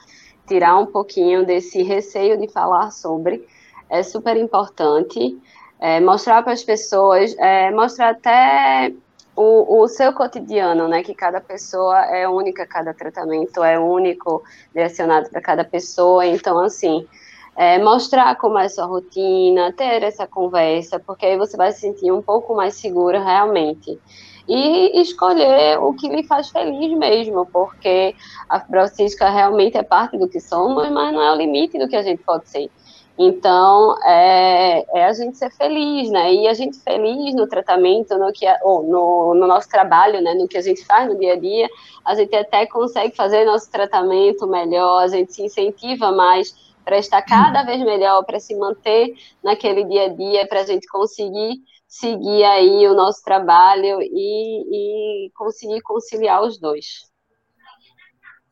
tirar 0.47 0.77
um 0.77 0.85
pouquinho 0.85 1.45
desse 1.45 1.81
receio 1.81 2.37
de 2.37 2.47
falar 2.47 2.91
sobre, 2.91 3.45
é 3.89 4.03
super 4.03 4.37
importante 4.37 5.37
é, 5.79 5.99
mostrar 5.99 6.41
para 6.43 6.53
as 6.53 6.63
pessoas, 6.63 7.35
é, 7.37 7.71
mostrar 7.71 8.09
até 8.09 8.91
o, 9.35 9.81
o, 9.81 9.87
seu 9.87 10.11
cotidiano, 10.13 10.87
né? 10.87 11.03
Que 11.03 11.13
cada 11.13 11.39
pessoa 11.39 11.99
é 12.05 12.27
única, 12.27 12.65
cada 12.65 12.93
tratamento 12.93 13.63
é 13.63 13.79
único, 13.79 14.43
direcionado 14.73 15.29
para 15.29 15.41
cada 15.41 15.63
pessoa. 15.63 16.25
Então, 16.25 16.59
assim, 16.59 17.07
é, 17.55 17.77
mostrar 17.77 18.35
como 18.35 18.57
é 18.57 18.65
a 18.65 18.69
sua 18.69 18.85
rotina, 18.85 19.71
ter 19.73 20.03
essa 20.03 20.25
conversa, 20.25 20.99
porque 20.99 21.25
aí 21.25 21.37
você 21.37 21.55
vai 21.55 21.71
se 21.71 21.81
sentir 21.81 22.11
um 22.11 22.21
pouco 22.21 22.55
mais 22.55 22.75
segura 22.75 23.23
realmente. 23.23 23.99
E 24.47 25.01
escolher 25.01 25.77
o 25.77 25.93
que 25.93 26.07
lhe 26.07 26.23
faz 26.23 26.49
feliz 26.49 26.97
mesmo, 26.97 27.45
porque 27.47 28.15
a 28.47 28.61
fibrocística 28.61 29.29
realmente 29.29 29.77
é 29.77 29.83
parte 29.83 30.17
do 30.17 30.29
que 30.29 30.39
somos, 30.39 30.89
mas 30.89 31.13
não 31.13 31.21
é 31.21 31.31
o 31.33 31.35
limite 31.35 31.77
do 31.77 31.87
que 31.87 31.97
a 31.97 32.01
gente 32.01 32.23
pode 32.23 32.47
ser. 32.47 32.71
Então, 33.19 33.95
é, 34.03 34.85
é, 34.99 35.05
a 35.05 35.13
gente 35.13 35.37
ser 35.37 35.49
feliz, 35.51 36.09
né? 36.11 36.31
E 36.33 36.47
a 36.47 36.53
gente 36.53 36.77
feliz 36.77 37.33
no 37.33 37.47
tratamento, 37.47 38.15
no, 38.15 38.31
que, 38.31 38.45
ou 38.61 38.83
no, 38.83 39.33
no, 39.33 39.47
nosso 39.47 39.67
trabalho, 39.67 40.21
né? 40.21 40.35
No 40.35 40.47
que 40.47 40.57
a 40.57 40.61
gente 40.61 40.85
faz 40.85 41.09
no 41.09 41.17
dia 41.17 41.33
a 41.33 41.39
dia, 41.39 41.67
a 42.05 42.13
gente 42.13 42.35
até 42.35 42.67
consegue 42.67 43.15
fazer 43.15 43.43
nosso 43.43 43.71
tratamento 43.71 44.45
melhor, 44.45 45.03
a 45.03 45.07
gente 45.07 45.33
se 45.33 45.41
incentiva 45.41 46.11
mais 46.11 46.55
para 46.85 46.99
estar 46.99 47.21
cada 47.23 47.63
vez 47.63 47.83
melhor, 47.83 48.23
para 48.23 48.39
se 48.39 48.55
manter 48.55 49.15
naquele 49.43 49.83
dia 49.83 50.05
a 50.05 50.09
dia, 50.09 50.47
para 50.47 50.61
a 50.61 50.65
gente 50.65 50.87
conseguir 50.87 51.55
seguir 51.87 52.43
aí 52.43 52.87
o 52.87 52.93
nosso 52.93 53.23
trabalho 53.23 53.99
e, 54.01 55.25
e 55.25 55.31
conseguir 55.31 55.81
conciliar 55.81 56.43
os 56.43 56.59
dois. 56.59 57.11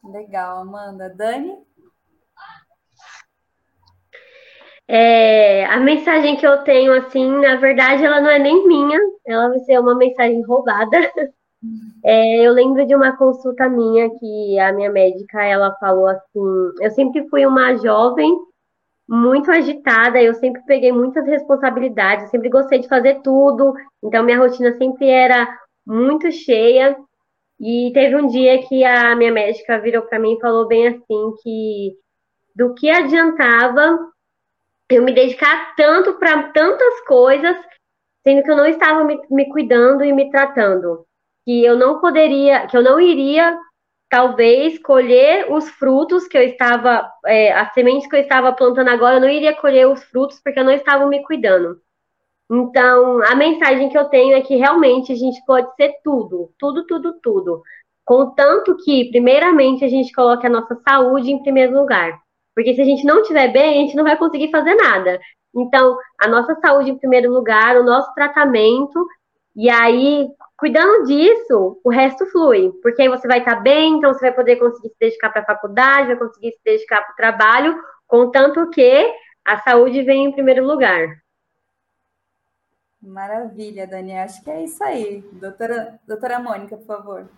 Legal, 0.03 0.59
Amanda. 0.59 1.09
Dani? 1.09 1.55
É, 4.87 5.65
a 5.65 5.79
mensagem 5.79 6.35
que 6.35 6.45
eu 6.45 6.59
tenho, 6.63 6.93
assim, 6.93 7.27
na 7.39 7.55
verdade, 7.55 8.03
ela 8.03 8.21
não 8.21 8.29
é 8.29 8.37
nem 8.37 8.67
minha, 8.67 8.99
ela 9.25 9.49
vai 9.49 9.59
ser 9.59 9.79
uma 9.79 9.95
mensagem 9.95 10.41
roubada. 10.43 10.97
É, 12.03 12.41
eu 12.45 12.53
lembro 12.53 12.85
de 12.85 12.93
uma 12.93 13.17
consulta 13.17 13.67
minha 13.67 14.07
que 14.19 14.59
a 14.59 14.71
minha 14.71 14.91
médica, 14.91 15.43
ela 15.43 15.75
falou 15.79 16.07
assim, 16.07 16.71
eu 16.79 16.91
sempre 16.91 17.27
fui 17.27 17.43
uma 17.43 17.75
jovem 17.77 18.31
muito 19.09 19.49
agitada, 19.49 20.21
eu 20.21 20.35
sempre 20.35 20.61
peguei 20.67 20.91
muitas 20.91 21.25
responsabilidades, 21.25 22.29
sempre 22.29 22.49
gostei 22.49 22.77
de 22.77 22.87
fazer 22.87 23.21
tudo, 23.23 23.73
então 24.03 24.23
minha 24.23 24.37
rotina 24.37 24.73
sempre 24.73 25.09
era 25.09 25.47
muito 25.85 26.31
cheia. 26.31 26.95
E 27.59 27.91
teve 27.93 28.15
um 28.15 28.27
dia 28.27 28.61
que 28.67 28.83
a 28.83 29.15
minha 29.15 29.31
médica 29.31 29.79
virou 29.79 30.03
para 30.03 30.19
mim 30.19 30.33
e 30.33 30.39
falou 30.39 30.67
bem 30.67 30.87
assim 30.87 31.33
que 31.41 31.93
do 32.55 32.73
que 32.75 32.89
adiantava 32.89 33.97
eu 34.89 35.03
me 35.03 35.13
dedicar 35.13 35.75
tanto 35.75 36.13
para 36.13 36.51
tantas 36.51 37.01
coisas, 37.01 37.57
sendo 38.23 38.43
que 38.43 38.51
eu 38.51 38.55
não 38.55 38.65
estava 38.65 39.03
me, 39.03 39.19
me 39.29 39.49
cuidando 39.49 40.03
e 40.03 40.13
me 40.13 40.29
tratando, 40.29 41.05
que 41.43 41.63
eu 41.63 41.75
não 41.75 41.99
poderia, 41.99 42.67
que 42.67 42.77
eu 42.77 42.83
não 42.83 42.99
iria 42.99 43.57
talvez 44.09 44.79
colher 44.79 45.51
os 45.51 45.69
frutos 45.69 46.27
que 46.27 46.37
eu 46.37 46.43
estava, 46.43 47.09
é, 47.25 47.51
as 47.51 47.73
sementes 47.73 48.07
que 48.07 48.15
eu 48.15 48.21
estava 48.21 48.53
plantando 48.53 48.89
agora, 48.89 49.15
eu 49.15 49.21
não 49.21 49.29
iria 49.29 49.55
colher 49.55 49.87
os 49.87 50.03
frutos 50.05 50.39
porque 50.43 50.59
eu 50.59 50.63
não 50.63 50.71
estava 50.71 51.05
me 51.07 51.23
cuidando. 51.23 51.81
Então, 52.49 53.23
a 53.23 53.35
mensagem 53.35 53.89
que 53.89 53.97
eu 53.97 54.05
tenho 54.05 54.35
é 54.35 54.41
que 54.41 54.55
realmente 54.55 55.11
a 55.11 55.15
gente 55.15 55.43
pode 55.45 55.75
ser 55.75 55.95
tudo, 56.03 56.51
tudo, 56.59 56.85
tudo, 56.85 57.19
tudo. 57.21 57.63
Contanto 58.05 58.77
que, 58.83 59.09
primeiramente, 59.09 59.83
a 59.83 59.87
gente 59.87 60.13
coloque 60.13 60.45
a 60.45 60.49
nossa 60.49 60.75
saúde 60.87 61.31
em 61.31 61.41
primeiro 61.41 61.75
lugar. 61.75 62.21
Porque 62.55 62.73
se 62.73 62.81
a 62.81 62.85
gente 62.85 63.05
não 63.05 63.19
estiver 63.19 63.51
bem, 63.51 63.79
a 63.79 63.81
gente 63.81 63.95
não 63.95 64.03
vai 64.03 64.17
conseguir 64.17 64.49
fazer 64.49 64.73
nada. 64.75 65.19
Então, 65.53 65.97
a 66.19 66.27
nossa 66.27 66.55
saúde 66.55 66.91
em 66.91 66.97
primeiro 66.97 67.31
lugar, 67.31 67.77
o 67.77 67.83
nosso 67.83 68.13
tratamento, 68.13 69.05
e 69.55 69.69
aí, 69.69 70.27
cuidando 70.57 71.05
disso, 71.05 71.79
o 71.83 71.89
resto 71.89 72.25
flui. 72.27 72.71
Porque 72.81 73.01
aí 73.01 73.09
você 73.09 73.27
vai 73.27 73.39
estar 73.39 73.55
bem, 73.57 73.93
então 73.93 74.13
você 74.13 74.21
vai 74.21 74.33
poder 74.33 74.55
conseguir 74.55 74.89
se 74.89 74.95
dedicar 74.99 75.29
para 75.29 75.41
a 75.41 75.45
faculdade, 75.45 76.07
vai 76.07 76.17
conseguir 76.17 76.51
se 76.51 76.59
dedicar 76.63 77.01
para 77.01 77.13
o 77.13 77.15
trabalho, 77.15 77.77
contanto 78.07 78.69
que 78.69 79.13
a 79.45 79.57
saúde 79.59 80.01
vem 80.01 80.25
em 80.25 80.31
primeiro 80.31 80.65
lugar. 80.65 81.07
Maravilha, 83.01 83.85
Dani. 83.85 84.17
Acho 84.17 84.43
que 84.43 84.49
é 84.49 84.63
isso 84.63 84.83
aí. 84.83 85.23
Doutora, 85.33 85.99
doutora 86.07 86.39
Mônica, 86.39 86.75
por 86.75 86.85
favor. 86.85 87.29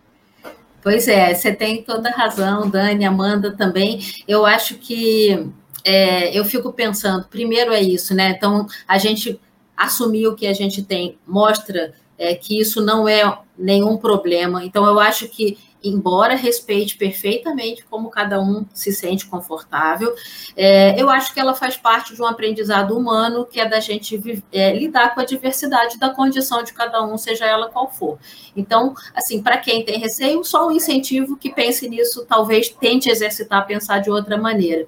Pois 0.82 1.08
é, 1.08 1.34
você 1.34 1.54
tem 1.54 1.84
toda 1.84 2.10
razão, 2.10 2.70
Dani, 2.70 3.06
Amanda 3.06 3.56
também. 3.56 4.00
Eu 4.28 4.46
acho 4.46 4.76
que 4.76 5.50
é, 5.84 6.38
eu 6.38 6.46
fico 6.46 6.72
pensando, 6.72 7.28
primeiro 7.28 7.74
é 7.74 7.82
isso, 7.82 8.14
né? 8.14 8.30
Então, 8.30 8.68
a 8.88 8.98
gente 8.98 9.40
assumir 9.76 10.28
o 10.28 10.36
que 10.36 10.48
a 10.48 10.54
gente 10.54 10.84
tem 10.84 11.18
mostra 11.26 11.94
é, 12.18 12.34
que 12.34 12.60
isso 12.60 12.82
não 12.82 13.08
é 13.08 13.40
nenhum 13.58 13.98
problema. 13.98 14.66
Então, 14.66 14.86
eu 14.86 15.00
acho 15.00 15.28
que 15.28 15.58
embora 15.84 16.36
respeite 16.36 16.98
perfeitamente 16.98 17.86
como 17.86 18.10
cada 18.10 18.42
um 18.42 18.66
se 18.74 18.92
sente 18.92 19.26
confortável, 19.26 20.14
é, 20.56 21.00
eu 21.00 21.10
acho 21.10 21.34
que 21.34 21.40
ela 21.40 21.54
faz 21.54 21.78
parte 21.78 22.16
de 22.16 22.22
um 22.22 22.26
aprendizado 22.26 22.98
humano 22.98 23.46
que 23.46 23.60
é 23.60 23.68
da 23.68 23.80
gente 23.80 24.44
é, 24.52 24.74
lidar 24.74 25.14
com 25.14 25.22
a 25.22 25.26
diversidade 25.26 25.98
da 25.98 26.10
condição 26.10 26.64
de 26.64 26.74
cada 26.74 27.04
um, 27.04 27.18
seja 27.18 27.46
ela 27.46 27.70
qual 27.70 27.90
for. 27.90 28.18
Então, 28.56 28.94
assim, 29.16 29.42
para 29.42 29.58
quem 29.58 29.84
tem 29.84 30.00
receio, 30.00 30.44
só 30.44 30.68
um 30.68 30.72
incentivo 30.72 31.38
que 31.38 31.52
pense 31.52 31.88
nisso, 31.88 32.26
talvez 32.26 32.70
tente 32.70 33.10
exercitar, 33.10 33.66
pensar 33.66 34.00
de 34.00 34.10
outra 34.10 34.38
maneira. 34.38 34.88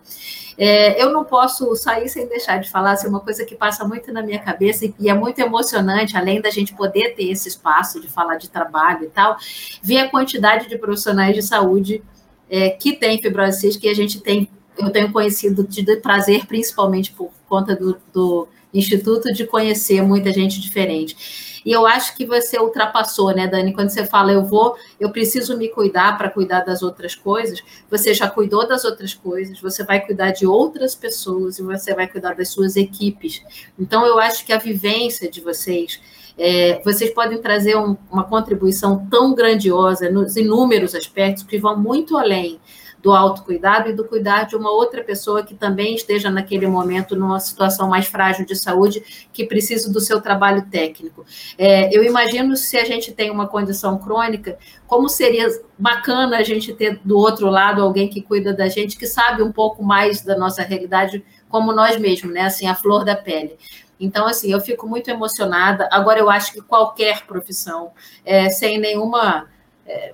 É, 0.61 1.01
eu 1.01 1.13
não 1.13 1.23
posso 1.23 1.73
sair 1.77 2.09
sem 2.09 2.27
deixar 2.27 2.57
de 2.57 2.69
falar, 2.69 2.91
assim, 2.91 3.07
uma 3.07 3.21
coisa 3.21 3.45
que 3.45 3.55
passa 3.55 3.87
muito 3.87 4.11
na 4.11 4.21
minha 4.21 4.39
cabeça 4.39 4.93
e 4.99 5.09
é 5.09 5.13
muito 5.13 5.39
emocionante, 5.39 6.17
além 6.17 6.41
da 6.41 6.49
gente 6.49 6.73
poder 6.73 7.15
ter 7.15 7.31
esse 7.31 7.47
espaço 7.47 8.01
de 8.01 8.09
falar 8.09 8.35
de 8.35 8.49
trabalho 8.49 9.05
e 9.05 9.07
tal, 9.07 9.37
ver 9.81 9.99
a 9.99 10.09
quantidade 10.09 10.67
de 10.67 10.77
profissionais 10.77 11.33
de 11.33 11.41
saúde 11.41 12.03
é, 12.49 12.71
que 12.71 12.91
tem 12.91 13.21
fibrose 13.21 13.61
cística 13.61 13.87
e 13.87 13.89
a 13.89 13.95
gente 13.95 14.19
tem, 14.19 14.49
eu 14.77 14.89
tenho 14.89 15.13
conhecido 15.13 15.65
de 15.65 15.95
prazer, 15.95 16.45
principalmente 16.45 17.13
por 17.13 17.31
conta 17.47 17.73
do, 17.73 17.97
do 18.11 18.45
Instituto, 18.73 19.33
de 19.33 19.47
conhecer 19.47 20.01
muita 20.01 20.31
gente 20.33 20.59
diferente. 20.59 21.48
E 21.65 21.71
eu 21.71 21.85
acho 21.85 22.15
que 22.15 22.25
você 22.25 22.59
ultrapassou, 22.59 23.33
né, 23.33 23.47
Dani? 23.47 23.73
Quando 23.73 23.89
você 23.89 24.05
fala, 24.05 24.31
eu 24.31 24.43
vou, 24.43 24.75
eu 24.99 25.11
preciso 25.11 25.57
me 25.57 25.69
cuidar 25.69 26.17
para 26.17 26.29
cuidar 26.29 26.61
das 26.61 26.81
outras 26.81 27.15
coisas, 27.15 27.61
você 27.89 28.13
já 28.13 28.29
cuidou 28.29 28.67
das 28.67 28.85
outras 28.85 29.13
coisas, 29.13 29.59
você 29.59 29.83
vai 29.83 29.99
cuidar 29.99 30.31
de 30.31 30.45
outras 30.45 30.95
pessoas 30.95 31.59
e 31.59 31.63
você 31.63 31.93
vai 31.93 32.07
cuidar 32.07 32.35
das 32.35 32.49
suas 32.49 32.75
equipes. 32.75 33.43
Então, 33.77 34.05
eu 34.05 34.19
acho 34.19 34.45
que 34.45 34.53
a 34.53 34.57
vivência 34.57 35.29
de 35.29 35.41
vocês. 35.41 35.99
É, 36.41 36.81
vocês 36.85 37.13
podem 37.13 37.41
trazer 37.41 37.75
um, 37.75 37.97
uma 38.09 38.23
contribuição 38.23 39.05
tão 39.11 39.35
grandiosa 39.35 40.09
nos 40.09 40.37
inúmeros 40.37 40.95
aspectos 40.95 41.43
que 41.43 41.57
vão 41.57 41.77
muito 41.77 42.17
além 42.17 42.61
do 43.01 43.13
autocuidado 43.13 43.89
e 43.89 43.93
do 43.93 44.05
cuidar 44.05 44.43
de 44.43 44.55
uma 44.55 44.71
outra 44.71 45.03
pessoa 45.03 45.43
que 45.43 45.55
também 45.55 45.95
esteja 45.95 46.29
naquele 46.29 46.67
momento 46.67 47.15
numa 47.15 47.39
situação 47.39 47.87
mais 47.87 48.07
frágil 48.07 48.45
de 48.45 48.55
saúde, 48.55 49.27
que 49.31 49.45
precisa 49.45 49.91
do 49.91 49.99
seu 50.01 50.19
trabalho 50.19 50.65
técnico. 50.69 51.25
É, 51.57 51.95
eu 51.95 52.03
imagino 52.03 52.57
se 52.57 52.77
a 52.77 52.83
gente 52.83 53.13
tem 53.13 53.31
uma 53.31 53.47
condição 53.47 53.97
crônica, 53.97 54.57
como 54.85 55.07
seria 55.07 55.47
bacana 55.77 56.37
a 56.37 56.43
gente 56.43 56.73
ter 56.73 56.99
do 57.03 57.17
outro 57.17 57.49
lado 57.49 57.81
alguém 57.81 58.09
que 58.09 58.21
cuida 58.21 58.53
da 58.53 58.67
gente, 58.67 58.97
que 58.97 59.07
sabe 59.07 59.41
um 59.41 59.51
pouco 59.51 59.83
mais 59.83 60.21
da 60.21 60.37
nossa 60.37 60.61
realidade, 60.61 61.23
como 61.47 61.71
nós 61.71 61.97
mesmos, 61.97 62.33
né? 62.33 62.41
Assim, 62.41 62.67
a 62.67 62.75
flor 62.75 63.05
da 63.05 63.15
pele. 63.15 63.57
Então, 63.99 64.27
assim, 64.27 64.51
eu 64.51 64.61
fico 64.61 64.87
muito 64.87 65.09
emocionada. 65.09 65.87
Agora, 65.91 66.19
eu 66.19 66.29
acho 66.29 66.53
que 66.53 66.61
qualquer 66.61 67.25
profissão, 67.25 67.91
é, 68.25 68.49
sem 68.49 68.77
nenhuma. 68.77 69.47
É, 69.85 70.13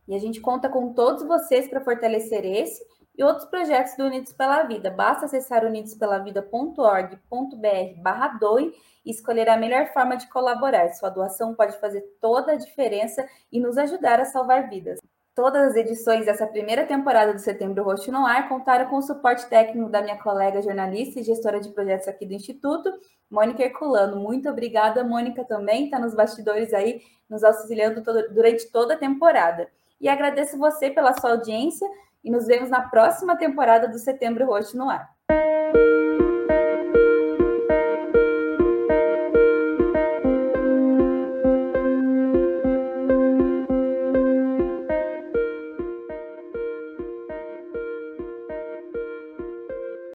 E 0.07 0.13
a 0.13 0.19
gente 0.19 0.39
conta 0.39 0.69
com 0.69 0.93
todos 0.93 1.23
vocês 1.23 1.67
para 1.67 1.81
fortalecer 1.81 2.45
esse 2.45 2.85
e 3.19 3.23
outros 3.23 3.45
projetos 3.49 3.97
do 3.97 4.05
Unidos 4.05 4.31
pela 4.31 4.63
Vida. 4.63 4.89
Basta 4.89 5.25
acessar 5.25 5.65
unidospelavida.org.br 5.65 8.01
barra 8.01 8.29
doe 8.39 8.73
e 9.05 9.11
escolher 9.11 9.49
a 9.49 9.57
melhor 9.57 9.87
forma 9.87 10.15
de 10.15 10.29
colaborar. 10.29 10.93
Sua 10.93 11.09
doação 11.09 11.53
pode 11.53 11.77
fazer 11.81 11.99
toda 12.21 12.53
a 12.53 12.55
diferença 12.55 13.27
e 13.51 13.59
nos 13.59 13.77
ajudar 13.77 14.21
a 14.21 14.25
salvar 14.25 14.69
vidas. 14.69 14.99
Todas 15.35 15.71
as 15.71 15.75
edições 15.75 16.25
dessa 16.25 16.47
primeira 16.47 16.85
temporada 16.85 17.33
do 17.33 17.39
Setembro 17.39 17.83
Roxo 17.83 18.09
no 18.09 18.25
Ar 18.25 18.47
contaram 18.47 18.89
com 18.89 18.95
o 18.95 19.01
suporte 19.01 19.49
técnico 19.49 19.89
da 19.89 20.01
minha 20.01 20.17
colega 20.17 20.61
jornalista 20.61 21.19
e 21.19 21.23
gestora 21.23 21.59
de 21.59 21.69
projetos 21.69 22.07
aqui 22.07 22.25
do 22.25 22.33
Instituto, 22.33 22.89
Mônica 23.29 23.61
Herculano. 23.61 24.15
Muito 24.15 24.49
obrigada, 24.49 25.03
Mônica, 25.03 25.43
também 25.43 25.85
está 25.85 25.99
nos 25.99 26.13
bastidores 26.13 26.73
aí, 26.73 27.01
nos 27.29 27.43
auxiliando 27.43 28.01
todo, 28.01 28.33
durante 28.33 28.71
toda 28.71 28.93
a 28.93 28.97
temporada. 28.97 29.67
E 29.99 30.07
agradeço 30.07 30.57
você 30.57 30.89
pela 30.89 31.13
sua 31.19 31.31
audiência 31.31 31.87
e 32.23 32.31
nos 32.31 32.45
vemos 32.45 32.69
na 32.69 32.81
próxima 32.81 33.37
temporada 33.37 33.87
do 33.87 33.97
Setembro 33.97 34.45
Roxo 34.45 34.77
no 34.77 34.89
Ar. 34.89 35.09